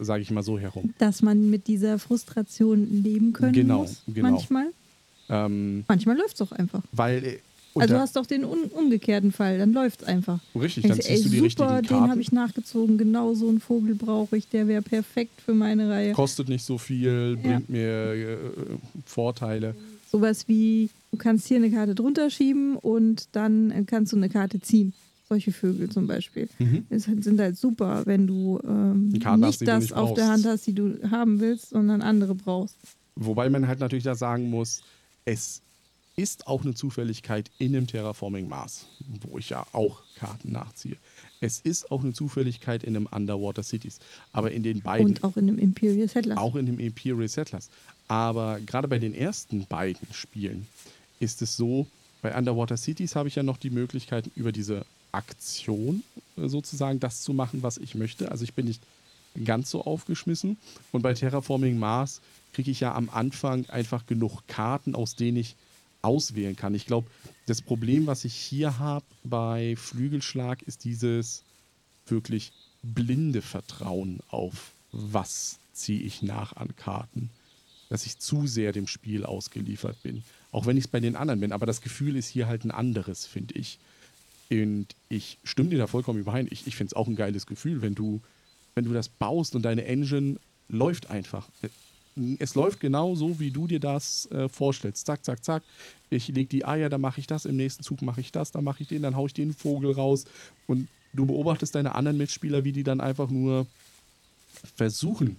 sage 0.00 0.22
ich 0.22 0.30
mal 0.30 0.42
so 0.42 0.58
herum. 0.58 0.94
Dass 0.98 1.20
man 1.22 1.50
mit 1.50 1.66
dieser 1.66 1.98
Frustration 1.98 3.02
leben 3.02 3.32
können 3.34 3.52
Genau, 3.52 3.82
muss. 3.82 4.02
genau. 4.08 4.30
Manchmal. 4.30 4.66
Ähm, 5.28 5.84
Manchmal 5.88 6.16
läuft 6.18 6.34
es 6.34 6.42
auch 6.42 6.52
einfach. 6.52 6.82
weil 6.92 7.24
äh, 7.24 7.38
Also 7.74 7.94
du 7.94 8.00
hast 8.00 8.14
doch 8.16 8.26
den 8.26 8.44
un 8.44 8.64
umgekehrten 8.64 9.32
Fall, 9.32 9.58
dann 9.58 9.72
läuft 9.72 10.02
es 10.02 10.08
einfach. 10.08 10.38
richtig, 10.54 10.84
dann 10.86 10.98
du, 10.98 11.04
ey, 11.04 11.16
ziehst 11.16 11.24
du 11.24 11.28
die 11.30 11.36
super, 11.36 11.44
richtigen 11.46 11.68
den 11.82 11.86
Karten. 11.88 12.10
habe 12.10 12.20
ich 12.20 12.30
nachgezogen, 12.32 12.98
genau 12.98 13.34
so 13.34 13.48
einen 13.48 13.60
Vogel 13.60 13.94
brauche 13.94 14.36
ich, 14.36 14.48
der 14.48 14.68
wäre 14.68 14.82
perfekt 14.82 15.40
für 15.42 15.54
meine 15.54 15.88
Reihe. 15.90 16.12
Kostet 16.12 16.48
nicht 16.50 16.64
so 16.64 16.76
viel, 16.78 17.38
Ja. 17.42 17.48
bringt 17.48 17.68
mir 17.70 18.12
äh, 18.12 18.36
Vorteile. 19.06 19.74
Sowas 20.14 20.46
wie, 20.46 20.90
du 21.10 21.18
kannst 21.18 21.48
hier 21.48 21.56
eine 21.56 21.72
Karte 21.72 21.96
drunter 21.96 22.30
schieben 22.30 22.76
und 22.76 23.26
dann 23.32 23.72
äh, 23.72 23.82
kannst 23.84 24.12
du 24.12 24.16
eine 24.16 24.28
Karte 24.28 24.60
ziehen. 24.60 24.92
Solche 25.28 25.50
Vögel 25.50 25.90
zum 25.90 26.06
Beispiel. 26.06 26.48
Mhm. 26.60 26.86
Es 26.88 27.02
sind 27.02 27.40
halt 27.40 27.58
super, 27.58 28.06
wenn 28.06 28.28
du 28.28 28.60
ähm, 28.62 29.12
hast, 29.24 29.38
nicht 29.40 29.60
du 29.62 29.64
das 29.64 29.80
nicht 29.82 29.92
auf 29.92 30.14
der. 30.14 30.28
Hand 30.28 30.46
hast, 30.46 30.68
die 30.68 30.72
du 30.72 31.10
haben 31.10 31.40
willst, 31.40 31.70
sondern 31.70 32.00
andere 32.00 32.36
brauchst. 32.36 32.76
Wobei 33.16 33.50
man 33.50 33.66
halt 33.66 33.80
natürlich 33.80 34.04
da 34.04 34.14
sagen 34.14 34.50
muss, 34.50 34.82
es 35.24 35.62
ist 36.14 36.46
auch 36.46 36.62
eine 36.62 36.74
Zufälligkeit 36.74 37.50
in 37.58 37.74
einem 37.74 37.88
Terraforming 37.88 38.48
Mars, 38.48 38.86
wo 39.28 39.38
ich 39.38 39.50
ja 39.50 39.66
auch 39.72 40.00
Karten 40.14 40.52
nachziehe. 40.52 40.96
Es 41.44 41.60
ist 41.60 41.90
auch 41.90 42.02
eine 42.02 42.14
Zufälligkeit 42.14 42.82
in 42.84 42.96
einem 42.96 43.06
Underwater 43.06 43.62
Cities. 43.62 43.98
Aber 44.32 44.50
in 44.50 44.62
den 44.62 44.80
beiden, 44.80 45.06
Und 45.06 45.24
auch 45.24 45.36
in 45.36 45.48
einem 45.48 45.58
Imperial 45.58 46.08
Settlers. 46.08 46.38
auch 46.38 46.56
in 46.56 46.64
dem 46.64 46.78
Imperial 46.78 47.28
Settlers. 47.28 47.68
Aber 48.08 48.60
gerade 48.64 48.88
bei 48.88 48.98
den 48.98 49.14
ersten 49.14 49.66
beiden 49.66 50.08
Spielen 50.12 50.66
ist 51.20 51.42
es 51.42 51.56
so, 51.56 51.86
bei 52.22 52.34
Underwater 52.34 52.78
Cities 52.78 53.14
habe 53.14 53.28
ich 53.28 53.34
ja 53.34 53.42
noch 53.42 53.58
die 53.58 53.68
Möglichkeit, 53.68 54.30
über 54.36 54.52
diese 54.52 54.86
Aktion 55.12 56.02
äh, 56.38 56.48
sozusagen 56.48 56.98
das 56.98 57.20
zu 57.20 57.34
machen, 57.34 57.62
was 57.62 57.76
ich 57.76 57.94
möchte. 57.94 58.30
Also 58.30 58.44
ich 58.44 58.54
bin 58.54 58.66
nicht 58.66 58.82
ganz 59.44 59.70
so 59.70 59.84
aufgeschmissen. 59.84 60.56
Und 60.92 61.02
bei 61.02 61.12
Terraforming 61.12 61.78
Mars 61.78 62.22
kriege 62.54 62.70
ich 62.70 62.80
ja 62.80 62.94
am 62.94 63.10
Anfang 63.10 63.68
einfach 63.68 64.06
genug 64.06 64.40
Karten, 64.46 64.94
aus 64.94 65.14
denen 65.14 65.36
ich 65.36 65.56
auswählen 66.04 66.56
kann. 66.56 66.74
Ich 66.74 66.86
glaube, 66.86 67.08
das 67.46 67.62
Problem, 67.62 68.06
was 68.06 68.24
ich 68.24 68.34
hier 68.34 68.78
habe 68.78 69.04
bei 69.24 69.74
Flügelschlag, 69.76 70.62
ist 70.62 70.84
dieses 70.84 71.42
wirklich 72.06 72.52
blinde 72.82 73.42
Vertrauen 73.42 74.20
auf, 74.28 74.72
was 74.92 75.58
ziehe 75.72 76.00
ich 76.00 76.22
nach 76.22 76.56
an 76.56 76.76
Karten. 76.76 77.30
Dass 77.88 78.06
ich 78.06 78.18
zu 78.18 78.46
sehr 78.46 78.72
dem 78.72 78.86
Spiel 78.86 79.24
ausgeliefert 79.24 80.02
bin. 80.02 80.24
Auch 80.52 80.66
wenn 80.66 80.76
ich 80.76 80.84
es 80.84 80.90
bei 80.90 81.00
den 81.00 81.16
anderen 81.16 81.40
bin. 81.40 81.52
Aber 81.52 81.66
das 81.66 81.80
Gefühl 81.80 82.16
ist 82.16 82.28
hier 82.28 82.46
halt 82.46 82.64
ein 82.64 82.70
anderes, 82.70 83.26
finde 83.26 83.54
ich. 83.54 83.78
Und 84.50 84.86
ich 85.08 85.38
stimme 85.44 85.70
dir 85.70 85.78
da 85.78 85.86
vollkommen 85.86 86.20
überein. 86.20 86.48
Ich, 86.50 86.66
ich 86.66 86.76
finde 86.76 86.90
es 86.90 86.94
auch 86.94 87.08
ein 87.08 87.16
geiles 87.16 87.46
Gefühl, 87.46 87.82
wenn 87.82 87.94
du, 87.94 88.20
wenn 88.74 88.84
du 88.84 88.92
das 88.92 89.08
baust 89.08 89.54
und 89.54 89.62
deine 89.62 89.84
Engine 89.84 90.36
läuft 90.68 91.10
einfach. 91.10 91.48
Es 92.38 92.54
läuft 92.54 92.80
genau 92.80 93.14
so, 93.14 93.40
wie 93.40 93.50
du 93.50 93.66
dir 93.66 93.80
das 93.80 94.26
äh, 94.30 94.48
vorstellst. 94.48 95.06
Zack, 95.06 95.24
zack, 95.24 95.44
zack. 95.44 95.62
Ich 96.10 96.28
lege 96.28 96.48
die 96.48 96.64
Eier, 96.64 96.88
dann 96.88 97.00
mache 97.00 97.20
ich 97.20 97.26
das. 97.26 97.44
Im 97.44 97.56
nächsten 97.56 97.82
Zug 97.82 98.02
mache 98.02 98.20
ich 98.20 98.30
das, 98.30 98.52
dann 98.52 98.62
mache 98.62 98.82
ich 98.82 98.88
den, 98.88 99.02
dann 99.02 99.16
haue 99.16 99.26
ich 99.26 99.34
den 99.34 99.52
Vogel 99.52 99.92
raus. 99.92 100.24
Und 100.66 100.88
du 101.12 101.26
beobachtest 101.26 101.74
deine 101.74 101.94
anderen 101.94 102.16
Mitspieler, 102.16 102.64
wie 102.64 102.72
die 102.72 102.84
dann 102.84 103.00
einfach 103.00 103.30
nur 103.30 103.66
versuchen, 104.76 105.36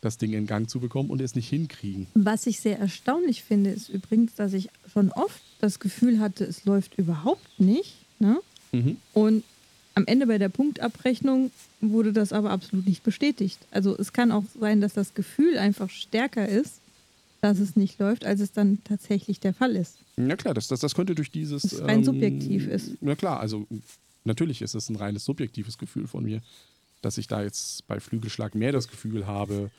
das 0.00 0.18
Ding 0.18 0.32
in 0.32 0.46
Gang 0.46 0.68
zu 0.68 0.80
bekommen 0.80 1.10
und 1.10 1.20
es 1.20 1.34
nicht 1.34 1.48
hinkriegen. 1.48 2.06
Was 2.14 2.46
ich 2.46 2.60
sehr 2.60 2.78
erstaunlich 2.78 3.42
finde, 3.42 3.70
ist 3.70 3.88
übrigens, 3.88 4.34
dass 4.34 4.52
ich 4.52 4.68
schon 4.92 5.12
oft 5.12 5.40
das 5.60 5.80
Gefühl 5.80 6.20
hatte, 6.20 6.44
es 6.44 6.64
läuft 6.64 6.96
überhaupt 6.98 7.58
nicht. 7.58 7.94
Ne? 8.18 8.40
Mhm. 8.72 8.96
Und 9.12 9.44
am 9.96 10.06
Ende 10.06 10.26
bei 10.26 10.36
der 10.38 10.50
Punktabrechnung 10.50 11.50
wurde 11.80 12.12
das 12.12 12.32
aber 12.32 12.50
absolut 12.50 12.86
nicht 12.86 13.02
bestätigt. 13.02 13.58
Also 13.70 13.96
es 13.98 14.12
kann 14.12 14.30
auch 14.30 14.44
sein, 14.60 14.80
dass 14.80 14.92
das 14.92 15.14
Gefühl 15.14 15.58
einfach 15.58 15.88
stärker 15.88 16.46
ist, 16.46 16.80
dass 17.40 17.58
es 17.58 17.76
nicht 17.76 17.98
läuft, 17.98 18.24
als 18.24 18.40
es 18.40 18.52
dann 18.52 18.78
tatsächlich 18.84 19.40
der 19.40 19.54
Fall 19.54 19.74
ist. 19.74 19.96
Ja 20.18 20.36
klar, 20.36 20.52
das, 20.52 20.68
das, 20.68 20.80
das 20.80 20.94
könnte 20.94 21.14
durch 21.14 21.30
dieses... 21.30 21.64
ähm, 21.64 21.70
Das 21.70 21.88
rein 21.88 22.04
subjektiv 22.04 22.66
ist. 22.68 22.92
Na 23.00 23.14
klar, 23.14 23.40
also 23.40 23.66
natürlich 24.24 24.60
ist 24.60 24.74
es 24.74 24.90
ein 24.90 24.96
reines 24.96 25.24
subjektives 25.24 25.78
Gefühl 25.78 26.06
von 26.06 26.24
mir, 26.24 26.42
dass 27.00 27.16
ich 27.16 27.26
da 27.26 27.42
jetzt 27.42 27.86
bei 27.86 27.98
Flügelschlag 27.98 28.54
mehr 28.54 28.72
das 28.72 28.88
Gefühl 28.88 29.26
habe, 29.26 29.70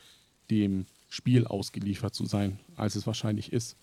dem 0.50 0.86
Spiel 1.10 1.46
ausgeliefert 1.46 2.14
zu 2.14 2.26
sein, 2.26 2.58
als 2.76 2.96
es 2.96 3.06
wahrscheinlich 3.06 3.52
ist. 3.52 3.76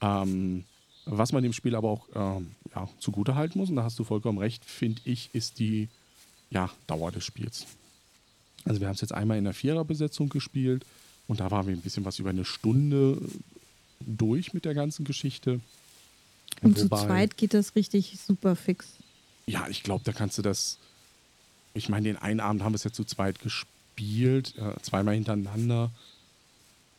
Ähm, 0.00 0.64
was 1.04 1.32
man 1.32 1.42
dem 1.42 1.52
Spiel 1.52 1.74
aber 1.74 1.88
auch 1.90 2.08
ähm, 2.14 2.52
ja, 2.74 2.88
zugutehalten 2.98 3.60
muss, 3.60 3.70
und 3.70 3.76
da 3.76 3.82
hast 3.84 3.98
du 3.98 4.04
vollkommen 4.04 4.38
recht, 4.38 4.64
finde 4.64 5.00
ich, 5.04 5.30
ist 5.32 5.58
die 5.58 5.88
ja, 6.50 6.70
Dauer 6.86 7.10
des 7.12 7.24
Spiels. 7.24 7.66
Also 8.64 8.80
wir 8.80 8.86
haben 8.88 8.94
es 8.94 9.00
jetzt 9.00 9.12
einmal 9.14 9.38
in 9.38 9.44
der 9.44 9.54
Viererbesetzung 9.54 10.28
gespielt 10.28 10.84
und 11.26 11.40
da 11.40 11.50
waren 11.50 11.66
wir 11.66 11.74
ein 11.74 11.80
bisschen 11.80 12.04
was 12.04 12.18
über 12.18 12.30
eine 12.30 12.44
Stunde 12.44 13.18
durch 14.00 14.52
mit 14.52 14.64
der 14.64 14.74
ganzen 14.74 15.04
Geschichte. 15.04 15.60
Und 16.60 16.78
zu 16.78 16.84
Wobei- 16.84 17.06
zweit 17.06 17.36
geht 17.36 17.54
das 17.54 17.74
richtig 17.74 18.18
super 18.24 18.54
fix. 18.54 18.86
ja, 19.46 19.66
ich 19.68 19.82
glaube, 19.82 20.04
da 20.04 20.12
kannst 20.12 20.38
du 20.38 20.42
das. 20.42 20.78
Ich 21.74 21.88
meine, 21.88 22.04
den 22.08 22.16
einen 22.18 22.40
Abend 22.40 22.62
haben 22.62 22.72
wir 22.72 22.76
es 22.76 22.84
ja 22.84 22.92
zu 22.92 23.04
zweit 23.04 23.40
gespielt, 23.40 24.54
äh, 24.58 24.80
zweimal 24.82 25.14
hintereinander. 25.14 25.90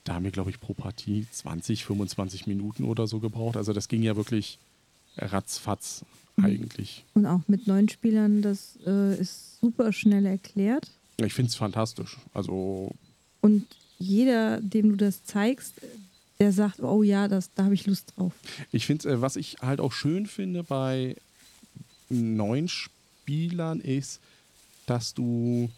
Da 0.04 0.16
haben 0.16 0.24
wir, 0.24 0.32
glaube 0.32 0.50
ich, 0.50 0.60
pro 0.60 0.74
Partie 0.74 1.26
20, 1.32 1.86
25 1.86 2.48
Minuten 2.48 2.84
oder 2.84 3.08
so 3.08 3.20
gebraucht. 3.20 3.56
Also 3.58 3.72
das 3.74 3.88
ging 3.88 4.04
ja 4.04 4.16
wirklich 4.16 4.60
ratzfatz 5.18 6.04
Mhm. 6.36 6.46
eigentlich. 6.46 7.06
Und 7.14 7.26
auch 7.28 7.42
mit 7.48 7.68
neuen 7.68 7.90
Spielern, 7.90 8.42
das 8.42 8.78
äh, 8.88 9.20
ist 9.20 9.60
super 9.60 9.94
schnell 9.94 10.26
erklärt. 10.26 10.90
Ich 11.18 11.34
finde 11.34 11.50
es 11.50 11.56
fantastisch. 11.56 12.18
Also 12.34 12.92
Und 13.42 13.66
jeder, 14.00 14.60
dem 14.60 14.90
du 14.90 14.96
das 14.96 15.24
zeigst, 15.24 15.76
der 16.40 16.52
sagt, 16.52 16.82
oh 16.82 17.04
ja, 17.04 17.28
das, 17.28 17.54
da 17.54 17.66
habe 17.66 17.76
ich 17.76 17.86
Lust 17.86 18.14
drauf. 18.16 18.34
Ich 18.72 18.86
finde, 18.88 19.10
äh, 19.12 19.22
was 19.22 19.36
ich 19.36 19.58
halt 19.62 19.80
auch 19.80 19.92
schön 19.92 20.26
finde 20.26 20.64
bei 20.64 21.16
neuen 22.10 22.68
Spielern 22.68 23.80
ist, 23.80 24.20
dass 24.88 25.14
du 25.14 25.70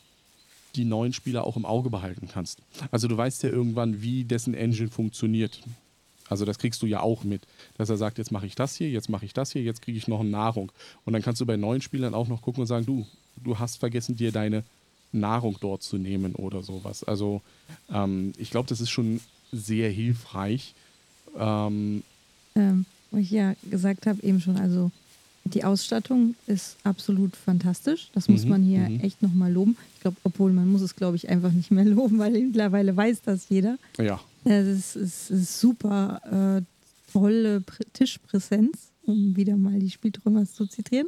die 0.75 0.85
neuen 0.85 1.13
Spieler 1.13 1.45
auch 1.45 1.57
im 1.57 1.65
Auge 1.65 1.89
behalten 1.89 2.27
kannst. 2.31 2.59
Also 2.91 3.07
du 3.07 3.17
weißt 3.17 3.43
ja 3.43 3.49
irgendwann, 3.49 4.01
wie 4.01 4.23
dessen 4.23 4.53
Engine 4.53 4.89
funktioniert. 4.89 5.61
Also 6.27 6.45
das 6.45 6.57
kriegst 6.57 6.81
du 6.81 6.87
ja 6.87 7.01
auch 7.01 7.23
mit, 7.23 7.43
dass 7.77 7.89
er 7.89 7.97
sagt, 7.97 8.17
jetzt 8.17 8.31
mache 8.31 8.47
ich 8.47 8.55
das 8.55 8.75
hier, 8.75 8.89
jetzt 8.89 9.09
mache 9.09 9.25
ich 9.25 9.33
das 9.33 9.51
hier, 9.51 9.61
jetzt 9.61 9.81
kriege 9.81 9.97
ich 9.97 10.07
noch 10.07 10.21
eine 10.21 10.29
Nahrung. 10.29 10.71
Und 11.05 11.13
dann 11.13 11.21
kannst 11.21 11.41
du 11.41 11.45
bei 11.45 11.57
neuen 11.57 11.81
Spielern 11.81 12.13
auch 12.13 12.27
noch 12.27 12.41
gucken 12.41 12.61
und 12.61 12.67
sagen, 12.67 12.85
du, 12.85 13.05
du 13.43 13.59
hast 13.59 13.77
vergessen, 13.77 14.15
dir 14.15 14.31
deine 14.31 14.63
Nahrung 15.11 15.57
dort 15.61 15.83
zu 15.83 15.97
nehmen 15.97 16.35
oder 16.35 16.63
sowas. 16.63 17.03
Also 17.03 17.41
ähm, 17.91 18.33
ich 18.37 18.49
glaube, 18.49 18.67
das 18.67 18.81
ist 18.81 18.89
schon 18.89 19.21
sehr 19.51 19.89
hilfreich. 19.89 20.73
Ähm, 21.37 22.03
ähm, 22.55 22.85
wo 23.11 23.17
ich 23.17 23.31
ja 23.31 23.55
gesagt 23.69 24.07
habe, 24.07 24.21
eben 24.23 24.41
schon, 24.41 24.57
also 24.57 24.91
die 25.45 25.63
Ausstattung 25.63 26.35
ist 26.47 26.75
absolut 26.83 27.35
fantastisch. 27.35 28.09
Das 28.13 28.27
muss 28.27 28.43
Mhm, 28.43 28.49
man 28.49 28.63
hier 28.63 28.89
mhm. 28.89 28.99
echt 29.01 29.21
nochmal 29.21 29.51
loben. 29.51 29.77
Ich 29.95 30.01
glaube, 30.01 30.17
obwohl 30.23 30.51
man 30.51 30.67
muss 30.71 30.81
es, 30.81 30.95
glaube 30.95 31.15
ich, 31.17 31.29
einfach 31.29 31.51
nicht 31.51 31.71
mehr 31.71 31.85
loben, 31.85 32.17
weil 32.19 32.31
mittlerweile 32.31 32.95
weiß 32.95 33.21
das 33.23 33.47
jeder. 33.49 33.77
ja, 33.99 34.19
Es 34.43 34.95
ist, 34.95 35.29
ist 35.31 35.59
super 35.59 36.57
äh, 36.59 37.11
tolle 37.11 37.61
Pr 37.61 37.83
Tischpräsenz, 37.93 38.89
um 39.05 39.35
wieder 39.35 39.55
mal 39.55 39.79
die 39.79 39.89
Spielträumers 39.91 40.53
zu 40.53 40.65
zitieren. 40.67 41.07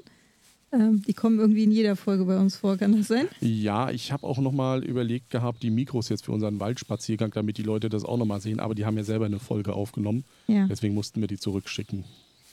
Ähm, 0.72 1.02
die 1.08 1.14
kommen 1.14 1.40
irgendwie 1.40 1.64
in 1.64 1.72
jeder 1.72 1.96
Folge 1.96 2.26
bei 2.26 2.38
uns 2.38 2.58
vor, 2.58 2.76
kann 2.78 2.96
das 2.96 3.08
sein? 3.08 3.28
Ja, 3.40 3.90
ich 3.90 4.12
habe 4.12 4.28
auch 4.28 4.38
nochmal 4.38 4.84
überlegt 4.84 5.30
gehabt, 5.30 5.64
die 5.64 5.70
Mikros 5.70 6.10
jetzt 6.10 6.26
für 6.26 6.34
unseren 6.34 6.60
Waldspaziergang, 6.60 7.32
damit 7.32 7.58
die 7.58 7.64
Leute 7.64 7.88
das 7.90 8.04
auch 8.04 8.18
nochmal 8.18 8.42
sehen, 8.42 8.60
aber 8.60 8.76
die 8.76 8.86
haben 8.86 8.98
ja 8.98 9.04
selber 9.06 9.26
eine 9.26 9.40
Folge 9.40 9.74
aufgenommen. 9.74 10.26
Ja. 10.48 10.68
Deswegen 10.68 10.94
mussten 10.94 11.22
wir 11.22 11.28
die 11.30 11.40
zurückschicken. 11.40 12.04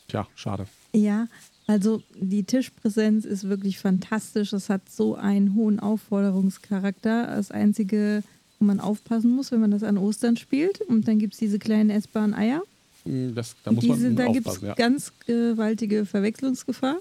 Tja, 0.09 0.29
schade. 0.37 0.67
Ja, 0.93 1.27
also 1.67 2.03
die 2.21 2.45
Tischpräsenz 2.45 3.25
ist 3.25 3.49
wirklich 3.49 3.79
fantastisch. 3.79 4.53
Es 4.53 4.69
hat 4.69 4.83
so 4.91 5.15
einen 5.15 5.55
hohen 5.55 5.81
Aufforderungscharakter. 5.81 7.27
Das 7.27 7.51
Einzige, 7.51 8.23
wo 8.59 8.65
man 8.67 8.81
aufpassen 8.81 9.31
muss, 9.35 9.51
wenn 9.53 9.61
man 9.61 9.71
das 9.71 9.83
an 9.83 9.99
Ostern 9.99 10.37
spielt. 10.37 10.81
Und 10.83 11.09
dann 11.09 11.19
gibt 11.19 11.35
es 11.35 11.39
diese 11.39 11.59
kleinen 11.59 11.91
essbaren 11.91 12.35
Eier. 12.35 12.63
Hm, 13.05 13.35
Das, 13.35 13.57
da 13.65 13.73
muss 13.73 13.85
diese, 13.85 14.09
man 14.09 14.17
da 14.17 14.33
gibt 14.33 14.47
es 14.47 14.61
ja. 14.61 14.75
ganz 14.75 15.13
gewaltige 15.27 16.05
Verwechslungsgefahr. 16.07 16.99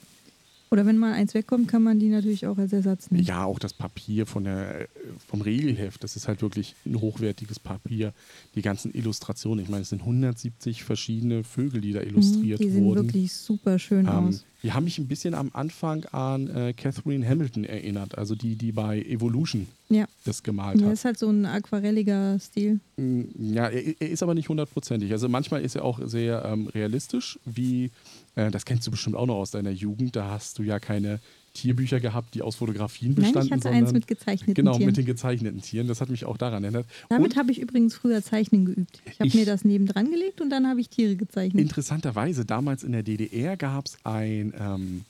Oder 0.71 0.87
wenn 0.87 0.97
mal 0.97 1.13
eins 1.13 1.35
wegkommt, 1.35 1.67
kann 1.67 1.83
man 1.83 1.99
die 1.99 2.09
natürlich 2.09 2.47
auch 2.47 2.57
als 2.57 2.73
Ersatz 2.73 3.11
nehmen. 3.11 3.23
Ja, 3.25 3.45
auch 3.45 3.59
das 3.59 3.73
Papier 3.73 4.25
von 4.25 4.45
der, 4.45 4.87
vom 5.27 5.41
Regelheft, 5.41 6.03
das 6.03 6.15
ist 6.15 6.27
halt 6.27 6.41
wirklich 6.41 6.73
ein 6.87 6.99
hochwertiges 6.99 7.59
Papier. 7.59 8.11
Die 8.55 8.63
ganzen 8.63 8.91
Illustrationen, 8.91 9.63
ich 9.63 9.69
meine, 9.69 9.83
es 9.83 9.89
sind 9.89 9.99
170 10.01 10.83
verschiedene 10.83 11.43
Vögel, 11.43 11.79
die 11.79 11.91
da 11.91 12.01
illustriert 12.01 12.59
Mhm, 12.59 12.63
die 12.63 12.69
sehen 12.71 12.83
wurden. 12.85 13.03
wirklich 13.05 13.33
super 13.33 13.77
schön 13.77 14.07
Ähm, 14.07 14.29
aus. 14.29 14.45
Die 14.63 14.71
haben 14.71 14.85
mich 14.85 14.97
ein 14.97 15.07
bisschen 15.07 15.33
am 15.33 15.49
Anfang 15.53 16.05
an 16.05 16.47
äh, 16.47 16.73
Catherine 16.73 17.27
Hamilton 17.27 17.65
erinnert, 17.65 18.17
also 18.17 18.33
die, 18.33 18.55
die 18.55 18.71
bei 18.71 19.01
Evolution 19.01 19.67
Ja. 19.89 20.05
das 20.25 20.41
gemalt 20.41 20.79
Ja, 20.79 20.87
hat. 20.87 20.93
ist 20.93 21.05
halt 21.05 21.19
so 21.19 21.29
ein 21.29 21.45
aquarelliger 21.45 22.39
Stil. 22.39 22.79
Mm, 22.97 23.23
Ja, 23.53 23.67
er, 23.67 24.01
er 24.01 24.09
ist 24.09 24.23
aber 24.23 24.33
nicht 24.33 24.47
hundertprozentig. 24.49 25.11
Also 25.11 25.27
manchmal 25.27 25.61
ist 25.61 25.75
er 25.75 25.83
auch 25.83 25.99
sehr 26.05 26.45
ähm, 26.45 26.67
realistisch, 26.67 27.37
wie, 27.45 27.91
äh, 28.35 28.49
das 28.51 28.63
kennst 28.65 28.87
du 28.87 28.91
bestimmt 28.91 29.15
auch 29.17 29.25
noch 29.25 29.35
aus 29.35 29.51
deiner 29.51 29.71
Jugend, 29.71 30.15
da 30.15 30.29
hast 30.31 30.57
du 30.59 30.63
ja 30.63 30.79
keine 30.79 31.19
Tierbücher 31.53 31.99
gehabt, 31.99 32.33
die 32.33 32.41
aus 32.41 32.55
Fotografien 32.55 33.09
Nein, 33.09 33.15
bestanden, 33.15 33.47
ich 33.47 33.51
hatte 33.51 33.61
sondern 33.63 33.83
eins 33.83 33.93
mit 33.93 34.07
gezeichneten 34.07 34.53
genau, 34.55 34.73
Tieren. 34.73 34.87
mit 34.87 34.97
den 34.97 35.05
gezeichneten 35.05 35.61
Tieren. 35.61 35.87
Das 35.87 36.01
hat 36.01 36.09
mich 36.09 36.25
auch 36.25 36.37
daran 36.37 36.63
erinnert. 36.63 36.87
Damit 37.09 37.35
habe 37.35 37.51
ich 37.51 37.59
übrigens 37.59 37.95
früher 37.95 38.23
Zeichnen 38.23 38.65
geübt. 38.65 39.01
Ich 39.05 39.19
habe 39.19 39.29
mir 39.33 39.45
das 39.45 39.63
nebendran 39.63 40.09
gelegt 40.09 40.41
und 40.41 40.49
dann 40.49 40.67
habe 40.67 40.81
ich 40.81 40.89
Tiere 40.89 41.15
gezeichnet. 41.15 41.61
interessanterweise, 41.61 42.45
damals 42.45 42.83
in 42.83 42.91
der 42.91 43.03
DDR 43.03 43.55
gab 43.55 43.85
es 43.85 43.97
ein 44.03 44.53
ähm, 44.59 45.05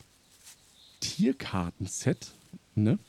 Tierkartenset, 0.99 2.31
ne? 2.75 2.99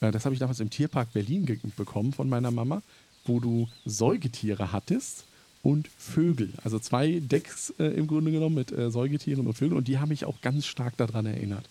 Äh, 0.00 0.10
Das 0.10 0.24
habe 0.24 0.34
ich 0.34 0.38
damals 0.38 0.60
im 0.60 0.70
Tierpark 0.70 1.12
Berlin 1.12 1.60
bekommen 1.76 2.12
von 2.12 2.28
meiner 2.28 2.50
Mama, 2.50 2.82
wo 3.26 3.40
du 3.40 3.68
Säugetiere 3.84 4.72
hattest 4.72 5.24
und 5.62 5.88
Vögel. 5.98 6.50
Also 6.64 6.78
zwei 6.78 7.20
Decks 7.20 7.74
äh, 7.78 7.84
im 7.84 8.06
Grunde 8.06 8.30
genommen 8.30 8.54
mit 8.54 8.72
äh, 8.72 8.90
Säugetieren 8.90 9.46
und 9.46 9.54
Vögeln 9.54 9.76
und 9.76 9.88
die 9.88 9.98
haben 9.98 10.08
mich 10.08 10.24
auch 10.24 10.40
ganz 10.40 10.66
stark 10.66 10.96
daran 10.96 11.26
erinnert. 11.26 11.68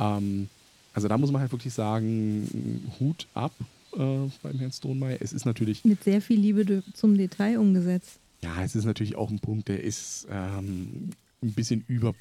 Ähm, 0.00 0.48
also 0.92 1.06
da 1.06 1.16
muss 1.18 1.30
man 1.30 1.40
halt 1.40 1.52
wirklich 1.52 1.72
sagen, 1.72 2.90
Hut 2.98 3.26
ab 3.34 3.52
äh, 3.92 3.96
beim 4.42 4.58
Herrn 4.58 4.72
Stonemeyer. 4.72 5.18
Es 5.20 5.32
ist 5.32 5.44
natürlich 5.44 5.84
Mit 5.84 6.02
sehr 6.02 6.20
viel 6.20 6.40
Liebe 6.40 6.82
zum 6.94 7.16
Detail 7.16 7.58
umgesetzt. 7.58 8.18
ja, 8.42 8.62
es 8.64 8.74
ist 8.74 8.84
natürlich 8.84 9.14
auch 9.16 9.30
ein 9.30 9.38
Punkt, 9.38 9.68
der 9.68 9.82
ist 9.84 10.26
ähm, 10.30 11.10
ein 11.42 11.52
bisschen 11.52 11.84
über. 11.86 12.14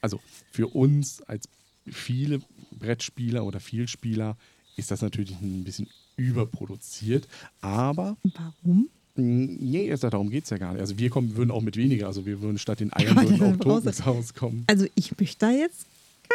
Also 0.00 0.20
für 0.50 0.66
uns 0.68 1.22
als 1.22 1.48
viele 1.86 2.40
Brettspieler 2.78 3.44
oder 3.44 3.60
Vielspieler 3.60 4.36
ist 4.76 4.90
das 4.90 5.02
natürlich 5.02 5.30
ein 5.40 5.64
bisschen 5.64 5.88
überproduziert. 6.16 7.28
Aber 7.60 8.16
Warum? 8.64 8.88
nee, 9.14 9.86
erst 9.86 10.04
darum 10.04 10.30
geht 10.30 10.44
es 10.44 10.50
ja 10.50 10.58
gar 10.58 10.72
nicht. 10.72 10.80
Also 10.80 10.98
wir 10.98 11.10
kommen, 11.10 11.36
würden 11.36 11.50
auch 11.50 11.62
mit 11.62 11.76
weniger, 11.76 12.06
also 12.06 12.26
wir 12.26 12.40
würden 12.42 12.58
statt 12.58 12.80
den 12.80 12.92
Eiern 12.96 13.16
würden 13.16 13.42
auch 13.42 13.56
Tokens 13.56 14.06
rauskommen. 14.06 14.64
Also 14.66 14.86
ich 14.94 15.18
möchte 15.18 15.38
da 15.38 15.50
jetzt 15.50 15.86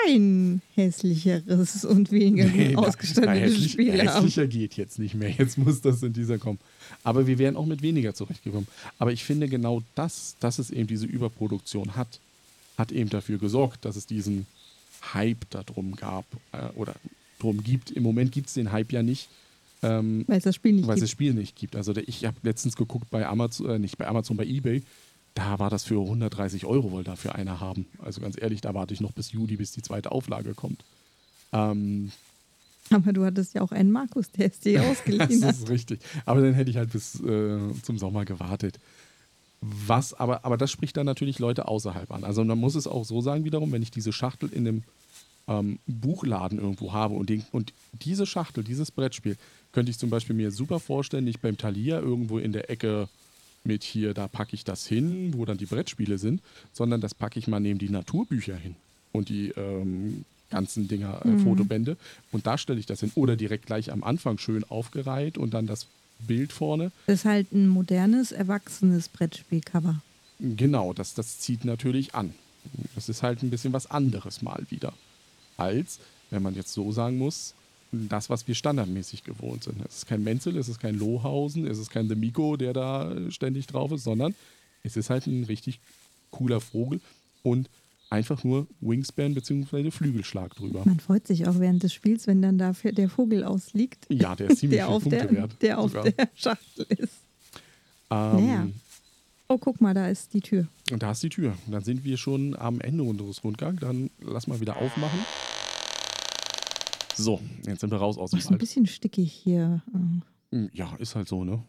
kein 0.05 0.61
hässlicheres 0.75 1.85
und 1.85 2.11
weniger 2.11 2.45
gut 2.45 2.55
Nee, 2.55 2.71
na, 2.73 2.81
na, 2.81 2.87
ausgestattetes 2.87 3.53
hässlich, 3.53 3.71
Spiel 3.71 3.91
haben. 3.99 4.07
hässlicher 4.07 4.47
geht 4.47 4.75
jetzt 4.75 4.99
nicht 4.99 5.15
mehr. 5.15 5.29
Jetzt 5.29 5.57
muss 5.57 5.81
das 5.81 6.03
in 6.03 6.13
dieser 6.13 6.37
kommen. 6.37 6.59
Aber 7.03 7.27
wir 7.27 7.37
wären 7.37 7.55
auch 7.55 7.65
mit 7.65 7.81
weniger 7.81 8.13
zurechtgekommen. 8.13 8.67
Aber 8.99 9.11
ich 9.11 9.23
finde 9.23 9.47
genau 9.47 9.81
das, 9.95 10.35
dass 10.39 10.59
es 10.59 10.71
eben 10.71 10.87
diese 10.87 11.05
Überproduktion 11.05 11.95
hat, 11.95 12.19
hat 12.77 12.91
eben 12.91 13.09
dafür 13.09 13.37
gesorgt, 13.37 13.85
dass 13.85 13.95
es 13.95 14.05
diesen 14.05 14.45
Hype 15.13 15.49
darum 15.49 15.95
gab 15.95 16.25
äh, 16.51 16.67
oder 16.75 16.93
drum 17.39 17.63
gibt. 17.63 17.91
Im 17.91 18.03
Moment 18.03 18.31
gibt 18.31 18.47
es 18.47 18.53
den 18.53 18.71
Hype 18.71 18.91
ja 18.91 19.01
nicht, 19.03 19.29
ähm, 19.83 20.25
Weil 20.27 20.37
es 20.37 20.43
das 20.43 20.55
Spiel 20.55 20.73
nicht 20.73 20.87
weil 20.87 20.93
es 20.93 20.99
gibt. 20.99 21.03
das 21.03 21.11
Spiel 21.11 21.33
nicht 21.33 21.55
gibt. 21.55 21.75
Also 21.75 21.93
der, 21.93 22.07
ich 22.07 22.25
habe 22.25 22.37
letztens 22.43 22.75
geguckt 22.75 23.09
bei 23.09 23.25
Amazon, 23.25 23.69
äh, 23.69 23.79
nicht 23.79 23.97
bei 23.97 24.07
Amazon, 24.07 24.37
bei 24.37 24.45
Ebay. 24.45 24.83
Da 25.33 25.59
war 25.59 25.69
das 25.69 25.83
für 25.83 25.99
130 26.01 26.65
Euro, 26.65 26.91
wollte 26.91 27.11
dafür 27.11 27.35
einer 27.35 27.59
haben. 27.59 27.85
Also 27.99 28.19
ganz 28.21 28.35
ehrlich, 28.39 28.61
da 28.61 28.73
warte 28.73 28.93
ich 28.93 28.99
noch 29.01 29.13
bis 29.13 29.31
Juli, 29.31 29.55
bis 29.55 29.71
die 29.71 29.81
zweite 29.81 30.11
Auflage 30.11 30.53
kommt. 30.53 30.83
Ähm, 31.53 32.11
Aber 32.89 33.13
du 33.13 33.23
hattest 33.23 33.53
ja 33.53 33.61
auch 33.61 33.71
einen 33.71 33.91
Markus, 33.91 34.29
der 34.31 34.47
es 34.47 34.59
dir 34.59 34.83
ausgeliehen 34.89 35.41
Das 35.41 35.43
hat. 35.43 35.55
ist 35.55 35.69
richtig. 35.69 36.01
Aber 36.25 36.41
dann 36.41 36.53
hätte 36.53 36.69
ich 36.69 36.77
halt 36.77 36.91
bis 36.91 37.15
äh, 37.21 37.59
zum 37.81 37.97
Sommer 37.97 38.25
gewartet. 38.25 38.79
Was, 39.61 40.13
aber, 40.13 40.43
aber 40.43 40.57
das 40.57 40.71
spricht 40.71 40.97
dann 40.97 41.05
natürlich 41.05 41.37
Leute 41.39 41.67
außerhalb 41.67 42.11
an. 42.11 42.23
Also 42.23 42.43
man 42.43 42.57
muss 42.57 42.75
es 42.75 42.87
auch 42.87 43.05
so 43.05 43.21
sagen 43.21 43.45
wiederum, 43.45 43.71
wenn 43.71 43.83
ich 43.83 43.91
diese 43.91 44.11
Schachtel 44.11 44.49
in 44.51 44.67
einem 44.67 44.83
ähm, 45.47 45.79
Buchladen 45.85 46.59
irgendwo 46.59 46.93
habe 46.93 47.13
und, 47.13 47.29
den, 47.29 47.45
und 47.51 47.71
diese 47.93 48.25
Schachtel, 48.25 48.63
dieses 48.63 48.91
Brettspiel, 48.91 49.37
könnte 49.71 49.91
ich 49.91 49.99
zum 49.99 50.09
Beispiel 50.09 50.35
mir 50.35 50.51
super 50.51 50.79
vorstellen, 50.79 51.23
nicht 51.25 51.41
beim 51.41 51.57
Thalia 51.57 51.99
irgendwo 51.99 52.39
in 52.39 52.51
der 52.51 52.69
Ecke 52.69 53.07
mit 53.63 53.83
hier, 53.83 54.13
da 54.13 54.27
packe 54.27 54.55
ich 54.55 54.63
das 54.63 54.87
hin, 54.87 55.33
wo 55.35 55.45
dann 55.45 55.57
die 55.57 55.65
Brettspiele 55.65 56.17
sind, 56.17 56.41
sondern 56.73 57.01
das 57.01 57.13
packe 57.13 57.39
ich 57.39 57.47
mal 57.47 57.59
neben 57.59 57.79
die 57.79 57.89
Naturbücher 57.89 58.55
hin 58.55 58.75
und 59.11 59.29
die 59.29 59.49
ähm, 59.49 60.25
ganzen 60.49 60.87
Dinger, 60.87 61.25
äh, 61.25 61.37
Fotobände 61.37 61.97
und 62.31 62.47
da 62.47 62.57
stelle 62.57 62.79
ich 62.79 62.85
das 62.85 62.99
hin. 62.99 63.11
Oder 63.15 63.35
direkt 63.35 63.65
gleich 63.65 63.91
am 63.91 64.03
Anfang 64.03 64.37
schön 64.37 64.63
aufgereiht 64.63 65.37
und 65.37 65.53
dann 65.53 65.67
das 65.67 65.87
Bild 66.27 66.51
vorne. 66.51 66.91
Das 67.07 67.19
ist 67.19 67.25
halt 67.25 67.51
ein 67.51 67.67
modernes, 67.67 68.31
erwachsenes 68.31 69.09
Brettspielcover. 69.09 70.01
Genau, 70.39 70.93
das, 70.93 71.13
das 71.13 71.39
zieht 71.39 71.65
natürlich 71.65 72.15
an. 72.15 72.33
Das 72.95 73.09
ist 73.09 73.23
halt 73.23 73.43
ein 73.43 73.49
bisschen 73.49 73.73
was 73.73 73.89
anderes 73.89 74.41
mal 74.41 74.65
wieder. 74.69 74.93
Als, 75.57 75.99
wenn 76.29 76.43
man 76.43 76.55
jetzt 76.55 76.73
so 76.73 76.91
sagen 76.91 77.17
muss, 77.17 77.53
das, 77.91 78.29
was 78.29 78.47
wir 78.47 78.55
standardmäßig 78.55 79.23
gewohnt 79.23 79.63
sind. 79.65 79.83
Es 79.85 79.97
ist 79.97 80.07
kein 80.07 80.23
Menzel, 80.23 80.57
es 80.57 80.69
ist 80.69 80.79
kein 80.79 80.95
Lohausen, 80.95 81.67
es 81.67 81.77
ist 81.77 81.89
kein 81.91 82.07
The 82.07 82.15
Miko, 82.15 82.55
der 82.57 82.73
da 82.73 83.13
ständig 83.29 83.67
drauf 83.67 83.91
ist, 83.91 84.03
sondern 84.03 84.33
es 84.83 84.95
ist 84.97 85.09
halt 85.09 85.27
ein 85.27 85.43
richtig 85.43 85.79
cooler 86.31 86.61
Vogel 86.61 87.01
und 87.43 87.69
einfach 88.09 88.43
nur 88.43 88.67
Wingspan 88.81 89.33
bzw. 89.33 89.91
Flügelschlag 89.91 90.55
drüber. 90.55 90.83
Man 90.85 90.99
freut 90.99 91.27
sich 91.27 91.47
auch 91.47 91.59
während 91.59 91.83
des 91.83 91.93
Spiels, 91.93 92.27
wenn 92.27 92.41
dann 92.41 92.57
dafür 92.57 92.91
der 92.93 93.09
Vogel 93.09 93.43
ausliegt, 93.43 94.05
Ja, 94.09 94.35
der 94.35 94.49
ist 94.49 94.59
ziemlich 94.59 94.77
der 94.79 94.89
auf, 94.89 95.03
Punkte 95.03 95.19
der, 95.27 95.31
wert. 95.31 95.51
der 95.61 95.79
auf 95.79 95.91
sogar. 95.91 96.09
der 96.11 96.29
Schachtel 96.35 96.85
ist. 96.97 97.13
Ähm, 98.09 98.47
Ja. 98.47 98.67
Oh, 99.47 99.57
guck 99.57 99.81
mal, 99.81 99.93
da 99.93 100.07
ist 100.07 100.33
die 100.33 100.39
Tür. 100.39 100.67
Und 100.93 101.03
da 101.03 101.11
ist 101.11 101.23
die 101.23 101.29
Tür. 101.29 101.53
Dann 101.67 101.83
sind 101.83 102.05
wir 102.05 102.15
schon 102.15 102.55
am 102.57 102.79
Ende 102.79 103.03
unseres 103.03 103.43
Rundgangs. 103.43 103.81
Dann 103.81 104.09
lass 104.21 104.47
mal 104.47 104.61
wieder 104.61 104.77
aufmachen. 104.77 105.19
So, 107.15 107.39
jetzt 107.65 107.81
sind 107.81 107.91
wir 107.91 107.97
raus 107.97 108.17
aus 108.17 108.31
dem 108.31 108.39
ist 108.39 108.45
ein 108.47 108.51
Wald. 108.51 108.59
bisschen 108.59 108.85
stickig 108.85 109.31
hier 109.31 109.83
äh, 109.93 110.55
Hm, 110.55 110.69
Ja, 110.73 110.95
ist 110.97 111.15
halt 111.15 111.27
so, 111.27 111.43
ne? 111.43 111.63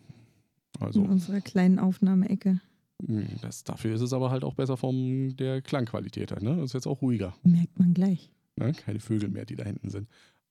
in 0.80 0.86
Also, 0.86 1.02
unserer 1.02 1.40
kleinen 1.40 1.78
Aufnahmeecke. 1.78 2.60
hm, 3.06 3.26
das, 3.42 3.62
dafür 3.64 3.94
ist 3.94 4.00
es 4.00 4.12
aber 4.12 4.30
halt 4.30 4.44
auch 4.44 4.54
besser 4.54 4.76
von 4.76 5.36
der 5.36 5.62
Klangqualität 5.62 6.30
her, 6.30 6.42
ne? 6.42 6.62
Ist 6.62 6.72
jetzt 6.74 6.86
auch 6.86 7.02
ruhiger. 7.02 7.34
Merkt 7.42 7.78
man 7.78 7.94
gleich. 7.94 8.30
Ne? 8.56 8.72
Keine 8.72 9.00
Vögel 9.00 9.28
mehr, 9.28 9.44
die 9.44 9.56
da 9.56 9.64
hinten 9.64 9.90
sind. 9.90 10.08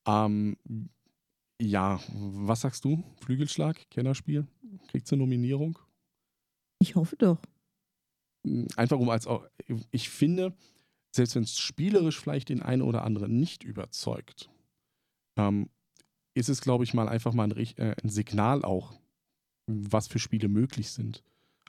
Ähm, 0.07 0.57
ja, 1.61 1.99
was 2.13 2.61
sagst 2.61 2.85
du? 2.85 3.03
Flügelschlag, 3.23 3.89
Kennerspiel? 3.89 4.47
Kriegt 4.87 5.11
eine 5.11 5.21
Nominierung? 5.21 5.77
Ich 6.79 6.95
hoffe 6.95 7.15
doch. 7.17 7.37
einfach 8.75 8.97
um 8.97 9.09
als 9.09 9.27
auch, 9.27 9.45
ich 9.91 10.09
finde, 10.09 10.55
selbst 11.15 11.35
wenn 11.35 11.43
es 11.43 11.57
spielerisch 11.59 12.19
vielleicht 12.19 12.49
den 12.49 12.61
einen 12.63 12.81
oder 12.81 13.03
anderen 13.03 13.39
nicht 13.39 13.63
überzeugt, 13.63 14.49
ähm, 15.37 15.69
ist 16.33 16.49
es, 16.49 16.61
glaube 16.61 16.83
ich, 16.83 16.93
mal 16.93 17.09
einfach 17.09 17.33
mal 17.33 17.51
ein, 17.51 17.57
äh, 17.57 17.95
ein 18.01 18.09
Signal 18.09 18.63
auch, 18.63 18.93
was 19.67 20.07
für 20.07 20.19
Spiele 20.19 20.47
möglich 20.47 20.91
sind. 20.91 21.23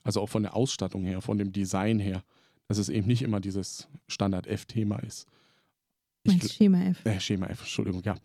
Also 0.04 0.20
auch 0.20 0.28
von 0.28 0.42
der 0.42 0.54
Ausstattung 0.54 1.04
her, 1.04 1.20
von 1.20 1.38
dem 1.38 1.52
Design 1.52 1.98
her, 1.98 2.24
dass 2.68 2.78
es 2.78 2.88
eben 2.88 3.06
nicht 3.06 3.22
immer 3.22 3.40
dieses 3.40 3.88
Standard-F-Thema 4.08 4.98
ist. 5.00 5.26
Ich, 6.24 6.32
Meinst 6.32 6.54
Schema 6.54 6.82
F? 6.82 7.04
Äh, 7.04 7.20
Schema 7.20 7.46
F, 7.46 7.60
Entschuldigung, 7.60 8.02
ja. 8.04 8.16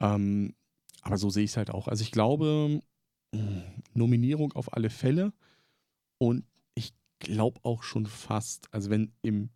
Ähm, 0.00 0.54
aber 1.02 1.18
so 1.18 1.30
sehe 1.30 1.44
ich 1.44 1.50
es 1.50 1.56
halt 1.56 1.70
auch. 1.70 1.88
Also 1.88 2.02
ich 2.02 2.12
glaube, 2.12 2.80
Nominierung 3.94 4.52
auf 4.52 4.72
alle 4.72 4.90
Fälle 4.90 5.32
und 6.18 6.44
ich 6.74 6.92
glaube 7.18 7.60
auch 7.62 7.82
schon 7.82 8.06
fast, 8.06 8.72
also 8.72 8.90
wenn 8.90 9.12
im 9.22 9.50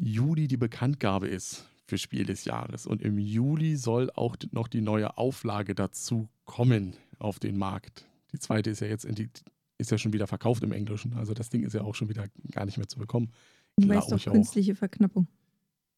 Juli 0.00 0.48
die 0.48 0.56
Bekanntgabe 0.56 1.28
ist 1.28 1.68
für 1.88 1.96
Spiel 1.98 2.26
des 2.26 2.44
Jahres 2.44 2.86
und 2.86 3.00
im 3.00 3.18
Juli 3.18 3.76
soll 3.76 4.10
auch 4.14 4.36
noch 4.52 4.68
die 4.68 4.82
neue 4.82 5.16
Auflage 5.16 5.74
dazu 5.74 6.28
kommen 6.44 6.94
auf 7.18 7.38
den 7.38 7.56
Markt. 7.56 8.06
Die 8.32 8.38
zweite 8.38 8.68
ist 8.68 8.80
ja 8.80 8.86
jetzt 8.86 9.06
die, 9.18 9.30
ist 9.78 9.90
ja 9.90 9.96
schon 9.96 10.12
wieder 10.12 10.26
verkauft 10.26 10.62
im 10.62 10.72
Englischen, 10.72 11.14
also 11.14 11.32
das 11.32 11.48
Ding 11.48 11.62
ist 11.62 11.72
ja 11.72 11.80
auch 11.80 11.94
schon 11.94 12.10
wieder 12.10 12.26
gar 12.50 12.66
nicht 12.66 12.76
mehr 12.76 12.88
zu 12.88 12.98
bekommen. 12.98 13.32
Du 13.78 13.88
weißt 13.88 14.12
doch 14.12 14.22
künstliche 14.22 14.74
Verknappung. 14.74 15.28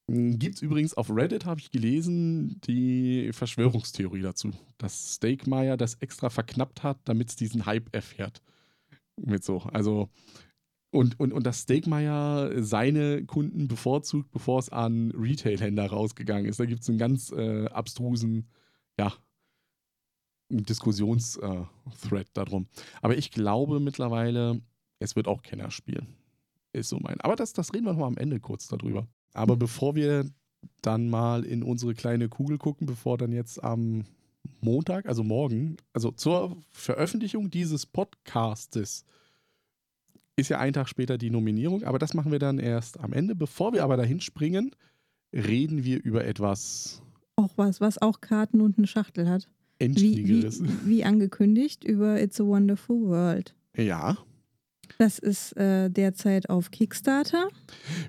Gibt 0.07 0.57
es 0.57 0.62
übrigens 0.62 0.95
auf 0.95 1.11
Reddit, 1.11 1.45
habe 1.45 1.61
ich 1.61 1.70
gelesen, 1.70 2.61
die 2.62 3.32
Verschwörungstheorie 3.32 4.22
dazu, 4.22 4.53
dass 4.78 5.16
Steakmeyer 5.16 5.76
das 5.76 5.95
extra 5.95 6.30
verknappt 6.30 6.82
hat, 6.82 6.99
damit 7.05 7.30
es 7.30 7.36
diesen 7.36 7.66
Hype 7.66 7.95
erfährt. 7.95 8.43
Mit 9.16 9.45
so. 9.45 9.59
Also, 9.72 10.09
und, 10.91 11.20
und, 11.20 11.32
und 11.32 11.47
dass 11.47 11.62
Steakmeyer 11.62 12.62
seine 12.62 13.24
Kunden 13.24 13.68
bevorzugt, 13.68 14.30
bevor 14.32 14.59
es 14.59 14.70
an 14.70 15.12
Retail-Händler 15.12 15.86
rausgegangen 15.86 16.47
ist. 16.47 16.59
Da 16.59 16.66
gibt 16.66 16.82
es 16.82 16.88
einen 16.88 16.99
ganz 16.99 17.30
äh, 17.30 17.66
abstrusen, 17.66 18.49
ja, 18.99 19.12
Diskussionsthread 20.51 21.66
äh, 22.12 22.30
darum. 22.34 22.66
Aber 23.03 23.16
ich 23.16 23.30
glaube 23.30 23.78
mittlerweile, 23.78 24.61
es 24.99 25.14
wird 25.14 25.28
auch 25.28 25.43
Kenner 25.43 25.70
spielen. 25.70 26.09
Ist 26.72 26.88
so 26.88 26.99
mein. 26.99 27.20
Aber 27.20 27.36
das, 27.36 27.53
das 27.53 27.72
reden 27.72 27.86
wir 27.86 27.93
noch 27.93 28.01
mal 28.01 28.07
am 28.07 28.16
Ende 28.16 28.41
kurz 28.41 28.66
darüber. 28.66 29.07
Aber 29.32 29.57
bevor 29.57 29.95
wir 29.95 30.28
dann 30.82 31.09
mal 31.09 31.45
in 31.45 31.62
unsere 31.62 31.95
kleine 31.95 32.28
Kugel 32.28 32.59
gucken, 32.59 32.86
bevor 32.86 33.16
dann 33.16 33.32
jetzt 33.32 33.62
am 33.62 34.05
Montag, 34.61 35.07
also 35.07 35.22
morgen, 35.22 35.76
also 35.93 36.11
zur 36.11 36.57
Veröffentlichung 36.70 37.51
dieses 37.51 37.86
Podcastes, 37.86 39.05
ist 40.41 40.49
ja 40.49 40.59
ein 40.59 40.72
Tag 40.72 40.88
später 40.88 41.18
die 41.18 41.30
Nominierung, 41.30 41.84
aber 41.84 41.99
das 41.99 42.14
machen 42.14 42.32
wir 42.32 42.38
dann 42.38 42.59
erst 42.59 43.01
am 43.01 43.12
Ende. 43.12 43.34
Bevor 43.34 43.72
wir 43.72 43.84
aber 43.84 43.97
dahin 43.97 44.20
springen, 44.20 44.70
reden 45.32 45.84
wir 45.84 46.03
über 46.03 46.24
etwas. 46.24 47.03
Auch 47.36 47.53
was, 47.57 47.80
was 47.80 48.01
auch 48.01 48.20
Karten 48.20 48.61
und 48.61 48.78
eine 48.78 48.86
Schachtel 48.86 49.28
hat. 49.28 49.49
Endlicheres. 49.78 50.62
Wie, 50.62 50.68
wie, 50.68 50.88
wie 50.88 51.05
angekündigt 51.05 51.84
über 51.84 52.20
It's 52.20 52.41
a 52.41 52.45
Wonderful 52.45 53.09
World. 53.09 53.55
Ja. 53.76 54.18
Das 54.99 55.18
ist 55.18 55.57
äh, 55.57 55.88
derzeit 55.88 56.51
auf 56.51 56.70
Kickstarter. 56.70 57.49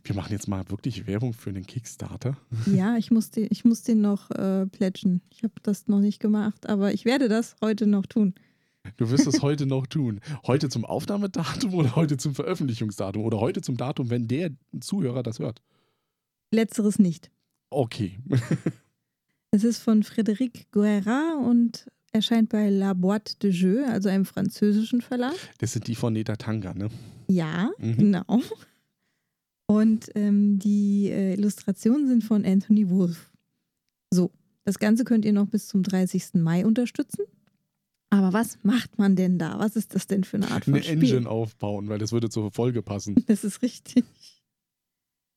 Wir 0.03 0.15
machen 0.15 0.33
jetzt 0.33 0.47
mal 0.47 0.69
wirklich 0.69 1.07
Werbung 1.07 1.33
für 1.33 1.49
einen 1.49 1.65
Kickstarter. 1.65 2.37
Ja, 2.65 2.97
ich 2.97 3.11
muss 3.11 3.29
den, 3.31 3.47
ich 3.49 3.63
muss 3.63 3.83
den 3.83 4.01
noch 4.01 4.31
äh, 4.31 4.65
plätschen. 4.65 5.21
Ich 5.29 5.43
habe 5.43 5.53
das 5.63 5.87
noch 5.87 5.99
nicht 5.99 6.19
gemacht, 6.19 6.67
aber 6.67 6.93
ich 6.93 7.05
werde 7.05 7.29
das 7.29 7.55
heute 7.61 7.87
noch 7.87 8.05
tun. 8.05 8.33
Du 8.97 9.09
wirst 9.09 9.27
es 9.27 9.41
heute 9.41 9.65
noch 9.65 9.87
tun. 9.87 10.19
Heute 10.45 10.69
zum 10.69 10.85
Aufnahmedatum 10.85 11.73
oder 11.73 11.95
heute 11.95 12.17
zum 12.17 12.35
Veröffentlichungsdatum 12.35 13.23
oder 13.23 13.39
heute 13.39 13.61
zum 13.61 13.77
Datum, 13.77 14.09
wenn 14.09 14.27
der 14.27 14.51
Zuhörer 14.79 15.23
das 15.23 15.39
hört? 15.39 15.61
Letzteres 16.51 16.99
nicht. 16.99 17.31
Okay. 17.69 18.19
es 19.51 19.63
ist 19.63 19.79
von 19.79 20.03
Frédéric 20.03 20.65
Guerra 20.71 21.37
und 21.43 21.87
erscheint 22.11 22.49
bei 22.49 22.69
La 22.69 22.91
Boîte 22.91 23.39
de 23.39 23.51
Jeux, 23.51 23.87
also 23.87 24.09
einem 24.09 24.25
französischen 24.25 25.01
Verlag. 25.01 25.35
Das 25.59 25.73
sind 25.73 25.87
die 25.87 25.95
von 25.95 26.13
Neta 26.13 26.35
Tanga, 26.35 26.73
ne? 26.73 26.89
Ja, 27.27 27.71
mhm. 27.77 27.97
genau. 27.97 28.41
Und 29.67 30.11
ähm, 30.15 30.59
die 30.59 31.07
äh, 31.09 31.33
Illustrationen 31.35 32.07
sind 32.07 32.23
von 32.25 32.45
Anthony 32.45 32.89
Wolf. 32.89 33.31
So, 34.09 34.31
das 34.65 34.79
Ganze 34.79 35.05
könnt 35.05 35.23
ihr 35.23 35.31
noch 35.31 35.47
bis 35.47 35.67
zum 35.67 35.81
30. 35.83 36.33
Mai 36.35 36.65
unterstützen. 36.65 37.23
Aber 38.11 38.33
was 38.33 38.59
macht 38.63 38.99
man 38.99 39.15
denn 39.15 39.39
da? 39.39 39.57
Was 39.57 39.77
ist 39.77 39.95
das 39.95 40.05
denn 40.05 40.25
für 40.25 40.35
eine 40.37 40.51
Art 40.51 40.65
von 40.65 40.73
eine 40.73 40.83
Spiel? 40.83 40.97
Eine 40.97 41.07
Engine 41.07 41.29
aufbauen, 41.29 41.87
weil 41.87 41.97
das 41.97 42.11
würde 42.11 42.29
zur 42.29 42.51
Folge 42.51 42.83
passen. 42.83 43.15
Das 43.25 43.45
ist 43.45 43.61
richtig. 43.61 44.03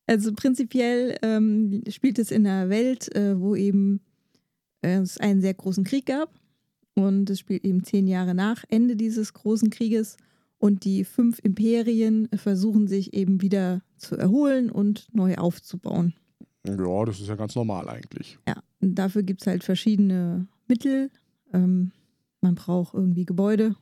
Also 0.06 0.32
prinzipiell 0.34 1.16
ähm, 1.22 1.82
spielt 1.88 2.18
es 2.18 2.30
in 2.30 2.46
einer 2.46 2.68
Welt, 2.68 3.14
äh, 3.14 3.38
wo 3.38 3.54
eben 3.54 4.00
äh, 4.82 4.98
es 4.98 5.18
einen 5.18 5.40
sehr 5.40 5.54
großen 5.54 5.84
Krieg 5.84 6.06
gab 6.06 6.30
und 6.94 7.30
es 7.30 7.38
spielt 7.38 7.64
eben 7.64 7.84
zehn 7.84 8.08
Jahre 8.08 8.34
nach 8.34 8.64
Ende 8.68 8.96
dieses 8.96 9.32
großen 9.32 9.70
Krieges. 9.70 10.16
Und 10.58 10.84
die 10.84 11.04
fünf 11.04 11.38
Imperien 11.42 12.28
versuchen 12.34 12.88
sich 12.88 13.14
eben 13.14 13.40
wieder 13.40 13.82
zu 13.96 14.16
erholen 14.16 14.70
und 14.70 15.08
neu 15.12 15.36
aufzubauen. 15.36 16.14
Ja, 16.66 17.04
das 17.04 17.20
ist 17.20 17.28
ja 17.28 17.36
ganz 17.36 17.54
normal 17.54 17.88
eigentlich. 17.88 18.38
Ja, 18.48 18.62
dafür 18.80 19.22
gibt 19.22 19.42
es 19.42 19.46
halt 19.46 19.62
verschiedene 19.62 20.48
Mittel. 20.66 21.10
Ähm, 21.52 21.92
man 22.44 22.54
braucht 22.54 22.92
irgendwie 22.92 23.24
Gebäude, 23.24 23.74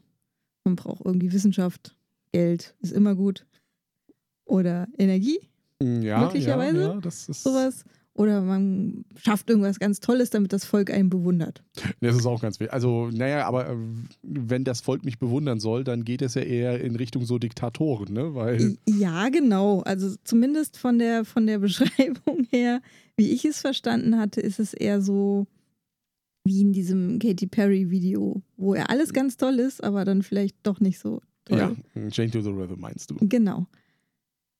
man 0.65 0.77
braucht 0.77 1.05
irgendwie 1.05 1.33
Wissenschaft, 1.33 1.97
Geld 2.33 2.75
ist 2.81 2.93
immer 2.93 3.17
gut. 3.17 3.45
Oder 4.45 4.87
Energie. 4.97 5.41
Ja, 5.83 6.21
möglicherweise. 6.21 6.81
Ja, 6.81 6.95
ja, 6.95 7.01
das 7.01 7.29
ist 7.29 7.43
sowas. 7.43 7.85
Oder 8.15 8.43
man 8.43 9.05
schafft 9.17 9.51
irgendwas 9.51 9.81
ganz 9.81 9.99
Tolles, 9.99 10.31
damit 10.31 10.53
das 10.53 10.65
Volk 10.65 10.91
einen 10.91 11.11
bewundert. 11.11 11.65
Das 12.01 12.15
ist 12.15 12.27
auch 12.27 12.41
ganz 12.41 12.61
wichtig. 12.61 12.73
Also, 12.73 13.09
naja, 13.11 13.47
aber 13.47 13.71
äh, 13.71 13.77
wenn 14.23 14.65
das 14.65 14.81
Volk 14.81 15.05
mich 15.05 15.19
bewundern 15.19 15.59
soll, 15.59 15.83
dann 15.83 16.05
geht 16.05 16.23
es 16.23 16.35
ja 16.35 16.43
eher 16.43 16.81
in 16.81 16.95
Richtung 16.95 17.25
so 17.25 17.39
Diktatoren, 17.39 18.13
ne? 18.13 18.35
Weil 18.35 18.77
ja, 18.87 19.29
genau. 19.31 19.81
Also 19.81 20.15
zumindest 20.23 20.79
von 20.79 20.99
der, 20.99 21.25
von 21.25 21.47
der 21.47 21.59
Beschreibung 21.67 22.47
her, 22.51 22.81
wie 23.17 23.31
ich 23.33 23.45
es 23.45 23.61
verstanden 23.61 24.19
hatte, 24.19 24.41
ist 24.41 24.61
es 24.61 24.73
eher 24.73 25.01
so 25.01 25.47
wie 26.45 26.61
in 26.61 26.73
diesem 26.73 27.19
Katy 27.19 27.47
Perry-Video, 27.47 28.43
wo 28.57 28.75
er 28.75 28.91
alles 28.91 29.13
ganz 29.13 29.37
toll 29.37 29.59
ist, 29.59 29.83
aber 29.83 30.05
dann 30.05 30.23
vielleicht 30.23 30.57
doch 30.63 30.81
nicht 30.81 30.99
so 30.99 31.21
toll. 31.45 31.59
Ja, 31.59 32.11
Chain 32.11 32.31
to 32.31 32.41
the 32.41 32.51
River 32.51 32.77
meinst 32.77 33.11
du. 33.11 33.17
Genau. 33.21 33.67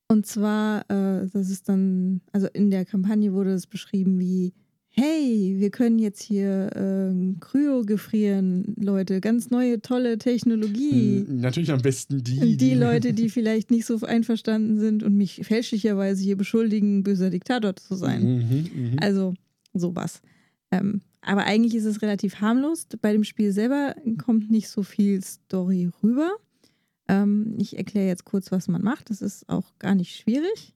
Und 0.09 0.27
zwar, 0.27 0.83
äh, 0.91 1.27
das 1.33 1.49
ist 1.51 1.69
dann, 1.69 2.21
also 2.33 2.47
in 2.53 2.71
der 2.71 2.85
Kampagne 2.85 3.33
wurde 3.33 3.53
es 3.53 3.67
beschrieben 3.67 4.19
wie, 4.19 4.53
hey, 4.91 5.55
wir 5.57 5.71
können 5.71 5.99
jetzt 5.99 6.23
hier 6.23 6.69
äh, 6.77 7.35
Kryo 7.41 7.83
gefrieren, 7.83 8.75
Leute, 8.79 9.23
ganz 9.23 9.51
neue, 9.51 9.81
tolle 9.81 10.19
Technologie. 10.19 11.25
Hm, 11.27 11.41
natürlich 11.41 11.73
am 11.73 11.81
besten 11.81 12.23
die. 12.23 12.39
Die, 12.39 12.57
die 12.59 12.75
Leute, 12.75 13.15
die 13.15 13.29
vielleicht 13.31 13.71
nicht 13.71 13.87
so 13.87 13.99
einverstanden 14.03 14.79
sind 14.79 15.03
und 15.03 15.17
mich 15.17 15.41
fälschlicherweise 15.45 16.23
hier 16.23 16.37
beschuldigen, 16.37 17.03
böser 17.03 17.31
Diktator 17.31 17.75
zu 17.75 17.95
sein. 17.95 18.23
Mhm, 18.23 18.93
mh. 18.93 18.97
Also 19.01 19.35
sowas. 19.73 20.21
Ähm, 20.71 21.01
aber 21.23 21.45
eigentlich 21.45 21.75
ist 21.75 21.85
es 21.85 22.03
relativ 22.03 22.41
harmlos. 22.41 22.87
Bei 23.01 23.13
dem 23.13 23.25
Spiel 23.25 23.53
selber 23.53 23.95
kommt 24.19 24.51
nicht 24.51 24.69
so 24.69 24.83
viel 24.83 25.23
Story 25.23 25.91
rüber. 26.03 26.31
Ähm, 27.09 27.57
ich 27.59 27.79
erkläre 27.79 28.09
jetzt 28.09 28.25
kurz, 28.25 28.53
was 28.53 28.69
man 28.69 28.83
macht. 28.83 29.11
Das 29.11 29.23
ist 29.23 29.49
auch 29.49 29.79
gar 29.79 29.95
nicht 29.95 30.17
schwierig. 30.17 30.75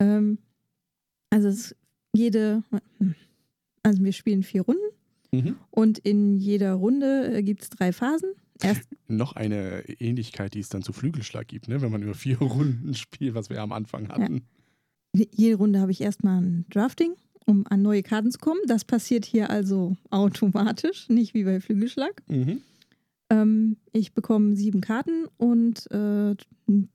Ähm, 0.00 0.38
also 1.30 1.48
es 1.48 1.74
jede, 2.12 2.62
also 3.82 4.04
wir 4.04 4.12
spielen 4.12 4.42
vier 4.42 4.62
Runden 4.62 4.82
mhm. 5.32 5.56
und 5.70 5.98
in 5.98 6.36
jeder 6.36 6.74
Runde 6.74 7.36
äh, 7.36 7.42
gibt 7.42 7.62
es 7.62 7.70
drei 7.70 7.92
Phasen. 7.92 8.30
Erst 8.62 8.82
Noch 9.08 9.34
eine 9.34 9.82
Ähnlichkeit, 10.00 10.54
die 10.54 10.60
es 10.60 10.68
dann 10.68 10.82
zu 10.82 10.92
Flügelschlag 10.92 11.48
gibt, 11.48 11.68
ne? 11.68 11.80
wenn 11.80 11.90
man 11.90 12.02
über 12.02 12.14
vier 12.14 12.38
Runden 12.40 12.94
spielt, 12.94 13.34
was 13.34 13.50
wir 13.50 13.62
am 13.62 13.72
Anfang 13.72 14.08
hatten. 14.08 14.42
Ja. 15.14 15.26
Jede 15.34 15.56
Runde 15.56 15.80
habe 15.80 15.92
ich 15.92 16.00
erstmal 16.00 16.40
ein 16.40 16.64
Drafting, 16.70 17.14
um 17.46 17.66
an 17.68 17.82
neue 17.82 18.02
Karten 18.02 18.30
zu 18.30 18.38
kommen. 18.38 18.60
Das 18.66 18.84
passiert 18.84 19.24
hier 19.24 19.50
also 19.50 19.96
automatisch, 20.10 21.08
nicht 21.08 21.34
wie 21.34 21.44
bei 21.44 21.60
Flügelschlag. 21.60 22.22
Mhm. 22.28 22.62
Ähm, 23.30 23.76
ich 23.92 24.12
bekomme 24.12 24.56
sieben 24.56 24.80
Karten 24.80 25.26
und 25.36 25.90
äh, 25.90 26.34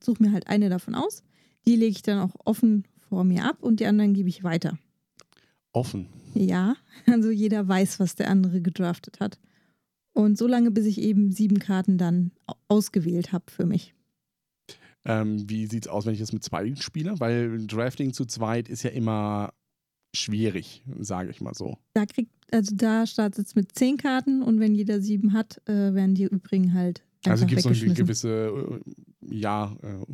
suche 0.01 0.23
mir 0.23 0.31
halt 0.31 0.47
eine 0.47 0.69
davon 0.69 0.95
aus. 0.95 1.23
Die 1.65 1.75
lege 1.75 1.91
ich 1.91 2.01
dann 2.01 2.19
auch 2.19 2.35
offen 2.45 2.85
vor 3.09 3.23
mir 3.23 3.45
ab 3.45 3.57
und 3.61 3.79
die 3.79 3.85
anderen 3.85 4.13
gebe 4.13 4.29
ich 4.29 4.43
weiter. 4.43 4.77
Offen? 5.73 6.07
Ja, 6.33 6.75
also 7.07 7.29
jeder 7.29 7.67
weiß, 7.67 7.99
was 7.99 8.15
der 8.15 8.29
andere 8.29 8.61
gedraftet 8.61 9.19
hat. 9.19 9.39
Und 10.13 10.37
so 10.37 10.47
lange, 10.47 10.71
bis 10.71 10.85
ich 10.85 10.99
eben 10.99 11.31
sieben 11.31 11.59
Karten 11.59 11.97
dann 11.97 12.31
ausgewählt 12.67 13.33
habe 13.33 13.45
für 13.51 13.65
mich. 13.65 13.93
Ähm, 15.05 15.49
wie 15.49 15.67
sieht 15.67 15.85
es 15.85 15.91
aus, 15.91 16.05
wenn 16.05 16.13
ich 16.13 16.19
jetzt 16.19 16.33
mit 16.33 16.43
zwei 16.43 16.75
Spieler? 16.75 17.19
Weil 17.19 17.65
Drafting 17.65 18.13
zu 18.13 18.25
zweit 18.25 18.67
ist 18.67 18.83
ja 18.83 18.89
immer 18.89 19.53
schwierig, 20.15 20.83
sage 20.99 21.29
ich 21.31 21.41
mal 21.41 21.53
so. 21.53 21.77
Da 21.93 22.05
kriegt, 22.05 22.31
also 22.51 22.75
da 22.75 23.05
startet 23.05 23.45
es 23.47 23.55
mit 23.55 23.73
zehn 23.77 23.97
Karten 23.97 24.41
und 24.41 24.59
wenn 24.59 24.73
jeder 24.75 25.01
sieben 25.01 25.33
hat, 25.33 25.61
äh, 25.67 25.93
werden 25.93 26.15
die 26.15 26.23
übrigen 26.25 26.73
halt. 26.73 27.03
Also 27.25 27.45
gibt 27.45 27.59
es 27.59 27.65
noch 27.65 27.75
eine 27.81 27.93
gewisse, 27.93 28.29
äh, 28.79 28.79
ja, 29.35 29.75
äh, 29.83 30.13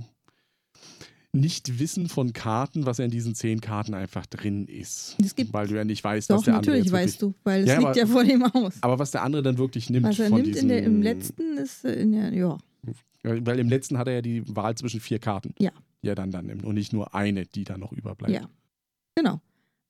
Nicht-Wissen 1.35 2.09
von 2.09 2.31
Karten, 2.31 2.85
was 2.85 2.99
ja 2.99 3.05
in 3.05 3.11
diesen 3.11 3.33
zehn 3.33 3.59
Karten 3.59 3.95
einfach 3.95 4.25
drin 4.27 4.67
ist. 4.67 5.15
Es 5.19 5.35
gibt 5.35 5.51
weil 5.51 5.67
du 5.67 5.75
ja 5.75 5.83
nicht 5.83 6.03
weißt, 6.03 6.29
Doch, 6.29 6.37
was 6.37 6.43
der 6.45 6.55
andere 6.57 6.75
natürlich 6.77 6.91
weißt 6.91 7.21
du, 7.23 7.33
weil 7.43 7.63
es 7.63 7.69
Ja, 7.69 7.75
liegt 7.77 7.87
aber- 7.87 7.97
ja 7.97 8.05
vor 8.05 8.23
dem 8.23 8.53
Haus. 8.53 8.75
Aber 8.81 8.99
was 8.99 9.09
der 9.11 9.23
andere 9.23 9.41
dann 9.41 9.57
wirklich 9.57 9.89
nimmt 9.89 10.05
Was 10.05 10.19
er 10.19 10.29
von 10.29 10.41
nimmt 10.41 10.47
diesen, 10.55 10.63
in 10.63 10.67
der, 10.69 10.83
im 10.83 11.01
letzten 11.01 11.57
ist, 11.57 11.85
äh, 11.85 11.93
in 12.01 12.11
der, 12.11 12.33
ja, 12.33 12.57
Weil 13.23 13.57
im 13.59 13.69
letzten 13.69 13.97
hat 13.97 14.07
er 14.07 14.15
ja 14.15 14.21
die 14.21 14.43
Wahl 14.55 14.75
zwischen 14.75 14.99
vier 14.99 15.17
Karten, 15.17 15.55
Ja. 15.57 15.71
die 16.03 16.07
er 16.09 16.15
dann 16.15 16.29
dann 16.29 16.45
nimmt 16.45 16.63
und 16.65 16.75
nicht 16.75 16.93
nur 16.93 17.15
eine, 17.15 17.45
die 17.47 17.63
dann 17.63 17.79
noch 17.79 17.91
überbleibt. 17.93 18.33
ja, 18.33 18.47
genau. 19.15 19.41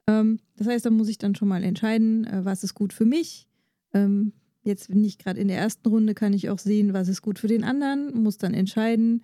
Ähm, 0.08 0.40
das 0.58 0.68
heißt, 0.68 0.86
da 0.86 0.90
muss 0.90 1.08
ich 1.10 1.18
dann 1.18 1.36
schon 1.36 1.48
mal 1.48 1.64
entscheiden, 1.64 2.26
äh, 2.26 2.44
was 2.46 2.64
ist 2.64 2.74
gut 2.74 2.94
für 2.94 3.06
mich. 3.06 3.48
Ähm, 3.94 4.34
jetzt 4.64 4.90
nicht 4.90 5.20
gerade 5.24 5.40
in 5.40 5.48
der 5.48 5.58
ersten 5.58 5.88
Runde, 5.90 6.14
kann 6.14 6.34
ich 6.34 6.50
auch 6.50 6.60
sehen, 6.60 6.94
was 6.94 7.08
ist 7.08 7.22
gut 7.22 7.40
für 7.40 7.48
den 7.48 7.64
anderen, 7.64 8.22
muss 8.24 8.38
dann 8.38 8.54
entscheiden, 8.54 9.22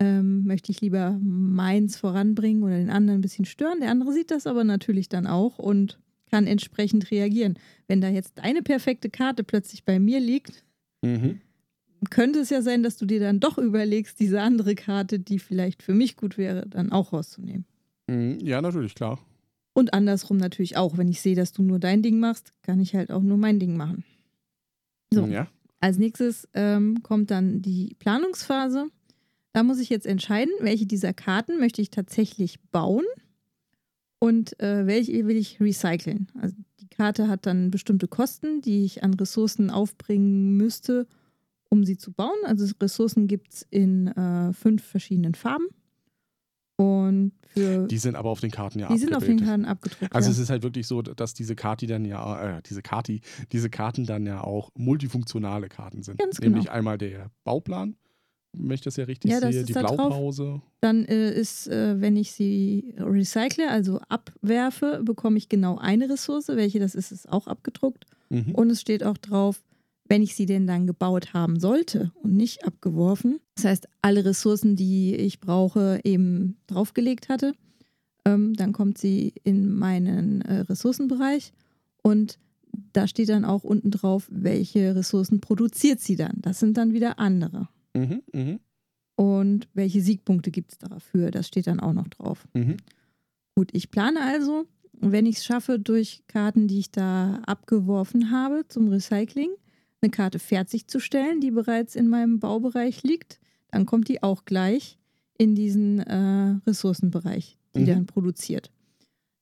ähm, 0.00 0.44
möchte 0.44 0.72
ich 0.72 0.80
lieber 0.80 1.18
meins 1.22 1.96
voranbringen 1.96 2.62
oder 2.64 2.76
den 2.76 2.90
anderen 2.90 3.18
ein 3.18 3.22
bisschen 3.22 3.44
stören. 3.44 3.80
Der 3.80 3.90
andere 3.90 4.12
sieht 4.12 4.30
das 4.30 4.46
aber 4.46 4.64
natürlich 4.64 5.08
dann 5.08 5.26
auch 5.26 5.58
und 5.58 5.98
kann 6.30 6.46
entsprechend 6.48 7.10
reagieren. 7.12 7.58
Wenn 7.86 8.00
da 8.00 8.08
jetzt 8.08 8.40
eine 8.40 8.62
perfekte 8.62 9.10
Karte 9.10 9.44
plötzlich 9.44 9.84
bei 9.84 9.98
mir 10.00 10.18
liegt, 10.20 10.64
Mhm. 11.04 11.40
könnte 12.10 12.40
es 12.40 12.50
ja 12.50 12.60
sein, 12.62 12.82
dass 12.82 12.96
du 12.96 13.06
dir 13.06 13.20
dann 13.20 13.38
doch 13.40 13.58
überlegst, 13.58 14.18
diese 14.18 14.40
andere 14.40 14.74
Karte, 14.74 15.18
die 15.20 15.38
vielleicht 15.38 15.82
für 15.82 15.94
mich 15.94 16.16
gut 16.16 16.36
wäre, 16.38 16.66
dann 16.66 16.90
auch 16.92 17.12
rauszunehmen. 17.12 17.64
Mhm. 18.08 18.38
Ja, 18.42 18.60
natürlich, 18.60 18.94
klar. 18.94 19.20
Und 19.74 19.92
andersrum 19.92 20.36
natürlich 20.36 20.76
auch. 20.76 20.96
Wenn 20.96 21.08
ich 21.08 21.20
sehe, 21.20 21.34
dass 21.34 21.52
du 21.52 21.62
nur 21.62 21.78
dein 21.78 22.00
Ding 22.00 22.18
machst, 22.20 22.52
kann 22.62 22.80
ich 22.80 22.94
halt 22.94 23.10
auch 23.10 23.22
nur 23.22 23.36
mein 23.36 23.58
Ding 23.58 23.76
machen. 23.76 24.04
So. 25.12 25.26
Ja. 25.26 25.48
Als 25.80 25.98
nächstes 25.98 26.48
ähm, 26.54 27.02
kommt 27.02 27.30
dann 27.30 27.60
die 27.60 27.94
Planungsphase. 27.98 28.86
Da 29.52 29.62
muss 29.62 29.80
ich 29.80 29.90
jetzt 29.90 30.06
entscheiden, 30.06 30.52
welche 30.60 30.86
dieser 30.86 31.12
Karten 31.12 31.58
möchte 31.58 31.82
ich 31.82 31.90
tatsächlich 31.90 32.60
bauen 32.70 33.04
und 34.18 34.58
äh, 34.60 34.86
welche 34.86 35.26
will 35.26 35.36
ich 35.36 35.60
recyceln. 35.60 36.28
Also 36.40 36.56
die 36.80 36.88
Karte 36.88 37.28
hat 37.28 37.46
dann 37.46 37.70
bestimmte 37.70 38.08
Kosten, 38.08 38.62
die 38.62 38.84
ich 38.84 39.02
an 39.04 39.14
Ressourcen 39.14 39.70
aufbringen 39.70 40.56
müsste, 40.56 41.06
um 41.68 41.84
sie 41.84 41.98
zu 41.98 42.12
bauen. 42.12 42.38
Also 42.44 42.72
Ressourcen 42.80 43.26
gibt 43.26 43.52
es 43.52 43.66
in 43.70 44.06
äh, 44.08 44.52
fünf 44.52 44.82
verschiedenen 44.82 45.34
Farben. 45.34 45.66
Und 46.76 47.32
für 47.46 47.86
Die 47.86 47.98
sind 47.98 48.16
aber 48.16 48.30
auf 48.30 48.40
den 48.40 48.50
Karten 48.50 48.80
ja 48.80 48.88
die 48.88 48.98
sind 48.98 49.14
auf 49.14 49.22
den 49.22 49.38
abgebildet. 49.38 49.46
Karten 49.46 49.64
abgedruckt. 49.64 50.14
Also 50.14 50.28
ja. 50.28 50.32
es 50.32 50.38
ist 50.38 50.50
halt 50.50 50.62
wirklich 50.64 50.86
so, 50.88 51.02
dass 51.02 51.34
diese 51.34 51.54
Kati 51.54 51.86
dann 51.86 52.04
ja, 52.04 52.58
äh, 52.58 52.62
diese 52.62 52.82
Kati, 52.82 53.20
diese 53.52 53.70
Karten 53.70 54.06
dann 54.06 54.26
ja 54.26 54.42
auch 54.42 54.70
multifunktionale 54.76 55.68
Karten 55.68 56.02
sind. 56.02 56.18
Ganz 56.18 56.38
genau. 56.38 56.54
Nämlich 56.56 56.72
einmal 56.72 56.98
der 56.98 57.30
Bauplan, 57.44 57.96
wenn 58.52 58.72
ich 58.72 58.80
das 58.80 58.96
ja 58.96 59.04
richtig 59.04 59.30
Ja, 59.30 59.40
sehe, 59.40 59.62
die 59.64 59.72
da 59.72 59.82
drauf. 59.82 59.96
Blaupause. 59.96 60.62
Dann 60.80 61.04
äh, 61.04 61.32
ist, 61.32 61.68
äh, 61.68 62.00
wenn 62.00 62.16
ich 62.16 62.32
sie 62.32 62.94
recycle, 62.98 63.68
also 63.68 64.00
abwerfe, 64.08 65.00
bekomme 65.04 65.38
ich 65.38 65.48
genau 65.48 65.78
eine 65.78 66.08
Ressource. 66.10 66.48
Welche 66.48 66.80
das 66.80 66.96
ist, 66.96 67.12
ist 67.12 67.28
auch 67.28 67.46
abgedruckt. 67.46 68.06
Mhm. 68.30 68.52
Und 68.54 68.70
es 68.70 68.80
steht 68.80 69.04
auch 69.04 69.18
drauf, 69.18 69.62
wenn 70.06 70.22
ich 70.22 70.34
sie 70.34 70.46
denn 70.46 70.66
dann 70.66 70.86
gebaut 70.86 71.32
haben 71.32 71.58
sollte 71.58 72.12
und 72.22 72.34
nicht 72.36 72.64
abgeworfen. 72.64 73.40
Das 73.56 73.64
heißt, 73.64 73.88
alle 74.02 74.24
Ressourcen, 74.24 74.76
die 74.76 75.14
ich 75.14 75.40
brauche, 75.40 76.00
eben 76.04 76.58
draufgelegt 76.66 77.28
hatte. 77.28 77.54
Ähm, 78.26 78.54
dann 78.54 78.72
kommt 78.72 78.98
sie 78.98 79.34
in 79.44 79.72
meinen 79.74 80.42
äh, 80.42 80.60
Ressourcenbereich 80.60 81.52
und 82.02 82.38
da 82.92 83.06
steht 83.06 83.28
dann 83.28 83.44
auch 83.44 83.64
unten 83.64 83.90
drauf, 83.90 84.28
welche 84.30 84.94
Ressourcen 84.94 85.40
produziert 85.40 86.00
sie 86.00 86.16
dann. 86.16 86.38
Das 86.40 86.58
sind 86.58 86.76
dann 86.76 86.92
wieder 86.92 87.18
andere. 87.18 87.68
Mhm. 87.94 88.22
Mhm. 88.32 88.60
Und 89.16 89.68
welche 89.74 90.00
Siegpunkte 90.00 90.50
gibt 90.50 90.72
es 90.72 90.78
dafür? 90.78 91.30
Das 91.30 91.46
steht 91.46 91.66
dann 91.66 91.80
auch 91.80 91.92
noch 91.92 92.08
drauf. 92.08 92.46
Mhm. 92.54 92.78
Gut, 93.54 93.70
ich 93.72 93.90
plane 93.90 94.20
also, 94.20 94.66
wenn 95.00 95.26
ich 95.26 95.36
es 95.36 95.44
schaffe, 95.44 95.78
durch 95.78 96.24
Karten, 96.26 96.66
die 96.66 96.80
ich 96.80 96.90
da 96.90 97.40
abgeworfen 97.46 98.30
habe 98.30 98.64
zum 98.68 98.88
Recycling, 98.88 99.50
eine 100.04 100.10
Karte 100.10 100.38
fertigzustellen, 100.38 101.40
die 101.40 101.50
bereits 101.50 101.96
in 101.96 102.08
meinem 102.08 102.38
Baubereich 102.38 103.02
liegt, 103.02 103.40
dann 103.70 103.86
kommt 103.86 104.08
die 104.08 104.22
auch 104.22 104.44
gleich 104.44 104.98
in 105.38 105.54
diesen 105.54 105.98
äh, 106.00 106.56
Ressourcenbereich, 106.66 107.58
die 107.74 107.80
Mhm. 107.80 107.86
dann 107.86 108.06
produziert. 108.06 108.70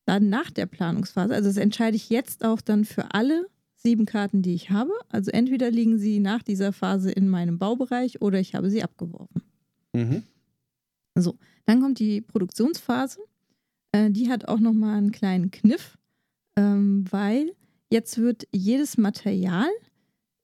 Dann 0.06 0.28
nach 0.30 0.50
der 0.50 0.66
Planungsphase, 0.66 1.34
also 1.34 1.48
das 1.48 1.56
entscheide 1.58 1.96
ich 1.96 2.08
jetzt 2.08 2.44
auch 2.44 2.60
dann 2.60 2.84
für 2.84 3.12
alle 3.14 3.46
sieben 3.74 4.06
Karten, 4.06 4.42
die 4.42 4.54
ich 4.54 4.70
habe. 4.70 4.92
Also 5.08 5.30
entweder 5.32 5.70
liegen 5.70 5.98
sie 5.98 6.18
nach 6.20 6.42
dieser 6.42 6.72
Phase 6.72 7.10
in 7.10 7.28
meinem 7.28 7.58
Baubereich 7.58 8.22
oder 8.22 8.38
ich 8.40 8.54
habe 8.54 8.70
sie 8.70 8.82
abgeworfen. 8.82 9.42
Mhm. 9.92 10.22
Dann 11.66 11.80
kommt 11.80 11.98
die 11.98 12.20
Produktionsphase. 12.20 13.20
Äh, 13.92 14.10
die 14.10 14.28
hat 14.30 14.48
auch 14.48 14.58
nochmal 14.60 14.96
einen 14.98 15.12
kleinen 15.12 15.50
Kniff, 15.50 15.98
ähm, 16.56 17.04
weil 17.10 17.52
jetzt 17.90 18.18
wird 18.18 18.48
jedes 18.52 18.96
Material 18.96 19.68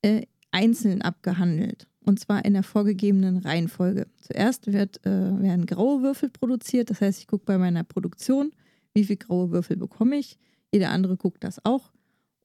äh, 0.03 0.22
einzeln 0.51 1.03
abgehandelt. 1.03 1.86
Und 2.05 2.18
zwar 2.18 2.44
in 2.44 2.55
der 2.55 2.62
vorgegebenen 2.62 3.38
Reihenfolge. 3.38 4.07
Zuerst 4.16 4.72
wird, 4.72 5.05
äh, 5.05 5.11
werden 5.11 5.66
graue 5.66 6.03
Würfel 6.03 6.30
produziert. 6.30 6.90
Das 6.90 7.01
heißt, 7.01 7.20
ich 7.20 7.26
gucke 7.26 7.44
bei 7.44 7.59
meiner 7.59 7.84
Produktion, 7.84 8.53
wie 8.94 9.05
viele 9.05 9.18
graue 9.18 9.51
Würfel 9.51 9.76
bekomme 9.76 10.16
ich. 10.16 10.38
Jeder 10.72 10.90
andere 10.90 11.16
guckt 11.16 11.44
das 11.44 11.64
auch. 11.64 11.92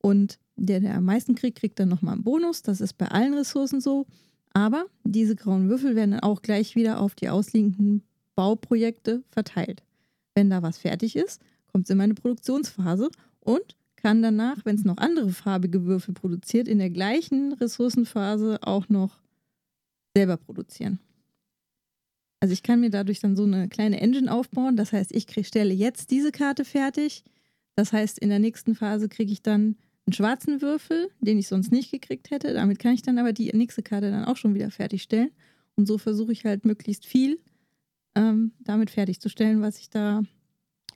Und 0.01 0.37
der, 0.57 0.81
der 0.81 0.95
am 0.95 1.05
meisten 1.05 1.35
kriegt, 1.35 1.59
kriegt 1.59 1.79
dann 1.79 1.89
nochmal 1.89 2.15
einen 2.15 2.23
Bonus. 2.23 2.61
Das 2.61 2.81
ist 2.81 2.97
bei 2.97 3.07
allen 3.07 3.33
Ressourcen 3.33 3.79
so. 3.79 4.05
Aber 4.51 4.85
diese 5.03 5.35
grauen 5.35 5.69
Würfel 5.69 5.95
werden 5.95 6.11
dann 6.11 6.19
auch 6.19 6.41
gleich 6.41 6.75
wieder 6.75 6.99
auf 6.99 7.15
die 7.15 7.29
ausliegenden 7.29 8.03
Bauprojekte 8.35 9.23
verteilt. 9.29 9.83
Wenn 10.35 10.49
da 10.49 10.61
was 10.61 10.77
fertig 10.77 11.15
ist, 11.15 11.41
kommt 11.71 11.85
es 11.85 11.89
in 11.89 11.97
meine 11.97 12.13
Produktionsphase 12.13 13.09
und 13.39 13.75
kann 14.03 14.21
danach, 14.21 14.57
wenn 14.65 14.75
es 14.75 14.83
noch 14.83 14.97
andere 14.97 15.29
farbige 15.29 15.85
Würfel 15.85 16.13
produziert, 16.13 16.67
in 16.67 16.77
der 16.77 16.89
gleichen 16.89 17.53
Ressourcenphase 17.53 18.59
auch 18.61 18.89
noch 18.89 19.21
selber 20.15 20.37
produzieren. 20.37 20.99
Also 22.41 22.51
ich 22.51 22.61
kann 22.61 22.81
mir 22.81 22.89
dadurch 22.89 23.21
dann 23.21 23.37
so 23.37 23.43
eine 23.43 23.69
kleine 23.69 24.01
Engine 24.01 24.31
aufbauen. 24.31 24.75
Das 24.75 24.91
heißt, 24.91 25.15
ich 25.15 25.27
krieg, 25.27 25.45
stelle 25.45 25.73
jetzt 25.73 26.11
diese 26.11 26.31
Karte 26.31 26.65
fertig. 26.65 27.23
Das 27.75 27.93
heißt, 27.93 28.19
in 28.19 28.29
der 28.29 28.39
nächsten 28.39 28.75
Phase 28.75 29.07
kriege 29.07 29.31
ich 29.31 29.41
dann 29.41 29.77
einen 30.05 30.13
schwarzen 30.13 30.61
Würfel, 30.61 31.09
den 31.21 31.39
ich 31.39 31.47
sonst 31.47 31.71
nicht 31.71 31.89
gekriegt 31.89 32.29
hätte. 32.31 32.53
Damit 32.53 32.79
kann 32.79 32.93
ich 32.93 33.01
dann 33.01 33.17
aber 33.17 33.31
die 33.31 33.49
nächste 33.53 33.81
Karte 33.81 34.11
dann 34.11 34.25
auch 34.25 34.35
schon 34.35 34.53
wieder 34.53 34.69
fertigstellen. 34.69 35.31
Und 35.75 35.87
so 35.87 35.97
versuche 35.97 36.33
ich 36.33 36.43
halt 36.43 36.65
möglichst 36.65 37.05
viel 37.05 37.39
ähm, 38.15 38.51
damit 38.59 38.91
fertigzustellen, 38.91 39.61
was 39.61 39.79
ich 39.79 39.89
da. 39.89 40.21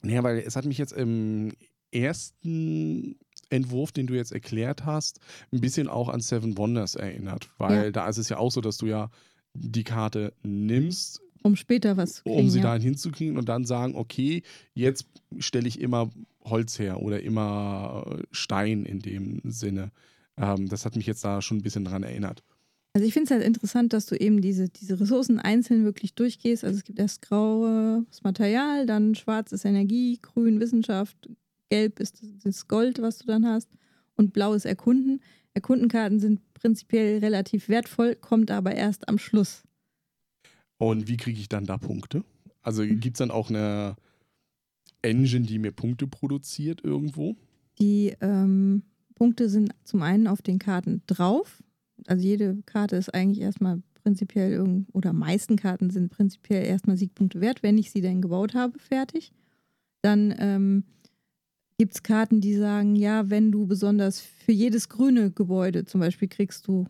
Ja, 0.04 0.22
weil 0.22 0.38
es 0.38 0.54
hat 0.54 0.66
mich 0.66 0.76
jetzt 0.76 0.92
im 0.92 1.52
ersten 1.92 3.16
Entwurf, 3.50 3.92
den 3.92 4.06
du 4.06 4.14
jetzt 4.14 4.32
erklärt 4.32 4.84
hast, 4.84 5.20
ein 5.52 5.60
bisschen 5.60 5.88
auch 5.88 6.08
an 6.08 6.20
Seven 6.20 6.56
Wonders 6.58 6.94
erinnert. 6.96 7.48
Weil 7.58 7.84
Ja. 7.86 7.90
da 7.90 8.08
ist 8.08 8.18
es 8.18 8.28
ja 8.28 8.38
auch 8.38 8.50
so, 8.52 8.60
dass 8.60 8.76
du 8.78 8.86
ja 8.86 9.10
die 9.54 9.84
Karte 9.84 10.32
nimmst, 10.42 11.20
Um 11.42 11.56
später 11.56 11.96
was 11.96 12.16
zu 12.16 12.22
kriegen. 12.24 12.36
um 12.38 12.50
sie 12.50 12.58
ja. 12.58 12.64
dahin 12.64 12.82
hinzukriegen 12.82 13.38
und 13.38 13.48
dann 13.48 13.64
sagen, 13.64 13.94
okay, 13.96 14.42
jetzt 14.74 15.06
stelle 15.38 15.66
ich 15.68 15.80
immer 15.80 16.10
Holz 16.44 16.78
her 16.78 17.02
oder 17.02 17.22
immer 17.22 18.18
Stein 18.30 18.84
in 18.84 19.00
dem 19.00 19.40
Sinne. 19.44 19.90
Ähm, 20.36 20.68
das 20.68 20.84
hat 20.84 20.96
mich 20.96 21.06
jetzt 21.06 21.24
da 21.24 21.40
schon 21.42 21.58
ein 21.58 21.62
bisschen 21.62 21.84
dran 21.84 22.02
erinnert. 22.02 22.42
Also 22.94 23.06
ich 23.06 23.12
finde 23.12 23.24
es 23.26 23.30
halt 23.30 23.44
interessant, 23.44 23.92
dass 23.92 24.06
du 24.06 24.16
eben 24.16 24.40
diese, 24.40 24.68
diese 24.68 24.98
Ressourcen 24.98 25.38
einzeln 25.38 25.84
wirklich 25.84 26.14
durchgehst. 26.14 26.64
Also 26.64 26.78
es 26.78 26.84
gibt 26.84 26.98
erst 26.98 27.22
graues 27.22 28.22
Material, 28.22 28.86
dann 28.86 29.14
schwarz 29.14 29.52
ist 29.52 29.64
Energie, 29.64 30.18
grün 30.22 30.58
Wissenschaft, 30.60 31.28
gelb 31.70 32.00
ist 32.00 32.22
das 32.44 32.68
Gold, 32.68 33.00
was 33.00 33.18
du 33.18 33.26
dann 33.26 33.46
hast 33.46 33.68
und 34.16 34.32
blau 34.32 34.54
ist 34.54 34.64
Erkunden. 34.64 35.20
Erkundenkarten 35.54 36.20
sind 36.20 36.40
prinzipiell 36.54 37.18
relativ 37.18 37.68
wertvoll, 37.68 38.14
kommt 38.16 38.50
aber 38.50 38.74
erst 38.74 39.08
am 39.08 39.18
Schluss. 39.18 39.64
Und 40.78 41.08
wie 41.08 41.16
kriege 41.16 41.40
ich 41.40 41.48
dann 41.48 41.64
da 41.64 41.76
Punkte? 41.78 42.24
Also 42.62 42.82
Hm. 42.82 43.00
gibt 43.00 43.16
es 43.16 43.18
dann 43.18 43.30
auch 43.30 43.50
eine 43.50 43.96
Engine, 45.02 45.46
die 45.46 45.58
mir 45.58 45.72
Punkte 45.72 46.06
produziert 46.06 46.82
irgendwo? 46.84 47.36
Die 47.80 48.14
ähm, 48.20 48.82
Punkte 49.14 49.48
sind 49.48 49.72
zum 49.84 50.02
einen 50.02 50.26
auf 50.26 50.42
den 50.42 50.58
Karten 50.58 51.02
drauf. 51.06 51.62
Also 52.06 52.24
jede 52.24 52.62
Karte 52.66 52.96
ist 52.96 53.12
eigentlich 53.14 53.40
erstmal 53.40 53.82
prinzipiell 53.94 54.52
irgend 54.52 54.88
oder 54.94 55.12
meisten 55.12 55.56
Karten 55.56 55.90
sind 55.90 56.10
prinzipiell 56.10 56.64
erstmal 56.64 56.96
Siegpunkte 56.96 57.40
wert, 57.40 57.62
wenn 57.62 57.78
ich 57.78 57.90
sie 57.90 58.00
denn 58.00 58.22
gebaut 58.22 58.54
habe, 58.54 58.78
fertig. 58.78 59.32
Dann 60.02 60.34
ähm, 60.38 60.84
gibt 61.78 61.94
es 61.94 62.02
Karten, 62.02 62.40
die 62.40 62.54
sagen, 62.54 62.96
ja, 62.96 63.30
wenn 63.30 63.52
du 63.52 63.66
besonders 63.66 64.20
für 64.20 64.52
jedes 64.52 64.88
grüne 64.88 65.30
Gebäude 65.30 65.84
zum 65.84 66.00
Beispiel 66.00 66.28
kriegst 66.28 66.66
du 66.66 66.86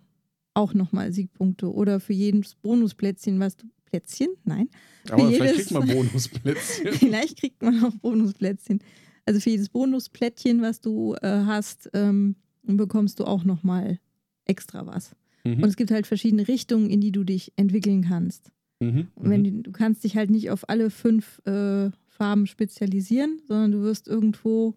auch 0.55 0.75
nochmal 0.75 1.13
Siegpunkte 1.13 1.73
oder 1.73 2.01
für 2.01 2.15
jedes 2.15 2.55
Bonusplätzchen, 2.57 3.39
was 3.39 3.57
du 3.57 3.67
Plätzchen? 3.85 4.29
Nein. 4.45 4.69
Aber 5.11 5.29
jedes- 5.29 5.37
vielleicht 5.37 5.55
kriegt 5.57 5.71
man 5.73 5.89
Bonusplätzchen. 5.97 6.93
Vielleicht 6.95 7.39
kriegt 7.41 7.63
man 7.63 7.85
auch 7.85 7.95
Bonusplätzchen. 7.97 8.81
Also 9.27 9.41
für 9.41 9.51
jedes 9.51 9.69
Bonusplättchen, 9.69 10.63
was 10.63 10.81
du 10.81 11.15
äh, 11.21 11.29
hast, 11.29 11.91
ähm, 11.93 12.37
bekommst 12.63 13.21
du 13.21 13.25
auch 13.25 13.45
nochmal 13.45 13.99
extra 14.47 14.87
was. 14.87 15.15
Mhm. 15.45 15.63
Und 15.63 15.69
es 15.69 15.77
gibt 15.77 15.91
halt 15.91 16.07
verschiedene 16.07 16.49
Richtungen, 16.49 16.89
in 16.91 17.01
die 17.01 17.13
du 17.13 17.25
dich 17.25 17.53
entwickeln 17.57 18.05
kannst. 18.09 18.51
Mhm. 18.81 19.09
Wenn 19.17 19.41
mhm. 19.41 19.45
die, 19.45 19.63
du 19.63 19.73
kannst 19.73 20.05
dich 20.05 20.17
halt 20.17 20.31
nicht 20.31 20.51
auf 20.51 20.69
alle 20.69 20.91
fünf 20.91 21.41
äh, 21.47 21.91
Farben 22.07 22.47
spezialisieren, 22.47 23.41
sondern 23.47 23.73
du 23.73 23.83
wirst 23.83 24.09
irgendwo 24.09 24.75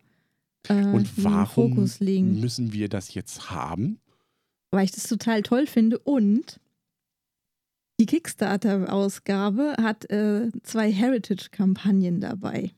äh, 0.68 0.86
Und 0.86 1.18
den 1.18 1.24
warum 1.24 1.76
Fokus 1.76 2.00
legen. 2.00 2.40
müssen 2.40 2.74
wir 2.74 2.90
das 2.90 3.14
jetzt 3.14 3.52
haben? 3.52 4.00
Weil 4.72 4.86
ich 4.86 4.92
das 4.92 5.04
total 5.08 5.42
toll 5.42 5.68
finde 5.68 6.00
und 6.00 6.60
die 8.00 8.06
Kickstarter-Ausgabe 8.08 9.76
hat 9.80 10.10
äh, 10.10 10.50
zwei 10.64 10.92
Heritage-Kampagnen 10.92 12.20
dabei. 12.20 12.72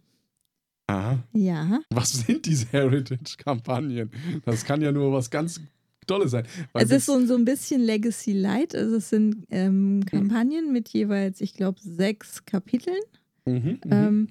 Aha. 0.87 1.23
Ja, 1.31 1.79
Was 1.91 2.11
sind 2.11 2.45
diese 2.45 2.67
Heritage-Kampagnen? 2.67 4.11
Das 4.43 4.65
kann 4.65 4.81
ja 4.81 4.91
nur 4.91 5.13
was 5.13 5.29
ganz 5.29 5.61
Tolles 6.05 6.31
sein. 6.31 6.45
Es 6.73 6.91
ist 6.91 7.05
so, 7.05 7.25
so 7.25 7.35
ein 7.35 7.45
bisschen 7.45 7.81
Legacy 7.81 8.33
Light. 8.33 8.75
Also 8.75 8.97
es 8.97 9.09
sind 9.09 9.45
ähm, 9.49 10.03
Kampagnen 10.05 10.71
mit 10.71 10.89
jeweils, 10.89 11.41
ich 11.41 11.53
glaube, 11.53 11.79
sechs 11.81 12.45
Kapiteln. 12.45 13.01
Mhm, 13.45 13.53
mhm. 13.53 13.79
Ähm, 13.91 14.27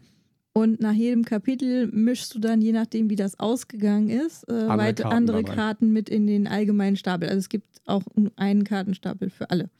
und 0.54 0.80
nach 0.80 0.92
jedem 0.92 1.24
Kapitel 1.24 1.86
mischst 1.86 2.34
du 2.34 2.38
dann, 2.38 2.60
je 2.60 2.72
nachdem, 2.72 3.08
wie 3.08 3.16
das 3.16 3.40
ausgegangen 3.40 4.10
ist, 4.10 4.46
äh, 4.48 4.52
Andere 4.52 4.78
weit 4.78 4.96
Karten 5.00 5.16
andere. 5.16 5.44
Karten 5.44 5.92
mit 5.92 6.10
in 6.10 6.26
den 6.26 6.46
allgemeinen 6.46 6.96
Stapel. 6.96 7.28
Also 7.28 7.38
es 7.38 7.48
gibt 7.48 7.80
auch 7.86 8.02
einen 8.36 8.64
Kartenstapel 8.64 9.30
für 9.30 9.50
alle. 9.50 9.70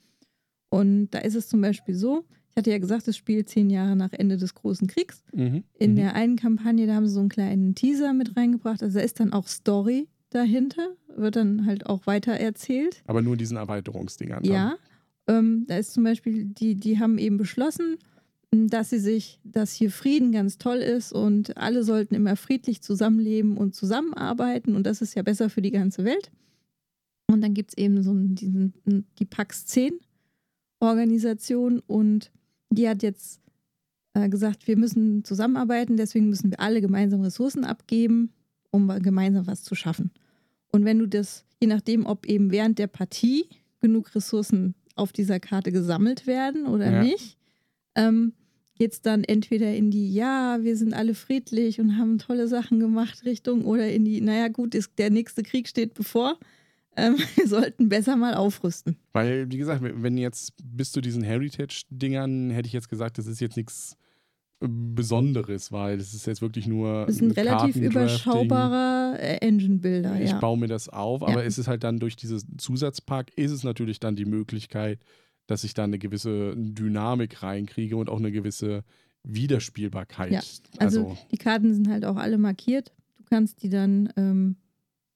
Und 0.71 1.11
da 1.11 1.19
ist 1.19 1.35
es 1.35 1.49
zum 1.49 1.61
Beispiel 1.61 1.95
so, 1.95 2.25
ich 2.55 2.57
hatte 2.57 2.71
ja 2.71 2.79
gesagt, 2.79 3.07
es 3.09 3.17
spielt 3.17 3.51
zehn 3.51 3.69
Jahre 3.69 3.97
nach 3.97 4.13
Ende 4.13 4.39
des 4.39 4.55
Großen 4.55 4.87
Kriegs. 4.87 5.23
Mhm, 5.35 5.65
In 5.79 5.93
mhm. 5.93 5.97
der 5.97 6.15
einen 6.15 6.37
Kampagne, 6.37 6.87
da 6.87 6.95
haben 6.95 7.07
sie 7.07 7.15
so 7.15 7.21
einen 7.21 7.29
kleinen 7.29 7.75
Teaser 7.75 8.15
mit 8.15 8.37
reingebracht. 8.37 8.83
Also 8.83 8.99
da 8.99 9.05
ist 9.05 9.21
dann 9.21 9.33
auch 9.35 9.49
Story 9.49 10.09
dahinter, 10.35 10.95
wird 11.17 11.37
dann 11.37 11.67
halt 11.67 11.87
auch 11.87 12.07
weiter 12.07 12.33
erzählt. 12.33 13.03
Aber 13.07 13.23
nur 13.23 13.35
in 13.35 13.39
diesen 13.39 13.57
Erweiterungsdingern. 13.57 14.45
Ja, 14.45 14.77
ähm, 15.27 15.65
da 15.69 15.79
ist 15.79 15.93
zum 15.93 16.05
Beispiel, 16.05 16.45
die, 16.45 16.75
die 16.75 16.99
haben 16.99 17.19
eben 17.19 17.37
beschlossen, 17.37 17.99
m, 18.53 18.69
dass 18.69 18.91
sie 18.91 18.99
sich, 18.99 19.41
dass 19.45 19.73
hier 19.73 19.91
Frieden 19.91 20.33
ganz 20.33 20.59
toll 20.59 20.79
ist 20.79 21.13
und 21.13 21.57
alle 21.57 21.85
sollten 21.85 22.15
immer 22.15 22.37
friedlich 22.37 22.83
zusammenleben 22.83 23.57
und 23.57 23.75
zusammenarbeiten 23.75 24.75
und 24.75 24.85
das 24.85 25.03
ist 25.03 25.15
ja 25.15 25.23
besser 25.23 25.51
für 25.51 25.63
die 25.63 25.71
ganze 25.71 26.05
Welt. 26.05 26.31
Und 27.29 27.41
dann 27.41 27.55
gibt 27.55 27.71
es 27.71 27.79
eben 27.79 28.03
so 28.03 28.11
einen, 28.11 28.35
diesen, 28.35 28.75
die 29.19 29.25
Pax 29.25 29.67
10 29.67 29.93
Organisation 30.81 31.81
und 31.87 32.31
die 32.71 32.89
hat 32.89 33.03
jetzt 33.03 33.41
äh, 34.15 34.29
gesagt, 34.29 34.67
wir 34.67 34.77
müssen 34.77 35.25
zusammenarbeiten, 35.25 35.97
deswegen 35.97 36.29
müssen 36.29 36.51
wir 36.51 36.61
alle 36.61 36.81
gemeinsam 36.81 37.23
Ressourcen 37.23 37.65
abgeben, 37.65 38.33
um 38.71 38.89
gemeinsam 39.01 39.47
was 39.47 39.63
zu 39.63 39.75
schaffen. 39.75 40.11
Und 40.73 40.85
wenn 40.85 40.99
du 40.99 41.07
das, 41.07 41.45
je 41.61 41.69
nachdem, 41.69 42.07
ob 42.07 42.27
eben 42.27 42.51
während 42.51 42.79
der 42.79 42.87
Partie 42.89 43.45
genug 43.81 44.15
Ressourcen 44.15 44.75
auf 44.97 45.13
dieser 45.13 45.39
Karte 45.41 45.71
gesammelt 45.73 46.27
werden 46.27 46.67
oder 46.67 46.91
Ja. 46.91 47.03
nicht, 47.03 47.37
ähm, 47.95 48.33
geht 48.79 48.93
es 48.93 49.03
dann 49.03 49.23
entweder 49.23 49.75
in 49.75 49.91
die, 49.91 50.13
ja, 50.13 50.59
wir 50.63 50.77
sind 50.77 50.95
alle 50.95 51.15
friedlich 51.15 51.79
und 51.81 51.99
haben 51.99 52.19
tolle 52.19 52.49
Sachen 52.49 52.81
gemacht 52.81 53.25
Richtung 53.25 53.65
oder 53.65 53.91
in 53.93 54.05
die, 54.05 54.21
naja 54.21 54.49
gut, 54.49 54.75
ist, 54.75 54.99
der 54.99 55.11
nächste 55.11 55.43
Krieg 55.43 55.69
steht 55.69 55.95
bevor. 55.95 56.39
Ähm, 56.95 57.17
wir 57.37 57.49
sollten 57.49 57.89
besser 57.89 58.17
mal 58.17 58.35
aufrüsten. 58.35 58.99
Weil, 59.15 59.51
wie 59.51 59.57
gesagt, 59.57 59.81
wenn 59.83 60.19
jetzt 60.19 60.53
bis 60.63 60.93
zu 60.93 61.01
diesen 61.01 61.23
Heritage-Dingern 61.23 62.51
hätte 62.51 62.67
ich 62.67 62.75
jetzt 62.75 62.91
gesagt, 62.91 63.17
das 63.17 63.27
ist 63.27 63.41
jetzt 63.41 63.57
nichts 63.57 63.97
Besonderes, 64.69 65.73
weil 65.73 65.99
es 65.99 66.15
ist 66.15 66.27
jetzt 66.27 66.43
wirklich 66.43 66.67
nur. 66.67 67.07
Das 67.07 67.17
ist 67.17 67.23
ein 67.23 67.31
relativ 67.33 67.77
überschaubarer 67.77 69.19
äh, 69.19 69.37
Engine-Builder, 69.39 70.21
Ich 70.21 70.31
ja. 70.31 70.39
baue 70.39 70.59
mir 70.59 70.69
das 70.69 70.89
auf, 70.89 71.23
Ja. 71.23 71.29
aber 71.29 71.45
es 71.45 71.59
ist 71.59 71.69
halt 71.69 71.85
dann 71.85 71.99
durch 71.99 72.17
dieses 72.17 72.47
Zusatzpack, 72.59 73.33
ist 73.37 73.51
es 73.51 73.65
natürlich 73.65 74.01
dann 74.01 74.17
die 74.17 74.25
Möglichkeit, 74.25 74.99
dass 75.47 75.65
ich 75.65 75.75
da 75.75 75.85
eine 75.85 75.99
gewisse 75.99 76.55
Dynamik 76.57 77.43
reinkriege 77.43 77.97
und 77.97 78.09
auch 78.09 78.19
eine 78.19 78.33
gewisse 78.33 78.85
Wiederspielbarkeit. 79.25 80.33
Ja, 80.33 80.41
Also, 80.79 81.01
also 81.09 81.19
die 81.31 81.39
Karten 81.39 81.73
sind 81.75 81.89
halt 81.89 82.05
auch 82.05 82.17
alle 82.17 82.39
markiert. 82.39 82.93
Du 83.19 83.25
kannst 83.25 83.63
die 83.63 83.69
dann 83.69 84.13
ähm, 84.17 84.57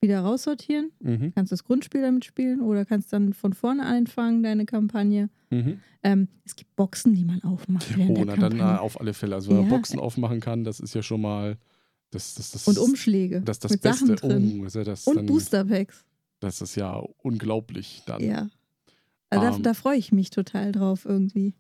wieder 0.09 0.21
raussortieren, 0.21 0.91
mhm, 1.01 1.33
kannst 1.35 1.53
das 1.53 1.65
Grundspiel 1.65 2.01
damit 2.03 2.25
spielen 2.25 2.61
oder 2.61 2.85
kannst 2.85 3.13
dann 3.13 3.33
von 3.35 3.53
vorne 3.53 3.85
anfangen, 3.85 4.43
deine 4.43 4.65
Kampagne. 4.67 5.29
mhm. 5.51 5.79
Ähm, 6.03 6.29
es 6.45 6.55
gibt 6.55 6.77
Boxen, 6.77 7.15
die 7.15 7.25
man 7.25 7.43
aufmacht 7.43 7.97
während 7.99 8.17
Oh, 8.19 8.25
na 8.25 8.37
dann 8.37 8.51
Kampagne. 8.59 8.81
auf 8.81 9.01
alle 9.01 9.13
Fälle. 9.13 9.35
Also 9.35 9.51
wenn 9.51 9.57
man 9.63 9.67
Ja. 9.71 9.77
Boxen 9.77 9.99
aufmachen 9.99 10.39
kann, 10.41 10.63
das 10.63 10.79
ist 10.79 10.95
ja 10.95 11.03
schon 11.03 11.21
mal 11.21 11.57
das, 12.13 12.35
das, 12.35 12.53
das, 12.53 12.69
Und 12.69 12.79
Umschläge 12.79 13.41
das, 13.43 13.59
das 13.59 13.73
mit 13.73 13.83
Beste. 13.83 14.07
Sachen 14.07 14.17
drin. 14.17 14.61
Oh, 14.65 14.67
ja 14.79 14.85
das, 14.85 15.07
Und 15.09 15.17
dann, 15.17 15.27
Boosterpacks. 15.27 16.05
das 16.39 16.61
ist 16.63 16.77
ja 16.77 17.03
unglaublich 17.23 18.03
dann. 18.07 18.23
Ja. 18.23 18.49
Also 19.31 19.47
da, 19.51 19.57
Ähm. 19.57 19.63
da 19.65 19.75
freue 19.75 19.99
ich 19.99 20.13
mich 20.13 20.31
total 20.31 20.71
drauf 20.71 21.05
irgendwie. 21.05 21.55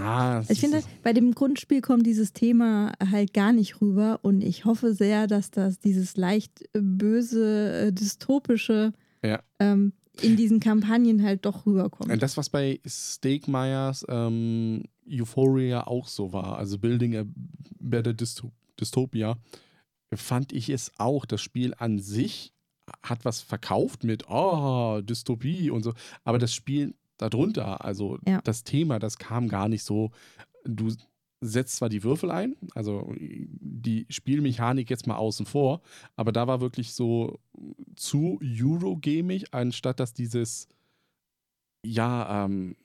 Ah, 0.00 0.42
Ich 0.48 0.60
finde, 0.60 0.82
bei 1.02 1.12
dem 1.12 1.34
Grundspiel 1.34 1.80
kommt 1.80 2.06
dieses 2.06 2.32
Thema 2.32 2.92
halt 3.10 3.34
gar 3.34 3.52
nicht 3.52 3.80
rüber 3.80 4.20
und 4.22 4.40
ich 4.42 4.64
hoffe 4.64 4.94
sehr, 4.94 5.26
dass 5.26 5.50
das 5.50 5.80
dieses 5.80 6.16
leicht 6.16 6.62
äh, 6.74 6.80
böse, 6.80 7.86
äh, 7.88 7.92
dystopische 7.92 8.92
Ja. 9.24 9.42
ähm, 9.58 9.92
in 10.22 10.36
diesen 10.36 10.60
Kampagnen 10.60 11.24
halt 11.24 11.44
doch 11.44 11.66
rüberkommt. 11.66 12.22
Das, 12.22 12.36
was 12.36 12.48
bei 12.50 12.80
Steakmeyers 12.86 14.06
ähm, 14.08 14.84
Euphoria 15.10 15.86
auch 15.88 16.06
so 16.06 16.32
war, 16.32 16.56
also 16.56 16.78
Building 16.78 17.16
a 17.16 17.24
Better 17.80 18.14
Dysto 18.14 18.52
Dystopia, 18.78 19.36
fand 20.14 20.52
ich 20.52 20.68
es 20.68 20.92
auch. 20.98 21.26
Das 21.26 21.40
Spiel 21.40 21.74
an 21.78 21.98
sich 21.98 22.52
hat 23.02 23.24
was 23.24 23.40
verkauft 23.40 24.04
mit, 24.04 24.28
oh, 24.28 25.00
Dystopie 25.02 25.70
und 25.70 25.82
so, 25.82 25.94
aber 26.22 26.38
das 26.38 26.54
Spiel 26.54 26.94
darunter, 27.18 27.84
also 27.84 28.18
Ja. 28.26 28.40
das 28.42 28.64
Thema, 28.64 28.98
das 28.98 29.18
kam 29.18 29.48
gar 29.48 29.68
nicht 29.68 29.84
so. 29.84 30.10
Du 30.64 30.92
setzt 31.40 31.76
zwar 31.76 31.88
die 31.90 32.02
Würfel 32.02 32.30
ein, 32.30 32.56
also 32.74 33.12
die 33.18 34.06
Spielmechanik 34.08 34.88
jetzt 34.88 35.06
mal 35.06 35.16
außen 35.16 35.44
vor, 35.46 35.82
aber 36.16 36.32
da 36.32 36.46
war 36.46 36.60
wirklich 36.60 36.94
so 36.94 37.38
zu 37.96 38.40
Eurogamig, 38.42 39.52
anstatt 39.52 40.00
dass 40.00 40.14
dieses 40.14 40.68
ja, 41.86 42.44
ähm, 42.46 42.76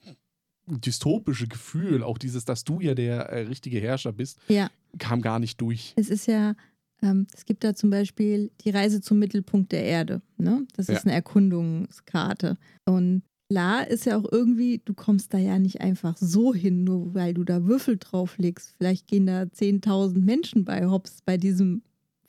dystopische 0.68 1.48
Gefühl, 1.48 2.04
auch 2.04 2.18
dieses, 2.18 2.46
dass 2.46 2.64
du 2.64 2.80
ja 2.82 2.94
der 2.94 3.30
äh, 3.30 3.42
richtige 3.44 3.80
Herrscher 3.80 4.12
bist, 4.12 4.40
Ja. 4.50 4.70
kam 4.98 5.22
gar 5.22 5.40
nicht 5.40 5.60
durch. 5.62 5.94
Es 5.96 6.10
ist 6.10 6.28
ja, 6.28 6.56
ähm, 7.02 7.26
es 7.34 7.46
gibt 7.46 7.64
da 7.64 7.74
zum 7.74 7.90
Beispiel 7.90 8.52
die 8.62 8.70
Reise 8.72 9.02
zum 9.02 9.20
Mittelpunkt 9.20 9.72
der 9.72 9.84
Erde. 9.86 10.22
Ne? 10.38 10.68
Das 10.76 10.88
Ja. 10.88 10.96
ist 10.96 11.06
eine 11.06 11.14
Erkundungskarte. 11.14 12.58
Und 12.86 13.24
klar 13.50 13.88
ist 13.88 14.06
ja 14.06 14.18
auch 14.18 14.32
irgendwie, 14.32 14.82
du 14.84 14.94
kommst 14.94 15.34
da 15.34 15.38
ja 15.38 15.58
nicht 15.60 15.82
einfach 15.82 16.16
so 16.18 16.54
hin, 16.54 16.84
nur 16.84 17.14
weil 17.14 17.34
du 17.34 17.44
da 17.44 17.66
Würfel 17.66 17.98
drauflegst. 17.98 18.76
Vielleicht 18.78 19.08
gehen 19.08 19.26
da 19.26 19.44
10.000 19.44 20.20
Menschen 20.24 20.66
bei 20.66 20.86
Hops 20.88 21.22
bei 21.26 21.38
diesem 21.38 21.82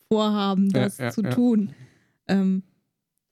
Vorhaben, 0.08 0.70
Ja, 0.70 0.84
das 0.84 0.98
ja, 0.98 1.10
zu 1.10 1.22
ja. 1.22 1.30
tun. 1.30 1.70
Ähm, 2.26 2.62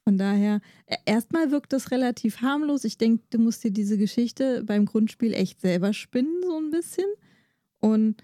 von 0.05 0.17
daher, 0.19 0.61
e- 0.87 0.95
erstmal 1.07 1.51
wirkt 1.51 1.73
das 1.73 1.91
relativ 1.91 2.41
harmlos. 2.41 2.85
Ich 2.85 2.99
denke, 2.99 3.25
du 3.31 3.39
musst 3.39 3.65
dir 3.65 3.71
diese 3.71 3.99
Geschichte 3.99 4.63
beim 4.65 4.85
Grundspiel 4.87 5.33
echt 5.35 5.61
selber 5.61 5.93
spinnen, 5.93 6.43
so 6.43 6.57
ein 6.59 6.71
bisschen. 6.71 7.07
Und 7.81 8.17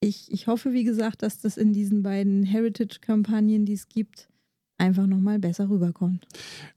ich, 0.00 0.30
ich 0.32 0.46
hoffe, 0.46 0.72
wie 0.72 0.84
gesagt, 0.84 1.22
dass 1.22 1.38
das 1.40 1.56
in 1.56 1.72
diesen 1.72 2.02
beiden 2.02 2.42
Heritage-Kampagnen, 2.44 3.64
die 3.64 3.72
es 3.72 3.88
gibt, 3.88 4.28
einfach 4.78 5.06
nochmal 5.06 5.38
besser 5.38 5.68
rüberkommt. 5.68 6.26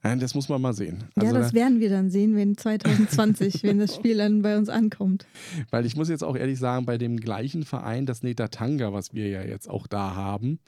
Nein, 0.03 0.19
das 0.19 0.35
muss 0.35 0.49
man 0.49 0.61
mal 0.61 0.73
sehen. 0.73 1.03
ja, 1.15 1.23
Also, 1.23 1.35
das 1.35 1.53
werden 1.53 1.79
wir 1.79 1.89
dann 1.89 2.09
sehen, 2.09 2.35
wenn 2.35 2.57
2020, 2.57 3.63
wenn 3.63 3.79
das 3.79 3.95
Spiel 3.95 4.17
dann 4.17 4.41
bei 4.41 4.57
uns 4.57 4.69
ankommt. 4.69 5.25
weil 5.69 5.85
ich 5.85 5.95
muss 5.95 6.09
jetzt 6.09 6.23
auch 6.23 6.35
ehrlich 6.35 6.59
sagen, 6.59 6.85
bei 6.85 6.97
dem 6.97 7.17
gleichen 7.17 7.63
Verein, 7.63 8.05
das 8.05 8.23
Netatanga, 8.23 8.93
was 8.93 9.13
wir 9.13 9.27
ja 9.27 9.43
jetzt 9.43 9.69
auch 9.69 9.87
da 9.87 10.15
haben, 10.15 10.59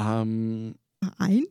ähm, 0.00 0.74
Ein? 1.18 1.44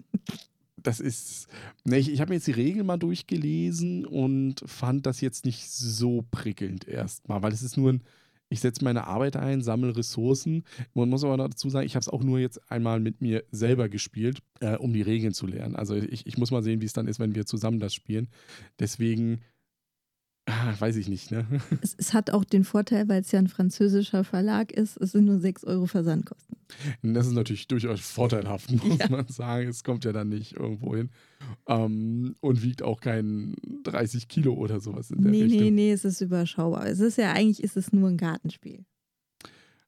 das 0.88 1.00
ist, 1.00 1.48
ne, 1.84 1.98
ich, 1.98 2.12
ich 2.12 2.22
habe 2.22 2.30
mir 2.30 2.36
jetzt 2.36 2.48
die 2.48 2.52
Regeln 2.52 2.86
mal 2.86 2.98
durchgelesen 2.98 4.06
und 4.06 4.62
fand 4.66 5.06
das 5.06 5.22
jetzt 5.22 5.46
nicht 5.46 5.70
so 5.70 6.26
prickelnd 6.32 6.88
erstmal, 6.88 7.42
weil 7.42 7.52
es 7.52 7.62
ist 7.62 7.78
nur 7.78 7.94
ein, 7.94 8.02
ich 8.50 8.60
setze 8.62 8.84
meine 8.84 9.08
Arbeit 9.08 9.36
ein, 9.36 9.62
sammle 9.62 9.96
Ressourcen. 9.96 10.64
Man 10.94 11.10
muss 11.10 11.24
aber 11.24 11.38
dazu 11.38 11.70
sagen, 11.70 11.86
ich 11.86 11.96
habe 11.96 12.02
es 12.02 12.10
auch 12.10 12.24
nur 12.24 12.40
jetzt 12.40 12.72
einmal 12.72 13.00
mit 13.00 13.22
mir 13.22 13.44
selber 13.52 13.90
gespielt, 13.90 14.40
äh, 14.62 14.78
um 14.78 14.94
die 14.94 15.02
Regeln 15.02 15.34
zu 15.34 15.48
lernen. 15.48 15.76
Also 15.76 15.96
ich, 15.96 16.26
ich 16.26 16.38
muss 16.38 16.52
mal 16.52 16.64
sehen, 16.64 16.82
wie 16.82 16.86
es 16.86 16.94
dann 16.94 17.08
ist, 17.08 17.20
wenn 17.20 17.36
wir 17.36 17.46
zusammen 17.46 17.80
das 17.80 17.94
spielen. 17.94 18.30
Deswegen, 18.80 19.42
ah, 20.48 20.74
weiß 20.80 20.96
ich 20.96 21.08
nicht, 21.08 21.30
ne? 21.32 21.46
Es, 21.82 21.94
es 21.98 22.14
hat 22.14 22.32
auch 22.32 22.44
den 22.44 22.64
Vorteil, 22.64 23.08
weil 23.08 23.22
es 23.22 23.32
ja 23.32 23.40
ein 23.40 23.48
französischer 23.48 24.24
Verlag 24.24 24.72
ist, 24.72 24.98
es 24.98 25.12
sind 25.12 25.26
nur 25.26 25.40
6 25.40 25.64
Euro 25.66 25.86
Versandkosten. 25.86 26.58
Das 27.04 27.28
ist 27.28 27.34
natürlich 27.34 27.68
durchaus 27.68 28.02
vorteilhaft, 28.02 28.72
muss 28.84 28.98
Ja. 29.00 29.10
man 29.10 29.28
sagen. 29.28 29.70
Es 29.70 29.84
kommt 29.84 30.04
ja 30.06 30.12
dann 30.12 30.30
nicht 30.30 30.54
irgendwo 30.54 30.96
hin. 30.96 31.10
Ähm, 31.68 32.36
und 32.42 32.64
wiegt 32.64 32.82
auch 32.84 33.00
kein 33.00 33.56
30 33.84 34.28
Kilo 34.28 34.54
oder 34.56 34.80
sowas 34.82 35.12
in 35.12 35.22
der 35.22 35.32
Nee, 35.32 35.44
Richtung. 35.44 35.62
nee, 35.62 35.72
nee, 35.72 35.92
es 35.92 36.04
ist 36.06 36.22
überschaubar. 36.22 36.88
Es 36.88 37.00
ist 37.00 37.18
ja 37.18 37.32
eigentlich 37.34 37.64
ist 37.64 37.78
es 37.78 37.94
nur 37.94 38.10
ein 38.10 38.18
Gartenspiel. 38.18 38.84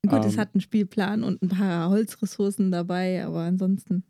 Gut, 0.07 0.23
es 0.23 0.35
Ähm. 0.35 0.39
hat 0.39 0.53
einen 0.53 0.61
Spielplan 0.61 1.23
und 1.23 1.41
ein 1.41 1.49
paar 1.49 1.89
Holzressourcen 1.89 2.71
dabei, 2.71 3.25
aber 3.25 3.39
ansonsten. 3.41 4.03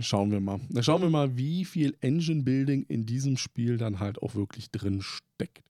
Schauen 0.00 0.30
wir 0.30 0.40
mal. 0.40 0.60
Schauen 0.80 1.02
wir 1.02 1.10
mal, 1.10 1.36
wie 1.36 1.64
viel 1.64 1.96
Engine 2.00 2.42
Building 2.42 2.84
in 2.88 3.06
diesem 3.06 3.36
Spiel 3.36 3.76
dann 3.76 4.00
halt 4.00 4.22
auch 4.22 4.34
wirklich 4.34 4.70
drin 4.70 5.02
steckt. 5.02 5.64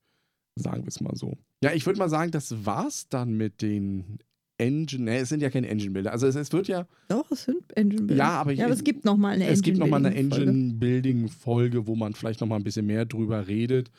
Sagen 0.56 0.82
wir 0.82 0.88
es 0.88 1.00
mal 1.00 1.16
so. 1.16 1.36
Ja, 1.62 1.72
ich 1.72 1.86
würde 1.86 1.98
mal 1.98 2.08
sagen, 2.08 2.30
das 2.30 2.64
war's 2.64 3.08
dann 3.08 3.36
mit 3.36 3.62
den 3.62 4.18
Engine. 4.58 5.04
Ne, 5.04 5.18
es 5.18 5.30
sind 5.30 5.40
ja 5.40 5.50
keine 5.50 5.68
Engine-Bilder. 5.68 6.12
Also 6.12 6.26
es, 6.26 6.36
es, 6.36 6.52
wird 6.52 6.68
ja. 6.68 6.86
Doch, 7.08 7.30
es 7.30 7.44
sind 7.44 7.76
Engine-Bilder. 7.76 8.22
Ja, 8.22 8.40
aber, 8.40 8.52
ja, 8.52 8.66
aber 8.66 8.74
es 8.74 8.84
gibt 8.84 9.04
nochmal 9.04 9.34
eine 9.34 9.46
Engine-Building-Folge. 9.46 9.58
Es 9.58 9.62
gibt 9.62 9.78
nochmal 9.78 10.06
eine 10.06 10.14
Engine-Building-Folge, 10.14 11.86
wo 11.86 11.96
man 11.96 12.14
vielleicht 12.14 12.40
nochmal 12.40 12.60
ein 12.60 12.64
bisschen 12.64 12.86
mehr 12.86 13.04
drüber 13.04 13.48
redet. 13.48 13.90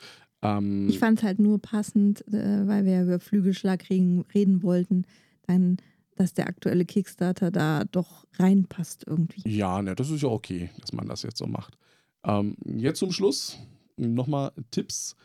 Ähm, 0.42 0.88
ich 0.90 1.00
fand 1.00 1.20
es 1.20 1.24
halt 1.24 1.40
nur 1.40 1.60
passend, 1.60 2.26
äh, 2.28 2.68
weil 2.68 2.86
wir 2.86 3.04
über 3.04 3.20
Flügelschlag 3.20 3.90
reden, 3.90 4.26
reden 4.34 4.64
wollten, 4.64 5.06
dann, 5.48 5.78
dass 6.16 6.34
der 6.34 6.48
aktuelle 6.48 6.86
Kickstarter 6.86 7.52
da 7.52 7.84
doch 7.86 8.26
reinpasst 8.34 9.06
irgendwie. 9.08 9.48
Ja, 9.48 9.82
ne, 9.82 9.96
das 9.96 10.10
ist 10.10 10.22
ja 10.22 10.30
okay, 10.30 10.70
dass 10.80 10.94
man 10.94 11.08
das 11.08 11.24
jetzt 11.24 11.38
so 11.38 11.48
macht. 11.48 11.78
Ähm, 12.24 12.56
jetzt 12.66 13.00
zum 13.00 13.12
Schluss 13.12 13.58
nochmal 13.98 14.52
Tipps 14.72 15.16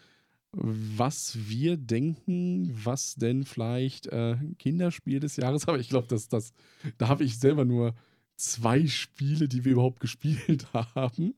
was 0.53 1.49
wir 1.49 1.77
denken, 1.77 2.71
was 2.73 3.15
denn 3.15 3.45
vielleicht 3.45 4.09
äh, 4.09 4.37
Kinderspiel 4.59 5.21
des 5.21 5.37
Jahres, 5.37 5.69
aber 5.69 5.79
ich 5.79 5.89
glaube, 5.89 6.09
dass 6.09 6.29
das, 6.29 6.53
da 6.99 7.09
habe 7.09 7.25
ich 7.25 7.39
selber 7.39 7.65
nur 7.65 7.95
zwei 8.37 8.87
Spiele, 8.87 9.49
die 9.49 9.65
wir 9.65 9.73
überhaupt 9.73 10.01
gespielt 10.01 10.73
haben. 10.75 11.35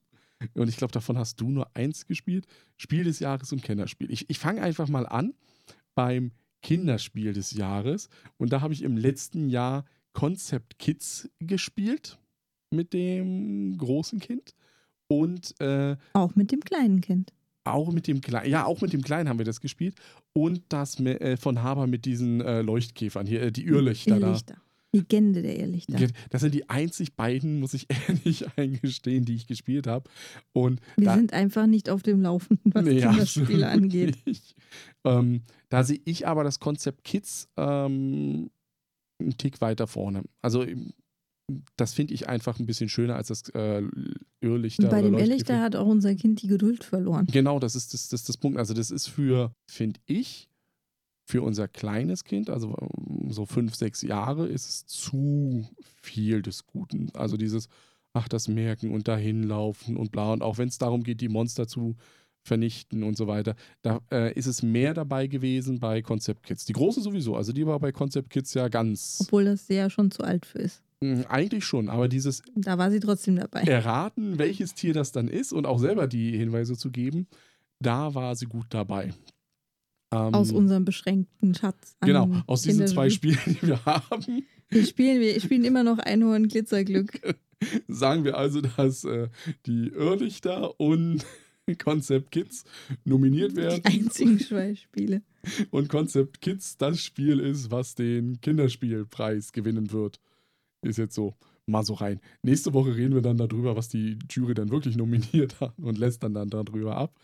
Und 0.54 0.68
ich 0.68 0.76
glaube, 0.76 0.92
davon 0.92 1.18
hast 1.18 1.40
du 1.40 1.50
nur 1.50 1.68
eins 1.76 2.06
gespielt. 2.06 2.46
Spiel 2.76 3.04
des 3.04 3.20
Jahres 3.20 3.52
und 3.52 3.62
Kinderspiel. 3.62 4.10
Ich, 4.10 4.28
ich 4.28 4.38
fange 4.40 4.62
einfach 4.62 4.88
mal 4.88 5.06
an 5.06 5.34
beim 5.94 6.32
Kinderspiel 6.62 7.32
des 7.32 7.52
Jahres. 7.52 8.08
Und 8.38 8.52
da 8.52 8.60
habe 8.60 8.72
ich 8.72 8.82
im 8.82 8.96
letzten 8.96 9.48
Jahr 9.48 9.84
Concept 10.12 10.78
Kids 10.78 11.28
gespielt 11.38 12.18
mit 12.70 12.92
dem 12.92 13.76
großen 13.76 14.20
Kind. 14.20 14.54
Und 15.08 15.60
äh, 15.60 15.96
auch 16.14 16.34
mit 16.34 16.52
dem 16.52 16.60
kleinen 16.60 17.00
Kind. 17.00 17.32
Auch 17.64 17.92
mit 17.92 18.08
dem 18.08 18.20
Kleinen, 18.20 18.50
ja, 18.50 18.64
auch 18.64 18.80
mit 18.80 18.92
dem 18.92 19.02
Kleinen 19.02 19.28
haben 19.28 19.38
wir 19.38 19.44
das 19.44 19.60
gespielt. 19.60 19.94
Und 20.32 20.62
das 20.68 20.98
äh, 21.00 21.36
von 21.36 21.62
Haber 21.62 21.86
mit 21.86 22.04
diesen 22.06 22.40
äh, 22.40 22.62
Leuchtkäfern 22.62 23.26
hier, 23.26 23.42
äh, 23.42 23.52
die 23.52 23.64
Irrlichter, 23.64 24.18
Irrlichter. 24.18 24.54
da. 24.54 24.71
Legende 24.94 25.40
der 25.42 25.58
Irrlichter. 25.58 25.98
Das 26.30 26.42
sind 26.42 26.54
die 26.54 26.68
einzig 26.68 27.14
beiden, 27.16 27.60
muss 27.60 27.74
ich 27.74 27.86
ehrlich 28.08 28.46
eingestehen, 28.56 29.24
die 29.24 29.34
ich 29.34 29.46
gespielt 29.46 29.86
habe. 29.86 30.08
Und 30.52 30.80
wir 30.96 31.06
da, 31.06 31.14
sind 31.16 31.32
einfach 31.32 31.66
nicht 31.66 31.88
auf 31.88 32.02
dem 32.02 32.20
Laufenden, 32.20 32.72
was 32.74 32.84
nee, 32.84 33.00
Kinderspiele 33.00 33.68
angeht. 33.68 34.18
Ähm, 35.04 35.42
da 35.68 35.82
sehe 35.82 36.00
ich 36.04 36.28
aber 36.28 36.44
das 36.44 36.60
Konzept 36.60 37.02
Kids 37.02 37.48
ähm, 37.56 38.50
einen 39.20 39.36
Tick 39.36 39.60
weiter 39.60 39.88
vorne. 39.88 40.22
Also 40.40 40.64
das 41.76 41.92
finde 41.92 42.14
ich 42.14 42.28
einfach 42.28 42.58
ein 42.58 42.66
bisschen 42.66 42.88
schöner 42.88 43.16
als 43.16 43.28
das 43.28 43.48
äh, 43.50 43.82
Irrlichter. 44.40 44.88
Bei 44.88 45.02
dem 45.02 45.18
Irrlichter 45.18 45.60
hat 45.60 45.76
auch 45.76 45.86
unser 45.86 46.14
Kind 46.14 46.42
die 46.42 46.46
Geduld 46.46 46.84
verloren. 46.84 47.26
Genau, 47.26 47.58
das 47.58 47.74
ist 47.74 47.94
das, 47.94 48.08
das, 48.08 48.24
das 48.24 48.36
Punkt. 48.36 48.58
Also 48.58 48.74
das 48.74 48.90
ist 48.90 49.08
für, 49.08 49.52
finde 49.66 50.00
ich, 50.06 50.48
für 51.32 51.40
unser 51.40 51.66
kleines 51.66 52.24
Kind, 52.24 52.50
also 52.50 52.76
ähm, 52.78 53.30
so 53.30 53.46
fünf, 53.46 53.74
sechs 53.74 54.02
Jahre, 54.02 54.46
ist 54.46 54.68
es 54.68 54.86
zu 54.86 55.66
viel 56.02 56.42
des 56.42 56.66
Guten. 56.66 57.08
Also 57.14 57.38
dieses, 57.38 57.70
ach, 58.12 58.28
das 58.28 58.48
Merken 58.48 58.92
und 58.92 59.08
dahin 59.08 59.42
laufen 59.42 59.96
und 59.96 60.12
bla. 60.12 60.34
Und 60.34 60.42
auch 60.42 60.58
wenn 60.58 60.68
es 60.68 60.76
darum 60.76 61.02
geht, 61.02 61.22
die 61.22 61.30
Monster 61.30 61.66
zu 61.66 61.96
vernichten 62.42 63.02
und 63.02 63.16
so 63.16 63.28
weiter, 63.28 63.54
da 63.80 64.00
äh, 64.12 64.34
ist 64.34 64.44
es 64.44 64.62
mehr 64.62 64.92
dabei 64.92 65.26
gewesen 65.26 65.80
bei 65.80 66.02
Concept 66.02 66.42
Kids. 66.42 66.66
Die 66.66 66.74
große 66.74 67.00
sowieso, 67.00 67.34
also 67.34 67.54
die 67.54 67.66
war 67.66 67.80
bei 67.80 67.92
Concept 67.92 68.28
Kids 68.28 68.52
ja 68.52 68.68
ganz. 68.68 69.20
Obwohl 69.22 69.46
das 69.46 69.66
ja 69.68 69.88
schon 69.88 70.10
zu 70.10 70.24
alt 70.24 70.44
für 70.44 70.58
ist. 70.58 70.82
Hm, 71.00 71.24
eigentlich 71.30 71.64
schon, 71.64 71.88
aber 71.88 72.08
dieses. 72.08 72.42
Da 72.56 72.76
war 72.76 72.90
sie 72.90 73.00
trotzdem 73.00 73.36
dabei. 73.36 73.62
Erraten, 73.62 74.38
welches 74.38 74.74
Tier 74.74 74.92
das 74.92 75.12
dann 75.12 75.28
ist 75.28 75.54
und 75.54 75.64
auch 75.64 75.78
selber 75.78 76.08
die 76.08 76.36
Hinweise 76.36 76.76
zu 76.76 76.90
geben, 76.90 77.26
da 77.80 78.14
war 78.14 78.36
sie 78.36 78.46
gut 78.46 78.66
dabei. 78.68 79.14
Ähm, 80.12 80.34
aus 80.34 80.52
unserem 80.52 80.84
beschränkten 80.84 81.54
Schatz. 81.54 81.96
genau, 82.00 82.30
aus 82.46 82.62
diesen 82.62 82.86
zwei 82.86 83.08
Spielen, 83.08 83.38
die 83.46 83.62
wir 83.62 83.84
haben. 83.84 84.44
Wir 84.68 84.86
spielen, 84.86 85.20
wir 85.20 85.40
spielen 85.40 85.64
immer 85.64 85.82
noch 85.82 85.98
Einhorn 85.98 86.48
Glitzerglück. 86.48 87.20
Sagen 87.88 88.24
wir 88.24 88.36
also, 88.36 88.60
dass 88.60 89.04
äh, 89.04 89.28
die 89.66 89.88
Irrlichter 89.88 90.78
und 90.80 91.24
Concept 91.82 92.30
Kids 92.30 92.64
nominiert 93.04 93.56
werden. 93.56 93.82
Die 93.86 94.02
einzigen 94.02 94.38
zwei 94.40 94.74
Spiele. 94.74 95.22
Und 95.70 95.88
Concept 95.88 96.40
Kids 96.40 96.76
das 96.76 97.00
Spiel 97.00 97.40
ist, 97.40 97.70
was 97.70 97.94
den 97.94 98.40
Kinderspielpreis 98.40 99.52
gewinnen 99.52 99.92
wird. 99.92 100.20
Ist 100.82 100.98
jetzt 100.98 101.14
so 101.14 101.34
mal 101.66 101.84
so 101.84 101.94
rein. 101.94 102.20
Nächste 102.42 102.74
Woche 102.74 102.96
reden 102.96 103.14
wir 103.14 103.22
dann 103.22 103.36
darüber, 103.36 103.76
was 103.76 103.88
die 103.88 104.18
Jury 104.28 104.54
dann 104.54 104.70
wirklich 104.70 104.96
nominiert 104.96 105.60
hat 105.60 105.74
und 105.78 105.98
lässt 105.98 106.22
dann, 106.22 106.34
dann 106.34 106.50
darüber 106.50 106.96
ab. 106.96 107.18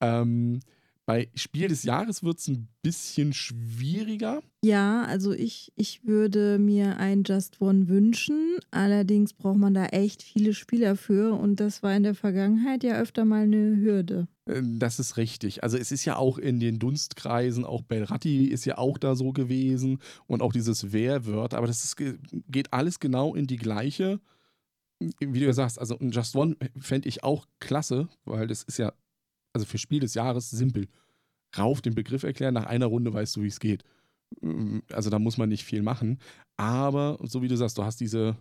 Ähm, 0.00 0.60
bei 1.06 1.28
Spiel 1.34 1.68
des 1.68 1.82
Jahres 1.82 2.22
wird 2.22 2.38
es 2.38 2.48
ein 2.48 2.68
bisschen 2.82 3.32
schwieriger. 3.32 4.42
Ja, 4.64 5.04
also 5.04 5.32
ich, 5.32 5.72
ich 5.76 6.06
würde 6.06 6.58
mir 6.58 6.96
ein 6.96 7.24
Just 7.24 7.60
One 7.60 7.88
wünschen. 7.88 8.56
Allerdings 8.70 9.34
braucht 9.34 9.58
man 9.58 9.74
da 9.74 9.86
echt 9.86 10.22
viele 10.22 10.54
Spieler 10.54 10.96
für 10.96 11.34
und 11.34 11.60
das 11.60 11.82
war 11.82 11.94
in 11.94 12.04
der 12.04 12.14
Vergangenheit 12.14 12.82
ja 12.84 12.98
öfter 12.98 13.24
mal 13.24 13.42
eine 13.42 13.76
Hürde. 13.76 14.28
Äh, 14.46 14.62
das 14.64 14.98
ist 14.98 15.16
richtig. 15.18 15.62
Also 15.62 15.76
es 15.76 15.92
ist 15.92 16.04
ja 16.06 16.16
auch 16.16 16.38
in 16.38 16.58
den 16.58 16.78
Dunstkreisen, 16.78 17.64
auch 17.64 17.82
Belratti 17.82 18.46
ist 18.46 18.64
ja 18.64 18.78
auch 18.78 18.96
da 18.96 19.14
so 19.14 19.32
gewesen 19.32 19.98
und 20.26 20.40
auch 20.40 20.52
dieses 20.52 20.92
Wehrwort, 20.92 21.52
aber 21.52 21.66
das 21.66 21.84
ist, 21.84 21.96
geht 22.48 22.72
alles 22.72 22.98
genau 22.98 23.34
in 23.34 23.46
die 23.46 23.56
gleiche, 23.56 24.20
wie 25.20 25.40
du 25.40 25.52
sagst, 25.52 25.78
also 25.78 25.98
ein 25.98 26.12
Just 26.12 26.34
One 26.34 26.56
fände 26.78 27.08
ich 27.08 27.24
auch 27.24 27.46
klasse, 27.60 28.08
weil 28.24 28.46
das 28.46 28.62
ist 28.62 28.78
ja 28.78 28.92
also 29.54 29.66
für 29.66 29.78
Spiel 29.78 30.00
des 30.00 30.14
Jahres 30.14 30.50
simpel. 30.50 30.88
Rauf 31.56 31.80
den 31.80 31.94
Begriff 31.94 32.24
erklären, 32.24 32.54
nach 32.54 32.66
einer 32.66 32.86
Runde 32.86 33.14
weißt 33.14 33.36
du, 33.36 33.42
wie 33.42 33.48
es 33.48 33.60
geht. 33.60 33.84
Also 34.92 35.08
da 35.08 35.18
muss 35.18 35.38
man 35.38 35.48
nicht 35.48 35.64
viel 35.64 35.82
machen. 35.82 36.18
Aber 36.56 37.18
so 37.22 37.40
wie 37.40 37.48
du 37.48 37.56
sagst, 37.56 37.78
du 37.78 37.84
hast 37.84 38.00
diese 38.00 38.36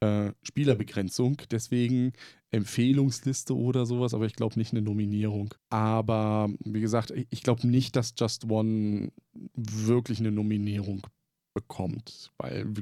äh, 0.00 0.32
Spielerbegrenzung, 0.42 1.42
deswegen 1.50 2.12
Empfehlungsliste 2.50 3.56
oder 3.56 3.86
sowas, 3.86 4.14
aber 4.14 4.26
ich 4.26 4.34
glaube 4.34 4.58
nicht 4.58 4.72
eine 4.72 4.82
Nominierung. 4.82 5.54
Aber 5.70 6.48
wie 6.64 6.80
gesagt, 6.80 7.12
ich 7.30 7.42
glaube 7.42 7.66
nicht, 7.66 7.96
dass 7.96 8.14
Just 8.16 8.48
One 8.48 9.10
wirklich 9.54 10.20
eine 10.20 10.30
Nominierung 10.30 11.06
bekommt, 11.54 12.30
weil 12.38 12.72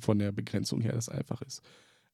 von 0.00 0.18
der 0.18 0.32
Begrenzung 0.32 0.80
her 0.80 0.92
das 0.92 1.08
einfach 1.08 1.40
ist. 1.42 1.62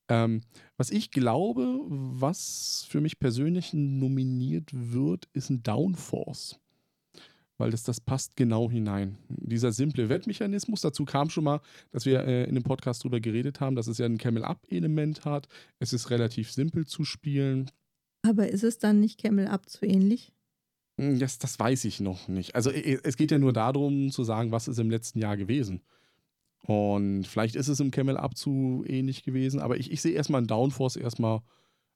Ähm, 0.08 0.42
was 0.76 0.90
ich 0.90 1.10
glaube, 1.10 1.80
was 1.88 2.86
für 2.88 3.00
mich 3.00 3.18
persönlich 3.18 3.72
nominiert 3.72 4.70
wird, 4.72 5.28
ist 5.32 5.50
ein 5.50 5.62
Downforce. 5.62 6.58
Weil 7.56 7.70
das, 7.70 7.84
das 7.84 8.00
passt 8.00 8.36
genau 8.36 8.70
hinein. 8.70 9.16
Dieser 9.28 9.72
simple 9.72 10.08
Wettmechanismus, 10.08 10.80
dazu 10.80 11.04
kam 11.04 11.30
schon 11.30 11.44
mal, 11.44 11.60
dass 11.92 12.04
wir 12.04 12.24
äh, 12.26 12.44
in 12.44 12.54
dem 12.54 12.64
Podcast 12.64 13.04
drüber 13.04 13.20
geredet 13.20 13.60
haben, 13.60 13.76
dass 13.76 13.86
es 13.86 13.98
ja 13.98 14.06
ein 14.06 14.18
Camel-Up-Element 14.18 15.24
hat. 15.24 15.48
Es 15.78 15.92
ist 15.92 16.10
relativ 16.10 16.50
simpel 16.50 16.84
zu 16.86 17.04
spielen. 17.04 17.70
Aber 18.26 18.48
ist 18.48 18.64
es 18.64 18.78
dann 18.78 19.00
nicht 19.00 19.22
Camel-Up 19.22 19.68
zu 19.68 19.86
ähnlich? 19.86 20.32
Hm, 21.00 21.18
das, 21.18 21.38
das 21.38 21.58
weiß 21.58 21.84
ich 21.84 22.00
noch 22.00 22.28
nicht. 22.28 22.54
Also 22.54 22.70
es 22.70 23.16
geht 23.16 23.30
ja 23.30 23.38
nur 23.38 23.52
darum 23.52 24.10
zu 24.10 24.24
sagen, 24.24 24.50
was 24.50 24.68
ist 24.68 24.78
im 24.78 24.90
letzten 24.90 25.20
Jahr 25.20 25.36
gewesen. 25.36 25.82
Und 26.66 27.26
vielleicht 27.26 27.56
ist 27.56 27.68
es 27.68 27.80
im 27.80 27.90
Camel 27.90 28.16
Up 28.16 28.36
zu 28.36 28.84
ähnlich 28.86 29.22
gewesen, 29.22 29.60
aber 29.60 29.76
ich, 29.76 29.90
ich 29.90 30.00
sehe 30.00 30.12
erstmal 30.12 30.38
einen 30.38 30.46
Downforce 30.46 30.96
erstmal 30.96 31.40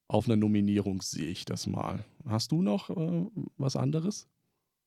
auf 0.08 0.26
einer 0.26 0.36
Nominierung, 0.36 1.00
sehe 1.02 1.28
ich 1.28 1.44
das 1.44 1.66
mal. 1.66 2.04
Hast 2.26 2.52
du 2.52 2.62
noch 2.62 2.90
äh, 2.90 3.26
was 3.56 3.76
anderes? 3.76 4.28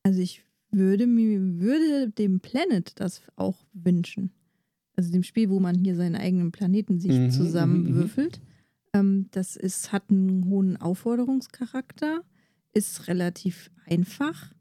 Also 0.04 0.22
ich 0.22 0.44
würde 0.72 1.08
mir 1.08 1.40
würde 1.60 2.10
dem 2.10 2.40
Planet 2.40 3.00
das 3.00 3.22
auch 3.36 3.66
wünschen. 3.74 4.32
Also 4.96 5.12
dem 5.12 5.24
Spiel, 5.24 5.50
wo 5.50 5.60
man 5.60 5.76
hier 5.76 5.96
seinen 5.96 6.16
eigenen 6.16 6.52
Planeten 6.52 7.00
sich 7.00 7.12
mhm, 7.12 7.32
zusammenwürfelt. 7.32 8.40
Mhm, 8.40 8.46
ähm, 8.94 9.26
das 9.32 9.56
ist, 9.56 9.92
hat 9.92 10.10
einen 10.10 10.46
hohen 10.46 10.78
Aufforderungscharakter, 10.78 12.22
ist 12.74 13.08
relativ 13.08 13.72
einfach 13.86 14.54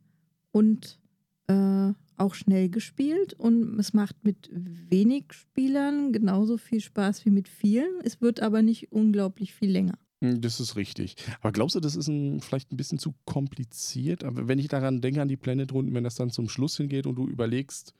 und 0.52 0.98
äh, 1.46 1.92
auch 2.20 2.34
schnell 2.34 2.68
gespielt 2.68 3.34
und 3.34 3.78
es 3.78 3.94
macht 3.94 4.24
mit 4.24 4.50
wenig 4.52 5.32
Spielern 5.32 6.12
genauso 6.12 6.56
viel 6.56 6.80
Spaß 6.80 7.24
wie 7.24 7.30
mit 7.30 7.48
vielen. 7.48 8.00
Es 8.02 8.20
wird 8.20 8.40
aber 8.40 8.62
nicht 8.62 8.92
unglaublich 8.92 9.54
viel 9.54 9.70
länger. 9.70 9.98
Hm, 10.22 10.40
das 10.40 10.60
ist 10.60 10.76
richtig. 10.76 11.16
Aber 11.40 11.52
glaubst 11.52 11.76
du, 11.76 11.80
das 11.80 11.96
ist 11.96 12.08
ein, 12.08 12.40
vielleicht 12.40 12.72
ein 12.72 12.76
bisschen 12.76 12.98
zu 12.98 13.14
kompliziert? 13.24 14.24
Aber 14.24 14.48
wenn 14.48 14.58
ich 14.58 14.68
daran 14.68 15.00
denke, 15.00 15.22
an 15.22 15.28
die 15.28 15.36
Planet-Runden, 15.36 15.94
wenn 15.94 16.04
das 16.04 16.14
dann 16.14 16.30
zum 16.30 16.48
Schluss 16.48 16.76
hingeht 16.76 17.06
und 17.06 17.16
du 17.16 17.26
überlegst, 17.26 17.94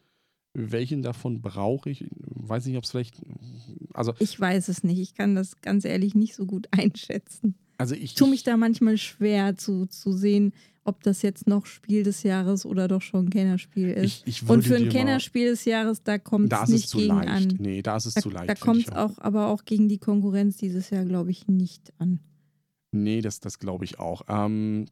welchen 0.53 1.03
davon 1.03 1.41
brauche 1.41 1.91
ich, 1.91 2.05
weiß 2.11 2.67
nicht, 2.67 2.77
ob 2.77 2.85
es 2.85 2.91
vielleicht. 2.91 3.23
Also 3.95 4.15
ich 4.19 4.39
weiß 4.39 4.69
es 4.69 4.83
nicht. 4.83 4.99
Ich 4.99 5.15
kann 5.15 5.35
das 5.35 5.61
ganz 5.61 5.85
ehrlich 5.85 6.15
nicht 6.15 6.35
so 6.35 6.45
gut 6.45 6.69
einschätzen. 6.73 7.55
Also 7.81 7.95
ich 7.95 8.15
tue 8.15 8.29
mich 8.29 8.43
da 8.43 8.59
manchmal 8.59 8.99
schwer 8.99 9.57
zu, 9.57 9.87
zu 9.87 10.13
sehen, 10.13 10.53
ob 10.85 11.03
das 11.03 11.23
jetzt 11.23 11.47
noch 11.47 11.65
Spiel 11.65 12.03
des 12.03 12.25
Jahres 12.25 12.67
oder 12.67 12.89
doch 12.89 13.01
schon 13.01 13.25
ein 13.25 13.31
Kennerspiel 13.31 13.89
ist. 13.89 14.05
Ich, 14.27 14.43
ich 14.43 14.49
und 14.51 14.63
für 14.63 14.77
ein 14.77 14.91
Kennerspiel 14.91 15.49
des 15.49 15.65
Jahres, 15.65 16.03
da 16.03 16.19
kommt 16.19 16.53
es 16.53 16.69
nicht 16.69 16.93
gegen 16.93 17.17
leicht. 17.17 17.29
an. 17.29 17.57
Nee, 17.59 17.81
da 17.81 17.97
ist 17.97 18.05
es 18.05 18.15
da, 18.15 18.21
zu 18.21 18.29
leicht. 18.29 18.51
Da 18.51 18.55
kommt 18.55 18.87
es 18.87 18.93
auch, 18.93 19.17
aber 19.17 19.47
auch 19.47 19.65
gegen 19.65 19.89
die 19.89 19.97
Konkurrenz 19.97 20.59
dieses 20.59 20.91
Jahr, 20.91 21.07
glaube 21.07 21.31
ich, 21.31 21.49
nicht 21.49 21.91
an. 21.97 22.21
Nee, 22.93 23.23
das, 23.23 23.41
das 23.41 23.59
glaube 23.59 23.87
ich 23.87 23.99
auch. 23.99 24.23
Ähm, 24.29 24.85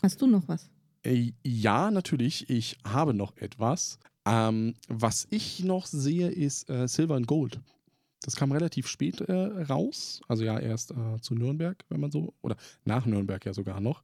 Hast 0.00 0.22
du 0.22 0.28
noch 0.28 0.46
was? 0.46 0.70
Äh, 1.02 1.32
ja, 1.42 1.90
natürlich. 1.90 2.48
Ich 2.48 2.78
habe 2.84 3.14
noch 3.14 3.36
etwas. 3.36 3.98
Ähm, 4.24 4.74
was 4.86 5.26
ich 5.30 5.64
noch 5.64 5.86
sehe, 5.86 6.28
ist 6.28 6.70
äh, 6.70 6.86
Silver 6.86 7.16
and 7.16 7.26
Gold. 7.26 7.60
Das 8.26 8.36
kam 8.36 8.52
relativ 8.52 8.88
spät 8.88 9.20
äh, 9.22 9.32
raus. 9.32 10.20
Also 10.28 10.44
ja, 10.44 10.58
erst 10.58 10.90
äh, 10.90 11.20
zu 11.20 11.34
Nürnberg, 11.34 11.84
wenn 11.88 12.00
man 12.00 12.10
so, 12.10 12.34
oder 12.42 12.56
nach 12.84 13.06
Nürnberg 13.06 13.44
ja 13.46 13.54
sogar 13.54 13.80
noch. 13.80 14.02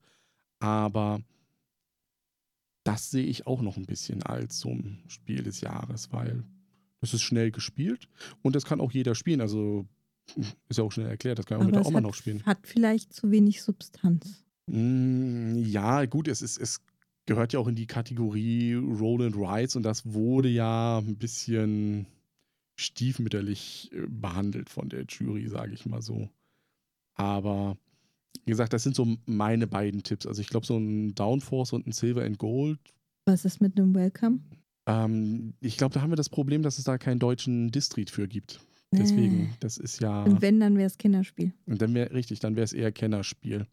Aber 0.61 1.21
das 2.85 3.11
sehe 3.11 3.27
ich 3.27 3.47
auch 3.47 3.63
noch 3.63 3.77
ein 3.77 3.87
bisschen 3.87 4.23
als 4.23 4.59
so 4.61 4.71
ein 4.71 5.03
Spiel 5.09 5.43
des 5.43 5.61
Jahres, 5.61 6.13
weil 6.13 6.45
es 7.01 7.15
ist 7.15 7.23
schnell 7.23 7.51
gespielt 7.51 8.09
und 8.43 8.55
das 8.57 8.65
kann 8.65 8.81
auch 8.81 8.93
jeder 8.93 9.15
spielen. 9.15 9.41
Also 9.41 9.87
ist 10.69 10.79
ja 10.79 10.85
auch 10.85 10.93
schnell 10.93 11.09
erklärt, 11.09 11.39
das 11.39 11.47
kann 11.47 11.61
auch 11.61 11.81
es 11.81 11.87
auch 11.87 11.91
mal 11.91 11.99
hat, 11.99 12.05
noch 12.05 12.15
spielen. 12.15 12.45
hat 12.45 12.67
vielleicht 12.67 13.13
zu 13.13 13.31
wenig 13.31 13.63
Substanz. 13.63 14.45
Mm, 14.67 15.57
Ja, 15.59 16.05
gut, 16.07 16.29
es, 16.29 16.43
ist, 16.43 16.59
es 16.59 16.81
gehört 17.27 17.53
ja 17.53 17.59
auch 17.61 17.67
in 17.69 17.75
die 17.75 17.87
Kategorie 17.87 18.75
Roll 18.75 19.27
and 19.27 19.37
Rides 19.37 19.75
und 19.77 19.83
das 19.83 20.07
wurde 20.13 20.49
ja 20.49 20.99
ein 20.99 21.17
bisschen 21.17 22.07
stiefmütterlich 22.77 23.91
äh, 23.93 24.07
behandelt 24.09 24.71
von 24.71 24.89
der 24.89 25.05
Jury, 25.09 25.49
sage 25.49 25.75
ich 25.75 25.87
mal 25.87 26.03
so. 26.03 26.29
Aber 27.15 27.77
wie 28.45 28.51
gesagt, 28.51 28.73
das 28.73 28.83
sind 28.83 28.97
so 28.97 29.17
meine 29.27 29.67
beiden 29.67 30.03
Tipps. 30.03 30.27
Also 30.27 30.41
ich 30.41 30.49
glaube, 30.49 30.67
so 30.67 30.77
ein 30.77 31.15
Downforce 31.15 31.73
und 31.73 31.87
ein 31.87 31.93
Silver 31.93 32.25
and 32.25 32.39
Gold. 32.39 32.79
Was 33.27 33.45
ist 33.45 33.61
mit 33.61 33.79
einem 33.79 33.95
Welcome? 33.95 34.41
Ähm, 34.87 35.55
ich 35.61 35.77
glaube, 35.77 35.95
da 35.95 36.01
haben 36.01 36.11
wir 36.11 36.17
das 36.17 36.31
Problem, 36.31 36.63
dass 36.63 36.79
es 36.79 36.85
da 36.85 36.99
keinen 36.99 37.19
deutschen 37.21 37.71
Distrit 37.71 38.11
für 38.11 38.27
gibt. 38.27 38.61
Deswegen, 38.91 39.45
Äh. 39.45 39.49
das 39.61 39.79
ist 39.79 40.01
ja. 40.01 40.25
Und 40.25 40.43
wenn, 40.43 40.61
dann 40.61 40.77
wäre 40.77 40.87
es 40.87 40.99
Kinderspiel. 40.99 41.53
Und 41.67 41.81
dann 41.81 41.95
wäre 41.95 42.13
richtig, 42.13 42.41
dann 42.41 42.57
wäre 42.57 42.65
es 42.65 42.73
eher 42.73 42.93
Kennerspiel. 42.93 43.67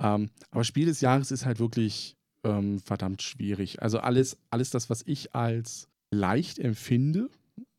Ähm, 0.00 0.30
aber 0.50 0.64
Spiel 0.64 0.86
des 0.86 1.00
Jahres 1.00 1.30
ist 1.30 1.44
halt 1.44 1.58
wirklich 1.58 2.16
ähm, 2.44 2.78
verdammt 2.78 3.20
schwierig. 3.22 3.82
Also 3.82 3.98
alles, 3.98 4.38
alles 4.50 4.70
das, 4.70 4.88
was 4.88 5.02
ich 5.06 5.34
als 5.34 5.88
leicht 6.10 6.58
empfinde, 6.58 7.28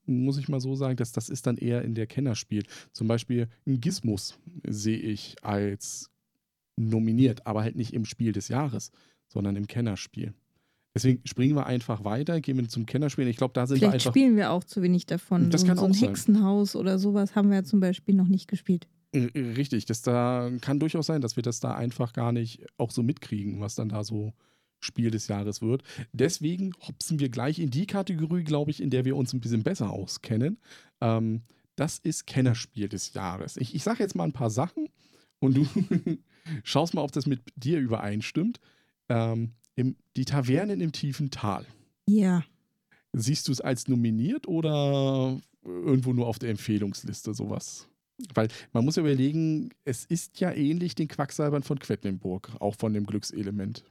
muss 0.07 0.37
ich 0.37 0.49
mal 0.49 0.59
so 0.59 0.75
sagen, 0.75 0.97
dass 0.97 1.11
das 1.11 1.29
ist 1.29 1.47
dann 1.47 1.57
eher 1.57 1.83
in 1.83 1.95
der 1.95 2.07
Kennerspiel. 2.07 2.63
Zum 2.93 3.07
Beispiel 3.07 3.47
ein 3.65 3.79
Gizmus 3.81 4.37
sehe 4.65 4.97
ich 4.97 5.35
als 5.41 6.09
nominiert, 6.77 7.45
aber 7.47 7.61
halt 7.61 7.75
nicht 7.75 7.93
im 7.93 8.05
Spiel 8.05 8.31
des 8.31 8.47
Jahres, 8.47 8.91
sondern 9.27 9.55
im 9.55 9.67
Kennerspiel. 9.67 10.33
Deswegen 10.93 11.21
springen 11.25 11.55
wir 11.55 11.65
einfach 11.65 12.05
weiter, 12.05 12.39
gehen 12.39 12.57
wir 12.57 12.67
zum 12.69 12.85
Kennerspiel. 12.85 13.27
Ich 13.27 13.35
glaube, 13.35 13.53
da 13.53 13.67
sind 13.67 13.81
wir 13.81 13.89
Vielleicht 13.89 14.07
einfach. 14.07 14.13
spielen 14.13 14.37
wir 14.37 14.51
auch 14.51 14.63
zu 14.63 14.81
wenig 14.81 15.05
davon. 15.05 15.49
Das 15.49 15.61
so, 15.61 15.67
kann 15.67 15.77
so 15.77 15.83
auch 15.83 15.87
ein 15.87 15.93
sein. 15.93 16.09
Hexenhaus 16.09 16.75
oder 16.75 16.97
sowas 16.99 17.35
haben 17.35 17.49
wir 17.49 17.57
ja 17.57 17.63
zum 17.65 17.81
Beispiel 17.81 18.15
noch 18.15 18.29
nicht 18.29 18.47
gespielt. 18.47 18.87
Richtig, 19.13 19.85
das 19.85 20.01
da 20.01 20.51
kann 20.61 20.79
durchaus 20.79 21.05
sein, 21.05 21.21
dass 21.21 21.35
wir 21.35 21.43
das 21.43 21.59
da 21.59 21.73
einfach 21.75 22.13
gar 22.13 22.31
nicht 22.31 22.65
auch 22.77 22.91
so 22.91 23.03
mitkriegen, 23.03 23.59
was 23.59 23.75
dann 23.75 23.89
da 23.89 24.03
so 24.03 24.33
Spiel 24.79 25.11
des 25.11 25.27
Jahres 25.27 25.61
wird. 25.61 25.83
Deswegen 26.13 26.73
hopsen 26.87 27.19
wir 27.19 27.29
gleich 27.29 27.59
in 27.59 27.71
die 27.71 27.87
Kategorie, 27.87 28.43
glaube 28.43 28.71
ich, 28.71 28.81
in 28.81 28.89
der 28.89 29.05
wir 29.05 29.15
uns 29.15 29.33
ein 29.33 29.41
bisschen 29.41 29.63
besser 29.63 29.91
auskennen. 29.91 30.59
Ähm, 31.01 31.41
das 31.75 31.99
ist 31.99 32.27
Kennerspiel 32.27 32.87
des 32.87 33.13
Jahres. 33.13 33.57
Ich, 33.57 33.75
ich 33.75 33.83
sage 33.83 34.03
jetzt 34.03 34.15
mal 34.15 34.23
ein 34.23 34.33
paar 34.33 34.49
Sachen 34.49 34.87
und 35.39 35.57
du 35.57 35.67
schaust 36.63 36.93
mal, 36.93 37.01
ob 37.01 37.11
das 37.11 37.25
mit 37.25 37.41
dir 37.55 37.79
übereinstimmt. 37.79 38.59
Ähm, 39.09 39.53
im, 39.75 39.97
die 40.15 40.25
Tavernen 40.25 40.81
im 40.81 40.91
tiefen 40.91 41.31
Tal. 41.31 41.65
Ja. 42.07 42.43
Siehst 43.13 43.47
du 43.47 43.51
es 43.51 43.61
als 43.61 43.87
nominiert 43.87 44.47
oder 44.47 45.39
irgendwo 45.63 46.13
nur 46.13 46.27
auf 46.27 46.39
der 46.39 46.49
Empfehlungsliste 46.49 47.33
sowas? 47.33 47.89
Weil 48.33 48.47
man 48.71 48.85
muss 48.85 48.95
ja 48.95 49.01
überlegen, 49.01 49.71
es 49.83 50.05
ist 50.05 50.39
ja 50.39 50.51
ähnlich 50.53 50.95
den 50.95 51.09
Quacksalbern 51.09 51.63
von 51.63 51.79
Quedlinburg, 51.79 52.51
auch 52.59 52.75
von 52.75 52.93
dem 52.93 53.05
Glückselement. 53.05 53.83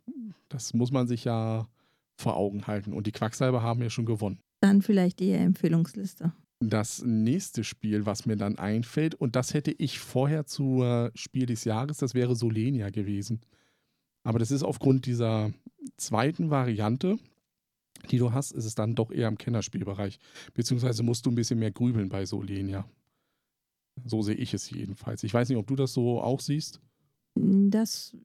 Das 0.49 0.75
muss 0.75 0.93
man 0.93 1.07
sich 1.07 1.25
ja 1.25 1.69
vor 2.17 2.37
Augen 2.37 2.67
halten. 2.67 2.93
Und 2.93 3.07
die 3.07 3.13
Quacksalber 3.13 3.63
haben 3.63 3.83
ja 3.83 3.91
schon 3.91 4.07
gewonnen. 4.07 4.39
Dann 4.61 4.83
vielleicht 4.83 5.21
eher 5.21 5.41
Empfehlungsliste. 5.41 6.33
Das 6.61 7.03
nächste 7.05 7.65
Spiel, 7.65 8.07
was 8.07 8.25
mir 8.25 8.37
dann 8.37 8.59
einfällt, 8.59 9.15
und 9.15 9.37
das 9.37 9.53
hätte 9.53 9.73
ich 9.73 9.99
vorher 9.99 10.47
zur 10.47 11.11
Spiel 11.15 11.47
des 11.47 11.65
Jahres, 11.65 11.99
das 11.99 12.15
wäre 12.15 12.37
Solenia 12.37 12.91
gewesen. 12.91 13.41
Aber 14.23 14.39
das 14.39 14.51
ist 14.51 14.63
aufgrund 14.63 15.05
dieser 15.07 15.53
zweiten 15.99 16.51
Variante, 16.51 17.19
die 18.11 18.19
du 18.19 18.33
hast, 18.33 18.53
ist 18.53 18.65
es 18.65 18.75
dann 18.75 18.95
doch 18.95 19.11
eher 19.11 19.29
im 19.29 19.39
Kennerspielbereich. 19.39 20.19
Beziehungsweise 20.55 21.03
musst 21.03 21.27
du 21.27 21.31
ein 21.31 21.35
bisschen 21.35 21.59
mehr 21.59 21.71
grübeln 21.71 22.09
bei 22.09 22.25
Solenia. 22.25 22.89
So 24.05 24.23
sehe 24.23 24.35
ich 24.35 24.55
es 24.55 24.71
jedenfalls. 24.71 25.23
Ich 25.23 25.35
weiß 25.35 25.49
nicht, 25.49 25.59
ob 25.59 25.67
du 25.67 25.77
das 25.77 25.93
so 25.93 26.21
auch 26.21 26.41
siehst. 26.41 26.81
Das 27.37 28.17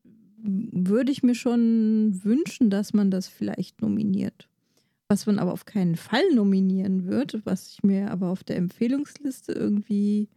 würde 0.43 1.11
ich 1.11 1.23
mir 1.23 1.35
schon 1.35 2.19
wünschen, 2.23 2.69
dass 2.69 2.93
man 2.93 3.11
das 3.11 3.27
vielleicht 3.27 3.81
nominiert. 3.81 4.47
Was 5.09 5.25
man 5.25 5.39
aber 5.39 5.53
auf 5.53 5.65
keinen 5.65 5.95
Fall 5.95 6.23
nominieren 6.35 7.05
wird, 7.07 7.41
was 7.45 7.71
ich 7.73 7.83
mir 7.83 8.11
aber 8.11 8.29
auf 8.29 8.43
der 8.43 8.57
Empfehlungsliste 8.57 9.51
irgendwie 9.53 10.29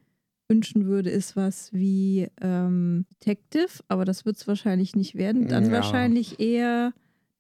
wünschen 0.48 0.86
würde, 0.86 1.10
ist 1.10 1.36
was 1.36 1.72
wie 1.72 2.28
ähm, 2.40 3.06
Detective, 3.20 3.82
aber 3.88 4.04
das 4.04 4.24
wird 4.24 4.36
es 4.36 4.46
wahrscheinlich 4.48 4.96
nicht 4.96 5.14
werden. 5.14 5.48
Dann 5.48 5.66
Ja. 5.66 5.72
wahrscheinlich 5.72 6.40
eher 6.40 6.92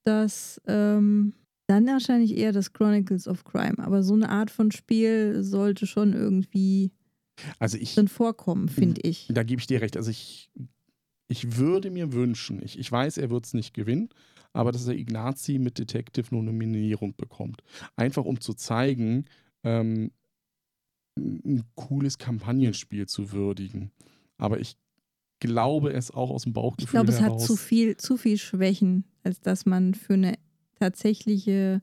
das, 0.04 0.60
ähm, 0.66 1.32
dann 1.68 1.86
wahrscheinlich 1.86 2.36
eher 2.36 2.52
das 2.52 2.72
Chronicles 2.72 3.26
of 3.28 3.44
Crime. 3.44 3.78
Aber 3.78 4.02
so 4.02 4.14
eine 4.14 4.28
Art 4.28 4.50
von 4.50 4.70
Spiel 4.70 5.42
sollte 5.42 5.86
schon 5.86 6.12
irgendwie 6.12 6.90
Also 7.58 7.78
ich, 7.78 7.94
drin 7.94 8.08
vorkommen, 8.08 8.68
finde 8.68 9.00
ich. 9.02 9.28
Da 9.32 9.42
gebe 9.42 9.60
ich 9.60 9.66
dir 9.66 9.80
recht. 9.80 9.96
Also 9.96 10.10
ich, 10.10 10.50
ich 11.32 11.56
würde 11.56 11.90
mir 11.90 12.12
wünschen, 12.12 12.62
ich, 12.62 12.78
ich 12.78 12.92
weiß, 12.92 13.16
er 13.16 13.30
wird 13.30 13.46
es 13.46 13.54
nicht 13.54 13.72
gewinnen, 13.72 14.10
aber 14.52 14.70
dass 14.70 14.84
der 14.84 14.98
Ignazi 14.98 15.58
mit 15.58 15.78
Detective 15.78 16.26
nur 16.30 16.42
eine 16.42 16.52
Nominierung 16.52 17.14
bekommt. 17.16 17.62
Einfach 17.96 18.26
um 18.26 18.38
zu 18.38 18.52
zeigen, 18.52 19.24
ähm, 19.64 20.12
ein 21.18 21.64
cooles 21.74 22.18
Kampagnenspiel 22.18 23.06
zu 23.06 23.32
würdigen. 23.32 23.92
Aber 24.36 24.60
ich 24.60 24.76
glaube 25.40 25.92
es 25.92 26.10
auch 26.10 26.30
aus 26.30 26.42
dem 26.42 26.52
Bauchgefühl 26.52 26.84
Ich 26.84 26.90
glaube, 26.90 27.10
es 27.10 27.20
hat 27.22 27.30
heraus. 27.30 27.46
zu 27.46 27.56
viel, 27.56 27.96
zu 27.96 28.18
viel 28.18 28.36
Schwächen, 28.36 29.04
als 29.22 29.40
dass 29.40 29.64
man 29.64 29.94
für 29.94 30.14
eine 30.14 30.38
tatsächliche 30.78 31.80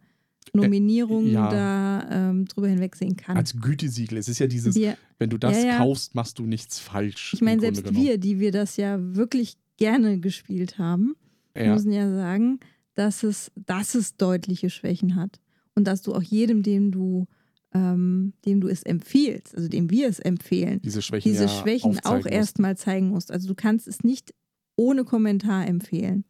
Nominierung 0.53 1.25
Äh, 1.27 1.31
ja. 1.31 1.49
da 1.49 2.29
ähm, 2.29 2.45
drüber 2.45 2.67
hinwegsehen 2.67 3.15
kann. 3.15 3.37
als 3.37 3.55
Gütesiegel. 3.59 4.17
Es 4.17 4.27
ist 4.27 4.39
ja 4.39 4.47
dieses, 4.47 4.75
wir, 4.75 4.97
wenn 5.19 5.29
du 5.29 5.37
das 5.37 5.57
Ja, 5.57 5.63
ja. 5.69 5.77
kaufst, 5.77 6.15
machst 6.15 6.39
du 6.39 6.45
nichts 6.45 6.79
falsch. 6.79 7.33
ich 7.33 7.41
meine, 7.41 7.61
selbst 7.61 7.93
wir, 7.93 8.17
die 8.17 8.39
wir 8.39 8.51
das 8.51 8.77
ja 8.77 8.97
wirklich 9.15 9.57
gerne 9.77 10.19
gespielt 10.19 10.77
haben, 10.77 11.15
müssen 11.55 11.91
ja 11.91 12.09
sagen, 12.09 12.59
dass 12.95 13.23
es, 13.23 13.51
dass 13.55 13.95
es 13.95 14.15
deutliche 14.17 14.69
Schwächen 14.69 15.15
hat. 15.15 15.39
Und 15.75 15.85
dass 15.85 16.01
du 16.01 16.13
auch 16.13 16.23
jedem, 16.23 16.63
dem 16.63 16.91
du, 16.91 17.25
ähm, 17.73 18.33
dem 18.45 18.59
du 18.59 18.67
es 18.67 18.83
empfiehlst, 18.83 19.55
also 19.55 19.69
dem 19.69 19.89
wir 19.89 20.09
es 20.09 20.19
empfehlen, 20.19 20.81
diese 20.83 21.01
Schwächen, 21.01 21.31
diese 21.31 21.47
Schwächen 21.47 21.99
auch 22.03 22.25
erstmal 22.25 22.75
zeigen 22.75 23.09
musst. 23.09 23.31
Also 23.31 23.47
du 23.47 23.55
kannst 23.55 23.87
es 23.87 24.03
nicht 24.03 24.33
ohne 24.75 25.05
Kommentar 25.05 25.67
empfehlen. 25.67 26.25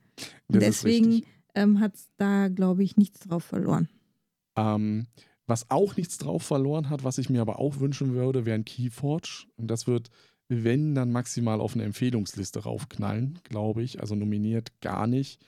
Deswegen 0.50 1.22
ähm, 1.56 1.80
hat 1.80 1.96
es 1.96 2.10
da, 2.18 2.48
glaube 2.50 2.84
ich, 2.84 2.98
nichts 2.98 3.22
drauf 3.22 3.44
verloren. 3.44 3.88
Ähm, 4.60 5.08
was 5.46 5.72
auch 5.72 5.96
nichts 5.98 6.18
drauf 6.20 6.44
verloren 6.44 6.90
hat, 6.90 7.04
was 7.04 7.18
ich 7.18 7.30
mir 7.30 7.42
aber 7.42 7.60
auch 7.60 7.80
wünschen 7.80 8.14
würde, 8.14 8.46
wäre 8.46 8.56
ein 8.56 8.66
Keyforge. 8.66 9.46
Und 9.56 9.68
das 9.68 9.88
wird, 9.88 10.10
wenn, 10.48 10.94
dann 10.94 11.12
maximal 11.12 11.60
auf 11.60 11.74
eine 11.74 11.86
Empfehlungsliste 11.86 12.60
raufknallen, 12.64 13.40
glaube 13.44 13.82
ich. 13.82 14.00
Also 14.00 14.14
nominiert 14.14 14.80
gar 14.82 15.08
nicht. 15.08 15.42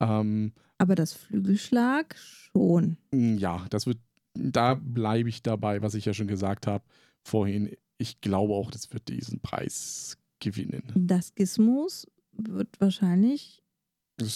Ähm, 0.00 0.52
Aber 0.76 0.94
das 0.94 1.14
Flügelschlag 1.14 2.16
schon. 2.18 2.98
ja, 3.12 3.64
das 3.70 3.86
wird, 3.86 3.98
da 4.34 4.74
bleibe 4.74 5.30
ich 5.30 5.42
dabei, 5.42 5.80
was 5.80 5.94
ich 5.94 6.04
ja 6.04 6.12
schon 6.12 6.28
gesagt 6.28 6.66
habe 6.66 6.84
vorhin. 7.24 7.70
Ich 7.96 8.20
glaube 8.20 8.52
auch, 8.52 8.70
das 8.70 8.92
wird 8.92 9.08
diesen 9.08 9.40
Preis 9.40 10.18
gewinnen. 10.38 10.82
Das 10.94 11.34
Gizmos 11.34 12.06
wird 12.32 12.78
wahrscheinlich 12.78 13.62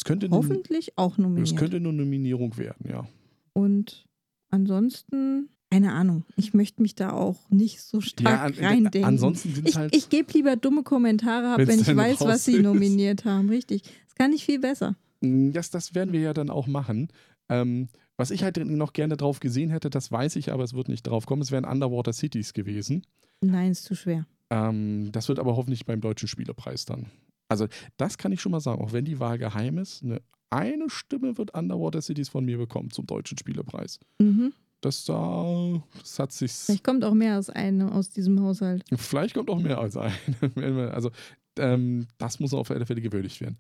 könnte, 0.05 0.27
eine, 0.27 0.37
hoffentlich 0.37 0.97
auch 0.97 1.13
es 1.13 1.19
nominiert. 1.19 1.57
könnte 1.59 1.77
eine 1.77 1.93
Nominierung 1.93 2.57
werden, 2.57 2.89
ja. 2.89 3.07
Und 3.53 4.07
ansonsten, 4.51 5.49
keine 5.71 5.93
Ahnung, 5.93 6.25
ich 6.37 6.53
möchte 6.55 6.83
mich 6.83 6.95
da 6.95 7.13
auch 7.13 7.49
nicht 7.51 7.81
so 7.83 8.01
stark 8.01 8.41
an- 8.41 8.55
reindenken. 8.65 9.05
ansonsten 9.05 9.55
sind 9.55 9.69
ich, 9.69 9.77
halt. 9.77 9.95
ich 9.95 10.09
gebe 10.09 10.33
lieber 10.33 10.57
dumme 10.57 10.83
Kommentare 10.83 11.53
ab, 11.55 11.59
wenn 11.67 11.81
ich 11.81 11.97
weiß, 11.97 12.21
was 12.21 12.45
sie 12.45 12.57
ist. 12.57 12.63
nominiert 12.63 13.25
haben. 13.25 13.49
Richtig. 13.49 13.83
Das 13.83 14.15
kann 14.17 14.33
ich 14.33 14.45
viel 14.45 14.59
besser. 14.61 14.97
Mm, 15.21 15.53
Das, 15.53 15.71
das 15.71 15.95
werden 15.95 16.13
wir 16.13 16.21
ja 16.21 16.33
dann 16.35 16.51
auch 16.51 16.67
machen. 16.67 17.09
Ähm, 17.49 17.89
was 18.17 18.31
ich 18.31 18.43
halt 18.43 18.59
noch 18.59 18.93
gerne 18.93 19.17
drauf 19.17 19.41
gesehen 19.41 19.71
hätte, 19.71 19.89
das 19.91 20.13
weiß 20.13 20.37
ich, 20.37 20.53
aber 20.53 20.63
es 20.65 20.75
wird 20.75 20.89
nicht 20.89 21.05
drauf 21.05 21.25
kommen. 21.27 21.41
Es 21.43 21.51
wären 21.51 21.65
Underwater 21.65 22.13
Cities 22.13 22.53
gewesen. 22.53 23.03
Nein, 23.41 23.71
ist 23.73 23.85
zu 23.85 23.95
schwer. 23.95 24.27
Ähm, 24.51 25.11
das 25.13 25.29
wird 25.29 25.39
aber 25.39 25.57
hoffentlich 25.57 25.87
beim 25.87 26.01
Deutschen 26.01 26.29
Spielepreis 26.29 26.85
dann. 26.85 27.07
Also, 27.49 27.67
das 27.97 28.19
kann 28.19 28.31
ich 28.33 28.41
schon 28.41 28.53
mal 28.53 28.61
sagen, 28.61 28.81
auch 28.83 28.93
wenn 28.93 29.05
die 29.05 29.19
Wahl 29.21 29.39
geheim 29.39 29.79
ist, 29.79 30.03
eine, 30.05 30.21
eine 30.51 30.91
Stimme 30.91 31.39
wird 31.39 31.55
Underwater 31.55 32.03
Cities 32.03 32.29
von 32.29 32.45
mir 32.45 32.59
bekommen 32.59 32.91
zum 32.91 33.07
Deutschen 33.07 33.39
Spielepreis. 33.39 33.99
Mhm. 34.19 34.53
Das, 34.81 35.05
da, 35.05 35.83
das 35.99 36.19
hat 36.19 36.33
sich. 36.33 36.53
Vielleicht 36.53 36.85
kommt 36.85 37.05
auch 37.05 37.15
mehr 37.15 37.35
als 37.35 37.51
eine 37.51 37.93
aus 37.93 38.11
diesem 38.11 38.41
Haushalt. 38.41 38.85
Vielleicht 38.97 39.35
kommt 39.35 39.51
auch 39.51 39.61
mehr 39.61 39.79
als 39.79 39.97
eine. 39.97 40.13
Also, 40.93 41.11
ähm, 41.59 42.07
das 42.19 42.41
muss 42.41 42.55
auf 42.55 42.71
alle 42.71 42.87
Fälle 42.87 43.01
gewürdigt 43.01 43.41
werden. 43.41 43.59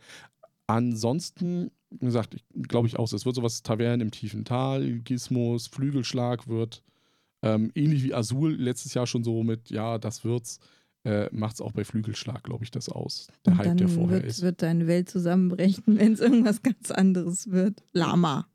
ansonsten, 0.66 1.70
wie 1.91 2.07
gesagt, 2.07 2.36
glaube 2.68 2.86
ich 2.88 2.99
auch, 2.99 3.12
es 3.12 3.26
wird 3.26 3.34
sowas 3.34 3.62
Tavernen 3.62 4.01
im 4.01 4.11
tiefen 4.11 4.45
Tal, 4.45 5.01
Gizmos, 5.01 5.66
Flügelschlag 5.66 6.49
wird 6.49 6.82
ähm, 7.43 7.70
ähnlich 7.74 8.03
wie 8.03 8.14
Azul 8.14 8.53
letztes 8.55 8.95
Jahr 8.95 9.07
schon 9.07 9.24
so 9.24 9.43
mit, 9.43 9.70
ja, 9.70 9.99
das 9.99 10.24
wird's, 10.24 10.61
äh, 11.05 11.28
macht 11.32 11.55
es 11.55 11.61
auch 11.61 11.72
bei 11.72 11.84
Flügelschlag, 11.84 12.42
glaube 12.44 12.64
ich, 12.64 12.70
das 12.70 12.88
aus. 12.88 13.28
Der 13.46 13.53
Und 13.53 13.59
Hype, 13.59 13.66
dann 13.66 13.76
der 13.78 13.88
vorher 13.88 14.18
wird, 14.18 14.24
ist. 14.26 14.42
wird 14.42 14.62
deine 14.62 14.86
Welt 14.86 15.09
zusammenbrechen, 15.09 15.84
wenn 15.98 16.12
es 16.12 16.20
irgendwas 16.20 16.62
ganz 16.62 16.90
anderes 16.90 17.51
wird. 17.51 17.82
Lama. 17.92 18.46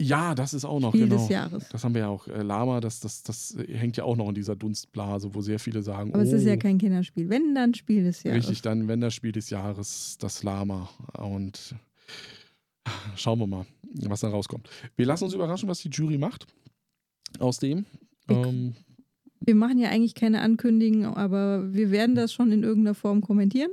Ja, 0.00 0.36
das 0.36 0.54
ist 0.54 0.64
auch 0.64 0.78
noch, 0.78 0.90
Spiel 0.90 1.08
genau. 1.08 1.20
des 1.20 1.28
Jahres. 1.28 1.68
Das 1.70 1.82
haben 1.82 1.94
wir 1.94 2.02
ja 2.02 2.08
auch. 2.08 2.28
Äh, 2.28 2.42
Lama, 2.42 2.80
das, 2.80 3.00
das, 3.00 3.24
das 3.24 3.56
hängt 3.66 3.96
ja 3.96 4.04
auch 4.04 4.16
noch 4.16 4.28
in 4.28 4.34
dieser 4.34 4.54
Dunstblase, 4.54 5.34
wo 5.34 5.40
sehr 5.40 5.58
viele 5.58 5.82
sagen, 5.82 6.14
Aber 6.14 6.22
oh, 6.22 6.24
es 6.24 6.32
ist 6.32 6.44
ja 6.44 6.56
kein 6.56 6.78
Kinderspiel. 6.78 7.28
Wenn, 7.28 7.54
dann 7.54 7.74
Spiel 7.74 8.04
des 8.04 8.22
Jahres. 8.22 8.44
richtig, 8.44 8.62
dann, 8.62 8.86
wenn 8.86 9.00
das 9.00 9.14
Spiel 9.14 9.32
des 9.32 9.50
Jahres, 9.50 10.16
das 10.20 10.44
Lama. 10.44 10.88
Und 11.18 11.74
schauen 13.16 13.40
wir 13.40 13.48
mal, 13.48 13.66
was 14.04 14.20
da 14.20 14.28
rauskommt. 14.28 14.68
Wir 14.94 15.06
lassen 15.06 15.24
uns 15.24 15.34
überraschen, 15.34 15.68
was 15.68 15.80
die 15.80 15.90
Jury 15.90 16.18
macht. 16.18 16.46
Aus 17.40 17.58
dem. 17.58 17.84
Ähm, 18.28 18.74
Wir 19.40 19.54
machen 19.54 19.78
ja 19.78 19.90
eigentlich 19.90 20.14
keine 20.14 20.40
Ankündigungen, 20.40 21.14
aber 21.14 21.72
wir 21.72 21.90
werden 21.90 22.14
das 22.14 22.32
schon 22.32 22.52
in 22.52 22.62
irgendeiner 22.62 22.94
Form 22.94 23.20
kommentieren. 23.20 23.70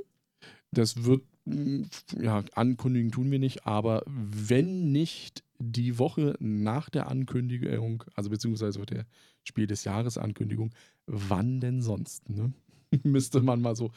Das 0.70 1.04
wird, 1.04 1.22
mh, 1.44 1.86
ja, 2.20 2.44
ankündigen 2.54 3.10
tun 3.10 3.30
wir 3.30 3.38
nicht, 3.38 3.66
aber 3.66 4.02
wenn 4.06 4.92
nicht 4.92 5.42
die 5.58 5.98
Woche 5.98 6.34
nach 6.38 6.90
der 6.90 7.08
Ankündigung, 7.08 8.04
also 8.14 8.30
beziehungsweise 8.30 8.84
der 8.86 9.06
Spiel 9.42 9.66
des 9.66 9.84
Jahres 9.84 10.18
Ankündigung, 10.18 10.72
wann 11.06 11.60
denn 11.60 11.82
sonst, 11.82 12.28
ne? 12.28 12.52
Müsste 13.02 13.40
man 13.40 13.60
mal 13.60 13.74
so. 13.74 13.90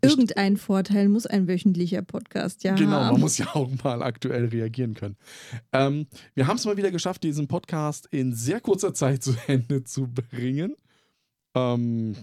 Irgendein 0.00 0.56
Vorteil 0.56 1.08
muss 1.08 1.26
ein 1.26 1.48
wöchentlicher 1.48 2.02
Podcast 2.02 2.64
ja 2.64 2.74
Genau, 2.74 3.12
man 3.12 3.20
muss 3.20 3.38
ja 3.38 3.46
auch 3.54 3.70
mal 3.84 4.02
aktuell 4.02 4.46
reagieren 4.46 4.94
können. 4.94 5.16
Ähm, 5.72 6.06
wir 6.34 6.46
haben 6.46 6.56
es 6.56 6.64
mal 6.64 6.76
wieder 6.76 6.90
geschafft, 6.90 7.24
diesen 7.24 7.46
Podcast 7.46 8.08
in 8.10 8.32
sehr 8.32 8.60
kurzer 8.60 8.94
Zeit 8.94 9.22
zu 9.22 9.34
Ende 9.46 9.84
zu 9.84 10.08
bringen. 10.08 10.74
Ähm, 11.54 12.14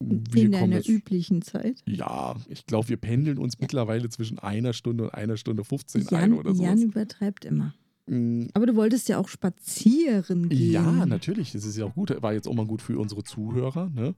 in 0.00 0.52
deiner 0.52 0.76
jetzt- 0.76 0.88
üblichen 0.88 1.42
Zeit. 1.42 1.82
Ja, 1.86 2.36
ich 2.48 2.64
glaube, 2.66 2.88
wir 2.88 2.96
pendeln 2.96 3.38
uns 3.38 3.58
mittlerweile 3.60 4.08
zwischen 4.08 4.38
einer 4.38 4.72
Stunde 4.72 5.04
und 5.04 5.10
einer 5.14 5.36
Stunde 5.36 5.62
15 5.64 6.08
ein 6.08 6.08
Jan, 6.10 6.32
oder 6.32 6.54
so. 6.54 6.62
Jan 6.62 6.80
übertreibt 6.80 7.44
immer. 7.44 7.74
Mm, 8.06 8.46
Aber 8.54 8.64
du 8.66 8.76
wolltest 8.76 9.08
ja 9.10 9.18
auch 9.18 9.28
spazieren 9.28 10.48
gehen. 10.48 10.72
Ja, 10.72 11.04
natürlich. 11.06 11.52
Das 11.52 11.64
ist 11.64 11.76
ja 11.76 11.84
auch 11.84 11.94
gut. 11.94 12.14
War 12.22 12.32
jetzt 12.32 12.48
auch 12.48 12.54
mal 12.54 12.66
gut 12.66 12.80
für 12.80 12.98
unsere 12.98 13.22
Zuhörer, 13.24 13.90
ne? 13.90 14.14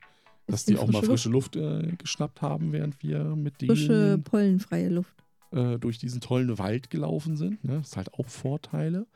Dass 0.46 0.64
die 0.64 0.76
auch 0.76 0.86
mal 0.86 0.98
frische 1.00 1.06
frische 1.06 1.28
Luft, 1.30 1.56
äh, 1.56 1.92
geschnappt 1.98 2.42
haben, 2.42 2.72
während 2.72 3.02
wir 3.02 3.24
mit 3.36 3.54
Frische, 3.58 4.10
denen 4.12 4.22
pollenfreie 4.24 4.88
Luft. 4.88 5.14
äh, 5.52 5.78
durch 5.78 5.98
diesen 5.98 6.20
tollen 6.20 6.58
Wald 6.58 6.90
gelaufen 6.90 7.36
sind. 7.36 7.62
Ne? 7.64 7.78
Das 7.78 7.88
ist 7.88 7.96
halt 7.96 8.12
auch 8.14 8.28
Vorteile. 8.28 9.06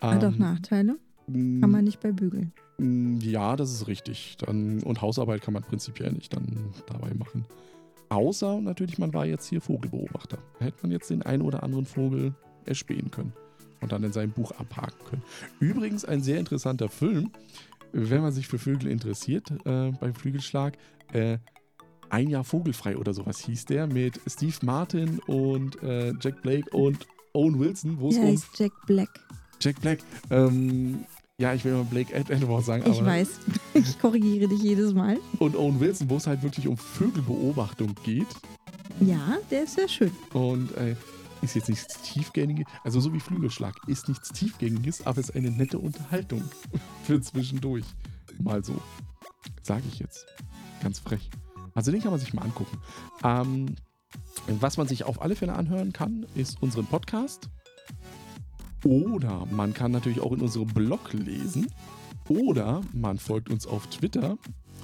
Hat 0.00 0.22
auch 0.24 0.32
Ähm, 0.32 0.38
Nachteile. 0.38 0.98
Mm, 1.28 1.60
Kann 1.60 1.70
man 1.70 1.84
nicht 1.84 2.00
bei 2.00 2.12
Bügeln. 2.12 2.52
mm, 2.78 3.18
Ja, 3.20 3.56
das 3.56 3.72
ist 3.72 3.86
richtig. 3.86 4.36
Dann, 4.38 4.82
und 4.82 5.00
Hausarbeit 5.02 5.42
kann 5.42 5.54
man 5.54 5.62
prinzipiell 5.62 6.12
nicht 6.12 6.34
dann 6.34 6.72
dabei 6.86 7.12
machen. 7.14 7.44
Außer 8.10 8.60
natürlich, 8.60 8.98
man 8.98 9.12
war 9.12 9.26
jetzt 9.26 9.46
hier 9.48 9.60
Vogelbeobachter. 9.60 10.38
Da 10.58 10.64
hätte 10.64 10.78
man 10.82 10.90
jetzt 10.92 11.10
den 11.10 11.22
einen 11.22 11.42
oder 11.42 11.62
anderen 11.62 11.84
Vogel 11.84 12.34
erspähen 12.64 13.10
können 13.10 13.32
und 13.80 13.92
dann 13.92 14.02
in 14.02 14.12
seinem 14.12 14.32
Buch 14.32 14.50
abhaken 14.52 15.04
können. 15.04 15.22
Übrigens 15.60 16.04
ein 16.04 16.22
sehr 16.22 16.38
interessanter 16.38 16.88
Film, 16.88 17.30
wenn 17.92 18.22
man 18.22 18.32
sich 18.32 18.48
für 18.48 18.58
Vögel 18.58 18.90
interessiert, 18.90 19.50
äh, 19.66 19.92
beim 19.92 20.14
Flügelschlag. 20.14 20.76
Äh, 21.12 21.38
ein 22.10 22.28
Jahr 22.30 22.44
vogelfrei 22.44 22.96
oder 22.96 23.12
sowas 23.12 23.38
hieß 23.40 23.66
der 23.66 23.86
mit 23.86 24.18
Steve 24.26 24.56
Martin 24.62 25.18
und 25.26 25.82
äh, 25.82 26.14
Jack 26.20 26.40
Blake 26.42 26.70
und 26.74 27.06
Owen 27.34 27.58
Wilson, 27.58 28.00
wo 28.00 28.08
es 28.08 28.16
um 28.16 28.24
heißt 28.24 28.46
Jack 28.58 28.72
Black. 28.86 29.10
Jack 29.60 29.80
Black. 29.82 29.98
Ähm, 30.30 31.04
ja, 31.40 31.54
ich 31.54 31.64
will 31.64 31.72
mal 31.72 31.84
Blake 31.84 32.12
Ed 32.12 32.30
Edwards 32.30 32.66
sagen, 32.66 32.90
Ich 32.90 33.04
weiß. 33.04 33.28
Ich 33.74 33.98
korrigiere 34.00 34.48
dich 34.48 34.60
jedes 34.60 34.92
Mal. 34.92 35.18
und 35.38 35.54
Owen 35.54 35.78
Wilson, 35.78 36.10
wo 36.10 36.16
es 36.16 36.26
halt 36.26 36.42
wirklich 36.42 36.66
um 36.66 36.76
Vögelbeobachtung 36.76 37.94
geht. 38.02 38.26
Ja, 39.00 39.38
der 39.50 39.62
ist 39.62 39.74
sehr 39.76 39.88
schön. 39.88 40.10
Und 40.32 40.76
äh, 40.76 40.96
ist 41.42 41.54
jetzt 41.54 41.68
nichts 41.68 42.02
Tiefgängiges, 42.02 42.66
also 42.82 42.98
so 42.98 43.12
wie 43.12 43.20
Flügelschlag, 43.20 43.76
ist 43.86 44.08
nichts 44.08 44.30
Tiefgängiges, 44.30 45.06
aber 45.06 45.20
ist 45.20 45.36
eine 45.36 45.52
nette 45.52 45.78
Unterhaltung 45.78 46.42
für 47.04 47.20
zwischendurch. 47.20 47.84
Mal 48.40 48.64
so. 48.64 48.74
Sage 49.62 49.84
ich 49.86 50.00
jetzt. 50.00 50.26
Ganz 50.82 50.98
frech. 50.98 51.30
Also 51.74 51.92
den 51.92 52.00
kann 52.02 52.10
man 52.10 52.18
sich 52.18 52.34
mal 52.34 52.42
angucken. 52.42 52.78
Ähm, 53.22 53.76
was 54.48 54.76
man 54.76 54.88
sich 54.88 55.04
auf 55.04 55.22
alle 55.22 55.36
Fälle 55.36 55.52
anhören 55.52 55.92
kann, 55.92 56.26
ist 56.34 56.60
unseren 56.60 56.86
Podcast. 56.86 57.48
Oder 58.84 59.46
man 59.50 59.74
kann 59.74 59.92
natürlich 59.92 60.20
auch 60.20 60.32
in 60.32 60.40
unserem 60.40 60.68
Blog 60.68 61.12
lesen. 61.12 61.66
Oder 62.28 62.82
man 62.92 63.18
folgt 63.18 63.50
uns 63.50 63.66
auf 63.66 63.86
Twitter 63.88 64.36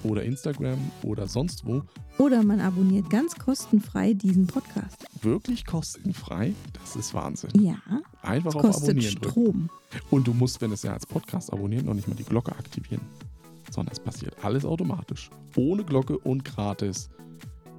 oder 0.03 0.23
Instagram 0.23 0.79
oder 1.03 1.27
sonst 1.27 1.67
wo. 1.67 1.83
Oder 2.19 2.43
man 2.43 2.61
abonniert 2.61 3.11
ganz 3.11 3.35
kostenfrei 3.37 4.15
diesen 4.15 4.47
Podcast. 4.47 5.05
Wirklich 5.23 5.65
kostenfrei. 5.67 6.55
Das 6.73 6.97
ist 6.97 7.15
Wahnsinn. 7.15 7.51
Ja, 7.61 7.77
Einfach 8.23 8.55
auf 8.55 8.65
Abonnieren 8.65 9.15
drücken. 9.17 9.31
Strom. 9.31 9.71
Und 10.11 10.27
du 10.27 10.35
musst, 10.35 10.61
wenn 10.61 10.73
es 10.73 10.83
ja 10.83 10.93
als 10.93 11.07
Podcast 11.07 11.53
abonniert, 11.53 11.85
noch 11.85 11.95
nicht 11.95 12.09
mal 12.09 12.15
die 12.15 12.25
Glocke 12.25 12.53
aktivieren. 12.53 13.03
Sondern 13.71 13.93
es 13.93 14.01
passiert 14.01 14.37
alles 14.43 14.65
automatisch. 14.65 15.31
Ohne 15.57 15.85
Glocke 15.85 16.19
und 16.19 16.45
gratis 16.45 17.11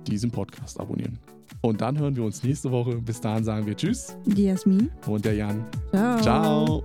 diesen 0.08 0.32
Podcast 0.32 0.80
abonnieren. 0.80 1.20
Und 1.62 1.82
dann 1.82 1.98
hören 1.98 2.16
wir 2.16 2.24
uns 2.24 2.44
nächste 2.44 2.72
Woche. 2.72 2.96
Bis 2.98 3.22
dahin 3.22 3.44
sagen 3.44 3.66
wir 3.66 3.76
Tschüss 3.76 4.16
Die 4.26 4.46
Jasmin. 4.46 4.90
und 5.08 5.26
der 5.26 5.34
Jan. 5.36 5.66
Ciao. 5.92 6.22
Ciao. 6.22 6.84